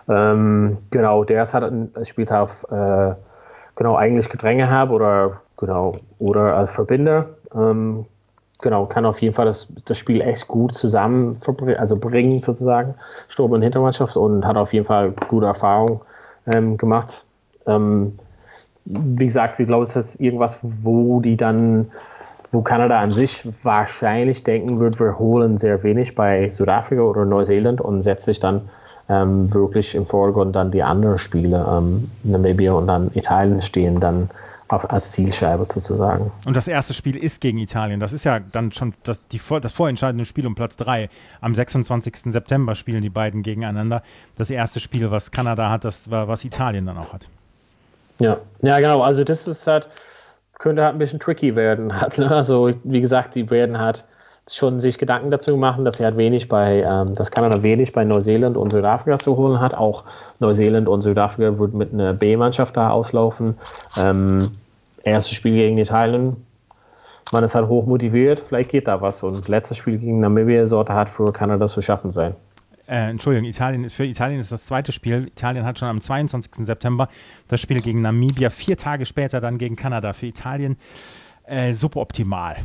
Ähm, 0.08 0.78
genau, 0.90 1.24
der 1.24 1.42
ist 1.42 1.54
halt, 1.54 1.72
spielt 2.06 2.30
auf 2.30 2.64
äh, 2.70 3.14
genau 3.74 3.96
eigentlich 3.96 4.28
Gedränge 4.28 4.70
habe 4.70 4.92
oder 4.92 5.40
genau 5.56 5.92
oder 6.18 6.56
als 6.56 6.70
Verbinder. 6.70 7.26
Ähm, 7.54 8.06
genau, 8.60 8.86
kann 8.86 9.06
auf 9.06 9.20
jeden 9.22 9.34
Fall 9.34 9.46
das, 9.46 9.68
das 9.86 9.98
Spiel 9.98 10.20
echt 10.20 10.46
gut 10.46 10.74
zusammen 10.74 11.40
also 11.78 11.96
bringen 11.96 12.40
sozusagen, 12.40 12.94
Sturm 13.28 13.52
und 13.52 13.62
Hintermannschaft 13.62 14.16
und 14.16 14.46
hat 14.46 14.56
auf 14.56 14.72
jeden 14.72 14.86
Fall 14.86 15.12
gute 15.28 15.46
Erfahrungen 15.46 16.00
ähm, 16.46 16.76
gemacht. 16.76 17.24
Ähm, 17.66 18.18
wie 18.84 19.26
gesagt, 19.26 19.58
ich 19.58 19.66
glaube, 19.66 19.84
es 19.84 19.96
ist 19.96 20.20
irgendwas, 20.20 20.58
wo 20.62 21.20
die 21.20 21.36
dann, 21.36 21.90
wo 22.52 22.62
Kanada 22.62 23.00
an 23.00 23.10
sich 23.10 23.46
wahrscheinlich 23.62 24.44
denken 24.44 24.78
wird, 24.78 25.00
wir 25.00 25.18
holen 25.18 25.58
sehr 25.58 25.82
wenig 25.82 26.14
bei 26.14 26.50
Südafrika 26.50 27.02
oder 27.02 27.24
Neuseeland 27.24 27.80
und 27.80 28.02
setzt 28.02 28.26
sich 28.26 28.38
dann 28.38 28.62
ähm, 29.08 29.52
wirklich 29.52 29.94
im 29.94 30.06
Vordergrund 30.06 30.54
dann 30.56 30.70
die 30.70 30.82
anderen 30.82 31.18
Spiele, 31.18 31.64
ähm, 31.68 32.10
Namibia 32.22 32.72
und 32.72 32.86
dann 32.86 33.10
Italien 33.14 33.62
stehen 33.62 34.00
dann 34.00 34.30
auf, 34.68 34.90
als 34.90 35.12
Zielscheibe 35.12 35.64
sozusagen. 35.64 36.32
Und 36.44 36.56
das 36.56 36.68
erste 36.68 36.94
Spiel 36.94 37.16
ist 37.16 37.40
gegen 37.40 37.58
Italien. 37.58 38.00
Das 38.00 38.12
ist 38.12 38.24
ja 38.24 38.40
dann 38.40 38.72
schon 38.72 38.94
das, 39.04 39.20
die, 39.28 39.40
das 39.60 39.72
vorentscheidende 39.72 40.24
Spiel 40.24 40.46
um 40.46 40.54
Platz 40.54 40.76
3. 40.76 41.08
Am 41.40 41.54
26. 41.54 42.32
September 42.32 42.74
spielen 42.74 43.02
die 43.02 43.10
beiden 43.10 43.42
gegeneinander. 43.42 44.02
Das 44.36 44.50
erste 44.50 44.80
Spiel, 44.80 45.10
was 45.10 45.30
Kanada 45.30 45.70
hat, 45.70 45.84
das 45.84 46.10
war, 46.10 46.28
was 46.28 46.44
Italien 46.44 46.86
dann 46.86 46.98
auch 46.98 47.12
hat. 47.12 47.28
Ja, 48.18 48.38
ja, 48.62 48.80
genau. 48.80 49.02
Also 49.02 49.24
das 49.24 49.46
ist 49.46 49.66
halt, 49.66 49.88
könnte 50.58 50.82
halt 50.82 50.94
ein 50.94 50.98
bisschen 50.98 51.20
tricky 51.20 51.54
werden. 51.54 52.00
Halt, 52.00 52.18
ne? 52.18 52.30
Also 52.30 52.72
wie 52.82 53.00
gesagt, 53.00 53.34
die 53.34 53.48
werden 53.50 53.78
halt 53.78 54.04
schon 54.48 54.80
sich 54.80 54.98
Gedanken 54.98 55.30
dazu 55.30 55.56
machen, 55.56 55.84
dass 55.84 55.98
er 55.98 56.06
halt 56.06 56.16
wenig 56.16 56.48
bei, 56.48 56.82
ähm, 56.82 57.14
dass 57.14 57.30
Kanada 57.30 57.62
wenig 57.62 57.92
bei 57.92 58.04
Neuseeland 58.04 58.56
und 58.56 58.70
Südafrika 58.70 59.18
zu 59.18 59.36
holen 59.36 59.60
hat. 59.60 59.74
Auch 59.74 60.04
Neuseeland 60.38 60.88
und 60.88 61.02
Südafrika 61.02 61.58
wird 61.58 61.74
mit 61.74 61.92
einer 61.92 62.12
B-Mannschaft 62.12 62.76
da 62.76 62.90
auslaufen. 62.90 63.56
Ähm, 63.96 64.52
erstes 65.02 65.34
Spiel 65.34 65.54
gegen 65.54 65.78
Italien, 65.78 66.36
man 67.32 67.42
ist 67.42 67.54
halt 67.56 67.66
hoch 67.68 67.86
motiviert, 67.86 68.42
vielleicht 68.48 68.70
geht 68.70 68.86
da 68.86 69.00
was. 69.00 69.22
Und 69.22 69.48
letztes 69.48 69.78
Spiel 69.78 69.98
gegen 69.98 70.20
Namibia 70.20 70.66
sollte 70.68 70.92
halt 70.92 71.08
für 71.08 71.32
Kanada 71.32 71.66
zu 71.66 71.82
schaffen 71.82 72.12
sein. 72.12 72.34
Äh, 72.88 73.10
Entschuldigung, 73.10 73.48
Italien, 73.48 73.88
für 73.88 74.04
Italien 74.04 74.38
ist 74.38 74.52
das 74.52 74.66
zweite 74.66 74.92
Spiel. 74.92 75.26
Italien 75.26 75.64
hat 75.64 75.80
schon 75.80 75.88
am 75.88 76.00
22. 76.00 76.64
September 76.66 77.08
das 77.48 77.60
Spiel 77.60 77.80
gegen 77.80 78.00
Namibia, 78.00 78.50
vier 78.50 78.76
Tage 78.76 79.06
später 79.06 79.40
dann 79.40 79.58
gegen 79.58 79.74
Kanada. 79.74 80.12
Für 80.12 80.26
Italien 80.26 80.76
äh, 81.46 81.72
suboptimal. 81.72 82.56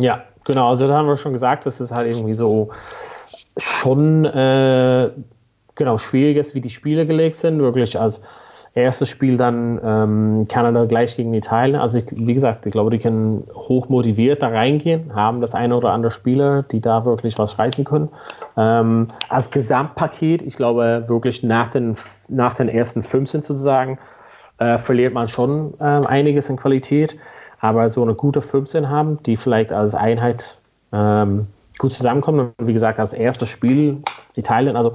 Ja, 0.00 0.22
genau. 0.44 0.70
Also 0.70 0.88
da 0.88 0.96
haben 0.96 1.06
wir 1.06 1.16
schon 1.16 1.32
gesagt, 1.32 1.66
dass 1.66 1.78
es 1.78 1.92
halt 1.92 2.08
irgendwie 2.08 2.34
so 2.34 2.70
schon 3.58 4.24
äh, 4.24 5.10
genau 5.74 5.98
schwierig 5.98 6.36
ist, 6.38 6.54
wie 6.54 6.60
die 6.60 6.70
Spiele 6.70 7.06
gelegt 7.06 7.36
sind. 7.36 7.60
Wirklich 7.60 7.98
als 7.98 8.22
erstes 8.74 9.08
Spiel 9.08 9.36
dann 9.36 9.80
ähm, 9.84 10.46
Kanada 10.48 10.84
gleich 10.86 11.16
gegen 11.16 11.34
Italien. 11.34 11.78
Also 11.78 11.98
ich, 11.98 12.04
wie 12.12 12.34
gesagt, 12.34 12.64
ich 12.66 12.72
glaube, 12.72 12.90
die 12.90 12.98
können 12.98 13.46
hoch 13.52 13.88
motiviert 13.88 14.42
da 14.42 14.48
reingehen, 14.48 15.14
haben 15.14 15.40
das 15.40 15.54
eine 15.54 15.76
oder 15.76 15.92
andere 15.92 16.12
Spieler, 16.12 16.62
die 16.62 16.80
da 16.80 17.04
wirklich 17.04 17.36
was 17.36 17.58
reißen 17.58 17.84
können. 17.84 18.08
Ähm, 18.56 19.08
als 19.28 19.50
Gesamtpaket, 19.50 20.42
ich 20.42 20.56
glaube 20.56 21.04
wirklich 21.08 21.42
nach 21.42 21.70
den, 21.72 21.96
nach 22.28 22.54
den 22.54 22.68
ersten 22.68 23.02
15 23.02 23.42
sozusagen, 23.42 23.98
äh, 24.58 24.78
verliert 24.78 25.14
man 25.14 25.28
schon 25.28 25.74
äh, 25.80 25.84
einiges 25.84 26.48
in 26.48 26.56
Qualität 26.56 27.16
aber 27.60 27.90
so 27.90 28.02
eine 28.02 28.14
gute 28.14 28.42
15 28.42 28.88
haben, 28.88 29.22
die 29.24 29.36
vielleicht 29.36 29.72
als 29.72 29.94
Einheit 29.94 30.58
ähm, 30.92 31.46
gut 31.78 31.92
zusammenkommen. 31.92 32.52
Und 32.56 32.66
wie 32.66 32.72
gesagt, 32.72 32.98
als 32.98 33.12
erstes 33.12 33.48
Spiel 33.48 34.02
Italien, 34.34 34.76
also 34.76 34.94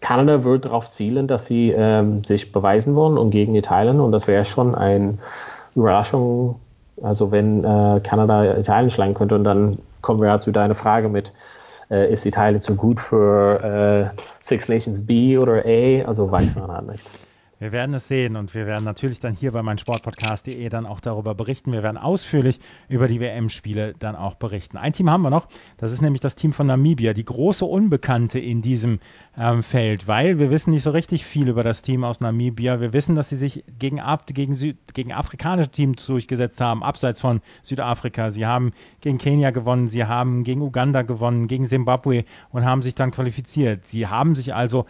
Kanada 0.00 0.44
wird 0.44 0.66
darauf 0.66 0.90
zielen, 0.90 1.26
dass 1.28 1.46
sie 1.46 1.70
ähm, 1.70 2.24
sich 2.24 2.52
beweisen 2.52 2.94
wollen 2.94 3.16
und 3.16 3.30
gegen 3.30 3.54
Italien 3.54 4.00
und 4.00 4.12
das 4.12 4.26
wäre 4.26 4.44
schon 4.44 4.74
eine 4.74 5.18
Überraschung, 5.74 6.56
also 7.02 7.32
wenn 7.32 7.64
äh, 7.64 8.00
Kanada 8.00 8.58
Italien 8.58 8.90
schlagen 8.90 9.14
könnte 9.14 9.34
und 9.34 9.44
dann 9.44 9.78
kommen 10.02 10.20
wir 10.20 10.28
ja 10.28 10.40
zu 10.40 10.52
deiner 10.52 10.74
Frage 10.74 11.08
mit, 11.08 11.32
äh, 11.90 12.12
ist 12.12 12.26
Italien 12.26 12.60
zu 12.60 12.76
gut 12.76 13.00
für 13.00 14.12
äh, 14.14 14.20
Six 14.40 14.68
Nations 14.68 15.06
B 15.06 15.38
oder 15.38 15.64
A? 15.64 16.06
Also 16.06 16.30
weiß 16.30 16.54
man 16.54 16.70
halt 16.70 16.88
nicht. 16.88 17.04
Wir 17.64 17.72
werden 17.72 17.94
es 17.94 18.08
sehen 18.08 18.36
und 18.36 18.52
wir 18.52 18.66
werden 18.66 18.84
natürlich 18.84 19.20
dann 19.20 19.34
hier 19.34 19.50
bei 19.52 19.62
meinsportpodcast.de 19.62 20.68
dann 20.68 20.84
auch 20.84 21.00
darüber 21.00 21.34
berichten. 21.34 21.72
Wir 21.72 21.82
werden 21.82 21.96
ausführlich 21.96 22.60
über 22.90 23.08
die 23.08 23.20
WM-Spiele 23.20 23.94
dann 23.98 24.16
auch 24.16 24.34
berichten. 24.34 24.76
Ein 24.76 24.92
Team 24.92 25.08
haben 25.08 25.22
wir 25.22 25.30
noch, 25.30 25.48
das 25.78 25.90
ist 25.90 26.02
nämlich 26.02 26.20
das 26.20 26.36
Team 26.36 26.52
von 26.52 26.66
Namibia, 26.66 27.14
die 27.14 27.24
große 27.24 27.64
Unbekannte 27.64 28.38
in 28.38 28.60
diesem 28.60 28.98
ähm, 29.38 29.62
Feld, 29.62 30.06
weil 30.06 30.38
wir 30.38 30.50
wissen 30.50 30.72
nicht 30.72 30.82
so 30.82 30.90
richtig 30.90 31.24
viel 31.24 31.48
über 31.48 31.62
das 31.62 31.80
Team 31.80 32.04
aus 32.04 32.20
Namibia. 32.20 32.82
Wir 32.82 32.92
wissen, 32.92 33.14
dass 33.14 33.30
sie 33.30 33.38
sich 33.38 33.64
gegen, 33.78 33.98
gegen, 34.26 34.52
Süd, 34.52 34.76
gegen 34.92 35.14
afrikanische 35.14 35.70
Teams 35.70 36.04
durchgesetzt 36.04 36.60
haben, 36.60 36.82
abseits 36.82 37.22
von 37.22 37.40
Südafrika. 37.62 38.30
Sie 38.30 38.44
haben 38.44 38.72
gegen 39.00 39.16
Kenia 39.16 39.52
gewonnen, 39.52 39.88
sie 39.88 40.04
haben 40.04 40.44
gegen 40.44 40.60
Uganda 40.60 41.00
gewonnen, 41.00 41.48
gegen 41.48 41.64
Zimbabwe 41.64 42.26
und 42.50 42.66
haben 42.66 42.82
sich 42.82 42.94
dann 42.94 43.10
qualifiziert. 43.10 43.86
Sie 43.86 44.06
haben 44.06 44.36
sich 44.36 44.54
also 44.54 44.84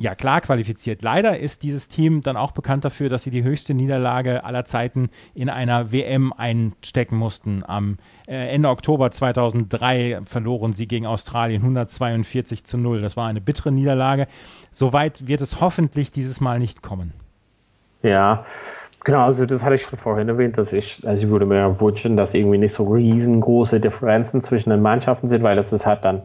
ja 0.00 0.14
klar 0.14 0.40
qualifiziert. 0.40 1.02
Leider 1.02 1.38
ist 1.38 1.62
dieses 1.62 1.88
Team 1.88 2.22
dann 2.22 2.38
auch 2.38 2.52
bekannt 2.52 2.86
dafür, 2.86 3.10
dass 3.10 3.22
sie 3.22 3.30
die 3.30 3.44
höchste 3.44 3.74
Niederlage 3.74 4.44
aller 4.44 4.64
Zeiten 4.64 5.10
in 5.34 5.50
einer 5.50 5.92
WM 5.92 6.32
einstecken 6.32 7.16
mussten. 7.16 7.62
Am 7.66 7.98
äh, 8.26 8.48
Ende 8.48 8.70
Oktober 8.70 9.10
2003 9.10 10.22
verloren 10.24 10.72
sie 10.72 10.88
gegen 10.88 11.04
Australien 11.04 11.60
142 11.60 12.64
zu 12.64 12.78
0. 12.78 13.02
Das 13.02 13.18
war 13.18 13.28
eine 13.28 13.42
bittere 13.42 13.72
Niederlage. 13.72 14.26
Soweit 14.72 15.28
wird 15.28 15.42
es 15.42 15.60
hoffentlich 15.60 16.10
dieses 16.10 16.40
Mal 16.40 16.58
nicht 16.58 16.82
kommen. 16.82 17.12
Ja, 18.02 18.46
Genau, 19.02 19.24
also 19.24 19.46
das 19.46 19.64
hatte 19.64 19.76
ich 19.76 19.82
schon 19.82 19.98
vorhin 19.98 20.28
erwähnt, 20.28 20.58
dass 20.58 20.74
ich, 20.74 21.00
also 21.06 21.24
ich 21.24 21.30
würde 21.30 21.46
mir 21.46 21.80
wünschen, 21.80 22.18
dass 22.18 22.34
irgendwie 22.34 22.58
nicht 22.58 22.74
so 22.74 22.84
riesengroße 22.84 23.80
Differenzen 23.80 24.42
zwischen 24.42 24.68
den 24.68 24.82
Mannschaften 24.82 25.26
sind, 25.26 25.42
weil 25.42 25.56
das 25.56 25.72
ist 25.72 25.86
halt 25.86 26.04
dann, 26.04 26.20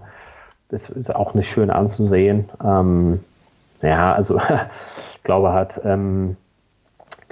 das 0.67 0.89
ist 0.89 1.15
auch 1.15 1.33
nicht 1.35 1.49
schön 1.49 1.69
anzusehen. 1.69 2.49
Ähm, 2.61 3.21
ja, 3.81 4.13
also 4.13 4.37
ich 5.15 5.23
glaube 5.23 5.51
halt, 5.51 5.79
ähm, 5.83 6.37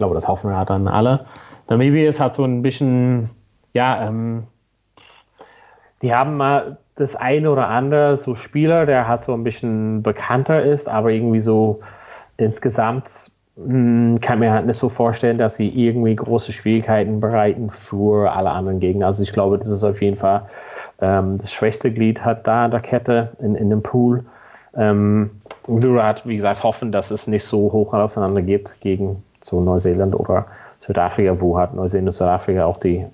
glaube, 0.04 0.16
das 0.16 0.28
hoffen 0.28 0.50
wir 0.50 0.58
halt 0.58 0.70
dann 0.70 0.88
alle. 0.88 1.26
Namibia 1.70 2.10
ist 2.10 2.20
halt 2.20 2.34
so 2.34 2.44
ein 2.44 2.62
bisschen, 2.62 3.30
ja, 3.74 4.08
ähm, 4.08 4.44
die 6.02 6.14
haben 6.14 6.36
mal 6.36 6.78
das 6.96 7.16
eine 7.16 7.50
oder 7.50 7.70
andere 7.70 8.18
so 8.18 8.36
Spieler, 8.36 8.86
der 8.86 9.08
halt 9.08 9.24
so 9.24 9.34
ein 9.34 9.46
bisschen 9.46 10.04
bekannter 10.04 10.62
ist, 10.62 10.89
aber 10.89 11.12
irgendwie 11.12 11.39
so 11.39 11.80
insgesamt 12.36 13.32
mh, 13.56 13.66
hm, 13.66 14.20
kann 14.20 14.39
mir 14.39 14.52
halt 14.52 14.66
nicht 14.66 14.78
so 14.78 14.89
vorstellen, 14.89 15.38
dass 15.38 15.56
sie 15.56 15.70
irgendwie 15.70 16.16
große 16.18 16.52
Schwierigkeiten 16.52 17.22
bereiten 17.22 17.70
für 17.70 18.32
alle 18.34 18.50
anderen 18.50 18.82
Gegner. 18.82 19.08
Also 19.08 19.24
ich 19.24 19.32
glaube, 19.32 19.58
das 19.58 19.70
ist 19.70 19.86
auf 19.86 20.02
jeden 20.02 20.18
Fall 20.18 20.48
ähm, 21.00 21.38
das 21.38 21.54
schwächste 21.54 21.91
Glied 21.91 22.26
hat 22.26 22.46
da 22.46 22.66
in 22.66 22.72
der 22.72 22.82
Kette 22.82 23.30
in, 23.39 23.56
in 23.56 23.70
dem 23.70 23.82
Pool. 23.82 24.26
Ähm, 24.76 25.30
würde 25.67 26.03
halt, 26.03 26.26
wie 26.26 26.36
gesagt, 26.36 26.63
hoffen, 26.63 26.91
dass 26.91 27.11
es 27.11 27.28
nicht 27.28 27.45
so 27.45 27.71
hoch 27.71 27.93
auseinander 27.93 28.41
geht 28.41 28.74
gegen 28.82 29.24
so 29.41 29.61
Neuseeland 29.61 30.15
oder 30.15 30.45
Südafrika, 30.86 31.39
wo 31.39 31.57
halt 31.57 31.74
Neuseeland 31.74 32.09
und 32.09 32.13
Südafrika 32.13 32.65
auch 32.65 32.80
die, 32.80 33.05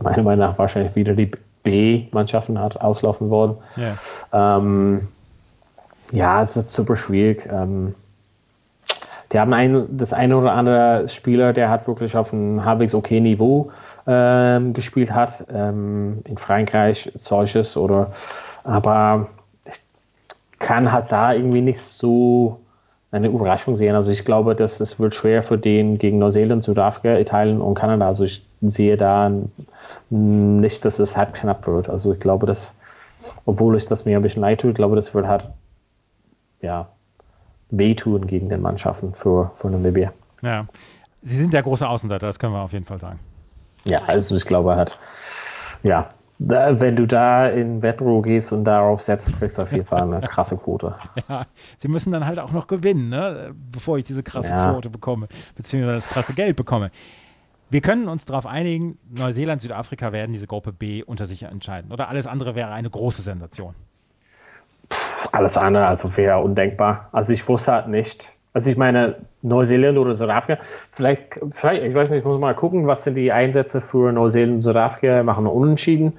meiner 0.00 0.22
Meinung 0.22 0.48
nach, 0.48 0.58
wahrscheinlich 0.58 0.96
wieder 0.96 1.14
die 1.14 1.30
B-Mannschaften 1.62 2.60
hat 2.60 2.80
auslaufen 2.80 3.30
wollen. 3.30 3.56
Yeah. 3.76 4.58
Ähm, 4.58 5.08
ja, 6.12 6.42
es 6.42 6.56
ist 6.56 6.70
super 6.70 6.96
schwierig. 6.96 7.48
Ähm, 7.52 7.94
die 9.32 9.40
haben 9.40 9.52
ein, 9.52 9.86
das 9.98 10.12
eine 10.12 10.36
oder 10.36 10.52
andere 10.52 11.08
Spieler, 11.08 11.52
der 11.52 11.68
hat 11.68 11.88
wirklich 11.88 12.16
auf 12.16 12.32
einem 12.32 12.64
halbwegs 12.64 12.94
okay 12.94 13.20
Niveau 13.20 13.70
ähm, 14.06 14.72
gespielt 14.72 15.12
hat. 15.12 15.44
Ähm, 15.52 16.20
in 16.24 16.38
Frankreich 16.38 17.10
solches 17.16 17.76
oder 17.76 18.12
aber 18.62 19.28
kann 20.58 20.92
halt 20.92 21.12
da 21.12 21.32
irgendwie 21.32 21.60
nicht 21.60 21.80
so 21.80 22.60
eine 23.10 23.28
Überraschung 23.28 23.76
sehen. 23.76 23.94
Also 23.94 24.10
ich 24.10 24.24
glaube, 24.24 24.54
dass 24.54 24.80
es 24.80 24.98
wird 24.98 25.14
schwer 25.14 25.42
für 25.42 25.58
den 25.58 25.98
gegen 25.98 26.18
Neuseeland, 26.18 26.64
Südafrika, 26.64 27.18
Italien 27.18 27.60
und 27.60 27.74
Kanada. 27.74 28.06
Also 28.06 28.24
ich 28.24 28.44
sehe 28.62 28.96
da 28.96 29.30
nicht, 30.10 30.84
dass 30.84 30.98
es 30.98 31.16
halt 31.16 31.34
knapp 31.34 31.66
wird. 31.66 31.88
Also 31.88 32.12
ich 32.12 32.20
glaube, 32.20 32.46
dass, 32.46 32.74
obwohl 33.44 33.76
ich 33.76 33.86
das 33.86 34.04
mir 34.04 34.16
ein 34.16 34.22
bisschen 34.22 34.42
leid 34.42 34.60
tut, 34.60 34.74
glaube 34.74 34.96
das 34.96 35.14
wird 35.14 35.26
halt 35.26 35.44
ja 36.60 36.88
wehtun 37.70 38.26
gegen 38.26 38.48
den 38.48 38.60
Mannschaften 38.62 39.14
für, 39.14 39.50
für 39.58 39.68
Namibia. 39.68 40.10
Ja. 40.42 40.66
Sie 41.22 41.36
sind 41.36 41.52
der 41.52 41.62
große 41.62 41.88
Außenseiter, 41.88 42.26
das 42.26 42.38
können 42.38 42.52
wir 42.52 42.60
auf 42.60 42.72
jeden 42.72 42.84
Fall 42.84 42.98
sagen. 42.98 43.18
Ja, 43.84 44.02
also 44.06 44.36
ich 44.36 44.44
glaube 44.44 44.76
halt, 44.76 44.96
ja, 45.82 46.10
wenn 46.38 46.96
du 46.96 47.06
da 47.06 47.48
in 47.48 47.82
Wettro 47.82 48.20
gehst 48.20 48.52
und 48.52 48.64
darauf 48.64 49.00
setzt, 49.00 49.38
kriegst 49.38 49.58
du 49.58 49.62
auf 49.62 49.72
jeden 49.72 49.86
Fall 49.86 50.02
eine 50.02 50.20
krasse 50.28 50.56
Quote. 50.56 50.94
Ja, 51.28 51.46
sie 51.78 51.88
müssen 51.88 52.12
dann 52.12 52.26
halt 52.26 52.38
auch 52.38 52.52
noch 52.52 52.66
gewinnen, 52.66 53.08
ne? 53.08 53.54
bevor 53.72 53.98
ich 53.98 54.04
diese 54.04 54.22
krasse 54.22 54.50
ja. 54.50 54.72
Quote 54.72 54.90
bekomme, 54.90 55.28
beziehungsweise 55.54 55.96
das 55.96 56.08
krasse 56.08 56.34
Geld 56.34 56.56
bekomme. 56.56 56.90
Wir 57.68 57.80
können 57.80 58.08
uns 58.08 58.24
darauf 58.24 58.46
einigen, 58.46 58.98
Neuseeland, 59.10 59.60
Südafrika 59.60 60.12
werden 60.12 60.32
diese 60.32 60.46
Gruppe 60.46 60.72
B 60.72 61.02
unter 61.02 61.26
sich 61.26 61.42
entscheiden. 61.42 61.90
Oder 61.90 62.08
alles 62.08 62.26
andere 62.26 62.54
wäre 62.54 62.70
eine 62.70 62.90
große 62.90 63.22
Sensation. 63.22 63.74
Alles 65.32 65.56
andere 65.56 65.86
also 65.86 66.16
wäre 66.16 66.38
undenkbar. 66.40 67.08
Also 67.10 67.32
ich 67.32 67.48
wusste 67.48 67.72
halt 67.72 67.88
nicht, 67.88 68.30
also 68.56 68.70
ich 68.70 68.78
meine, 68.78 69.16
Neuseeland 69.42 69.98
oder 69.98 70.14
Südafrika, 70.14 70.62
vielleicht, 70.92 71.38
vielleicht, 71.50 71.82
ich 71.82 71.94
weiß 71.94 72.08
nicht, 72.08 72.20
ich 72.20 72.24
muss 72.24 72.40
mal 72.40 72.54
gucken, 72.54 72.86
was 72.86 73.04
sind 73.04 73.14
die 73.14 73.30
Einsätze 73.30 73.82
für 73.82 74.12
Neuseeland 74.12 74.54
und 74.54 74.60
Südafrika, 74.62 75.22
machen 75.24 75.46
unentschieden. 75.46 76.14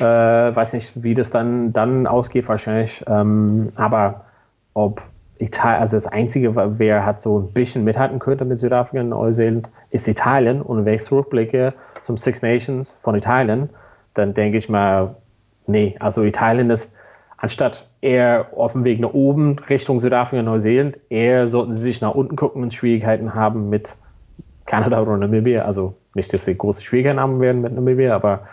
Äh, 0.00 0.02
weiß 0.02 0.72
nicht, 0.72 0.90
wie 1.02 1.12
das 1.12 1.28
dann, 1.28 1.74
dann 1.74 2.06
ausgeht 2.06 2.48
wahrscheinlich. 2.48 3.04
Ähm, 3.06 3.72
aber 3.74 4.24
ob 4.72 5.02
Italien, 5.36 5.82
also 5.82 5.98
das 5.98 6.06
Einzige, 6.06 6.78
wer 6.78 7.04
hat 7.04 7.20
so 7.20 7.40
ein 7.40 7.52
bisschen 7.52 7.84
mithalten 7.84 8.20
könnte 8.20 8.46
mit 8.46 8.58
Südafrika 8.58 9.02
und 9.02 9.10
Neuseeland, 9.10 9.68
ist 9.90 10.08
Italien. 10.08 10.62
Und 10.62 10.86
wenn 10.86 10.94
ich 10.94 11.02
zurückblicke 11.02 11.74
zum 12.04 12.16
Six 12.16 12.40
Nations 12.40 12.98
von 13.02 13.16
Italien, 13.16 13.68
dann 14.14 14.32
denke 14.32 14.56
ich 14.56 14.70
mal, 14.70 15.14
nee, 15.66 15.94
also 16.00 16.22
Italien 16.22 16.70
ist 16.70 16.90
anstatt 17.42 17.84
eher 18.00 18.46
auf 18.56 18.72
dem 18.72 18.84
Weg 18.84 19.00
nach 19.00 19.12
oben 19.12 19.58
Richtung 19.68 20.00
Südafrika, 20.00 20.42
Neuseeland, 20.42 20.96
eher 21.10 21.48
sollten 21.48 21.74
sie 21.74 21.80
sich 21.80 22.00
nach 22.00 22.14
unten 22.14 22.36
gucken 22.36 22.62
und 22.62 22.72
Schwierigkeiten 22.72 23.34
haben 23.34 23.68
mit 23.68 23.96
Kanada 24.64 25.02
oder 25.02 25.16
Namibia. 25.16 25.64
Also 25.64 25.94
nicht, 26.14 26.32
dass 26.32 26.44
sie 26.44 26.56
große 26.56 26.82
Schwierigkeiten 26.82 27.20
haben 27.20 27.40
werden 27.40 27.60
mit 27.60 27.74
Namibia, 27.74 28.14
aber 28.14 28.46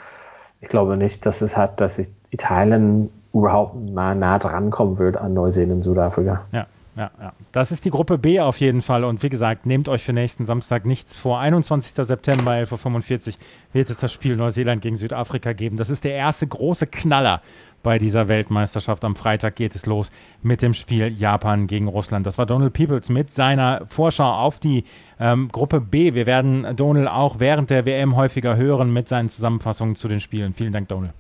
ich 0.60 0.68
glaube 0.68 0.98
nicht, 0.98 1.26
dass 1.26 1.42
es 1.42 1.56
hat, 1.56 1.80
dass 1.80 2.02
Italien 2.32 3.10
überhaupt 3.32 3.76
mal 3.92 4.16
nah 4.16 4.40
dran 4.40 4.72
kommen 4.72 4.98
wird 4.98 5.18
an 5.18 5.36
Neuseeland 5.36 5.84
Südafrika. 5.84 6.42
Ja. 6.52 6.66
Ja, 6.96 7.12
ja. 7.22 7.32
Das 7.54 7.72
ist 7.72 7.86
die 7.86 7.92
Gruppe 7.92 8.18
B 8.18 8.42
auf 8.42 8.58
jeden 8.58 8.82
Fall. 8.82 9.06
Und 9.06 9.24
wie 9.24 9.30
gesagt, 9.30 9.66
nehmt 9.66 9.88
euch 9.88 10.04
für 10.04 10.12
nächsten 10.12 10.46
Samstag 10.46 10.86
nichts 10.86 11.16
vor. 11.16 11.40
21. 11.40 11.94
September, 11.94 12.52
11.45 12.52 13.28
Uhr 13.28 13.34
wird 13.72 13.90
es 13.90 14.00
das 14.00 14.12
Spiel 14.12 14.36
Neuseeland 14.36 14.82
gegen 14.82 14.98
Südafrika 14.98 15.54
geben. 15.54 15.78
Das 15.78 15.90
ist 15.90 16.04
der 16.04 16.16
erste 16.16 16.46
große 16.46 16.88
Knaller 16.88 17.42
bei 17.84 17.98
dieser 17.98 18.28
Weltmeisterschaft. 18.28 19.04
Am 19.04 19.16
Freitag 19.16 19.56
geht 19.56 19.76
es 19.76 19.86
los 19.86 20.12
mit 20.42 20.62
dem 20.62 20.74
Spiel 20.74 21.08
Japan 21.08 21.68
gegen 21.68 21.88
Russland. 21.88 22.26
Das 22.26 22.38
war 22.38 22.46
Donald 22.46 22.74
Peoples 22.74 23.10
mit 23.10 23.32
seiner 23.32 23.86
Vorschau 23.88 24.32
auf 24.32 24.60
die 24.60 24.86
ähm, 25.20 25.50
Gruppe 25.52 25.82
B. 25.82 26.14
Wir 26.14 26.26
werden 26.26 26.76
Donald 26.76 27.08
auch 27.08 27.40
während 27.40 27.70
der 27.70 27.86
WM 27.86 28.16
häufiger 28.16 28.56
hören 28.56 28.92
mit 28.92 29.08
seinen 29.08 29.30
Zusammenfassungen 29.30 29.96
zu 29.96 30.08
den 30.08 30.20
Spielen. 30.20 30.54
Vielen 30.54 30.74
Dank, 30.74 30.88
Donald. 30.88 31.14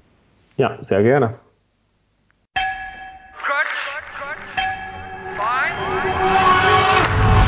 Ja, 0.57 0.77
sehr 0.83 1.03
gerne. 1.03 1.35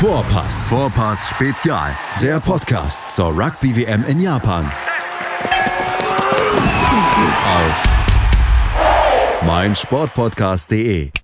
Vorpass. 0.02 0.68
Vorpass 0.68 1.30
Spezial. 1.30 1.96
Der 2.20 2.40
Podcast 2.40 3.14
zur 3.14 3.28
Rugby 3.28 3.76
WM 3.76 4.04
in 4.04 4.18
Japan. 4.18 4.68
Auf 7.44 8.01
meinsportpodcast.de 9.42 11.21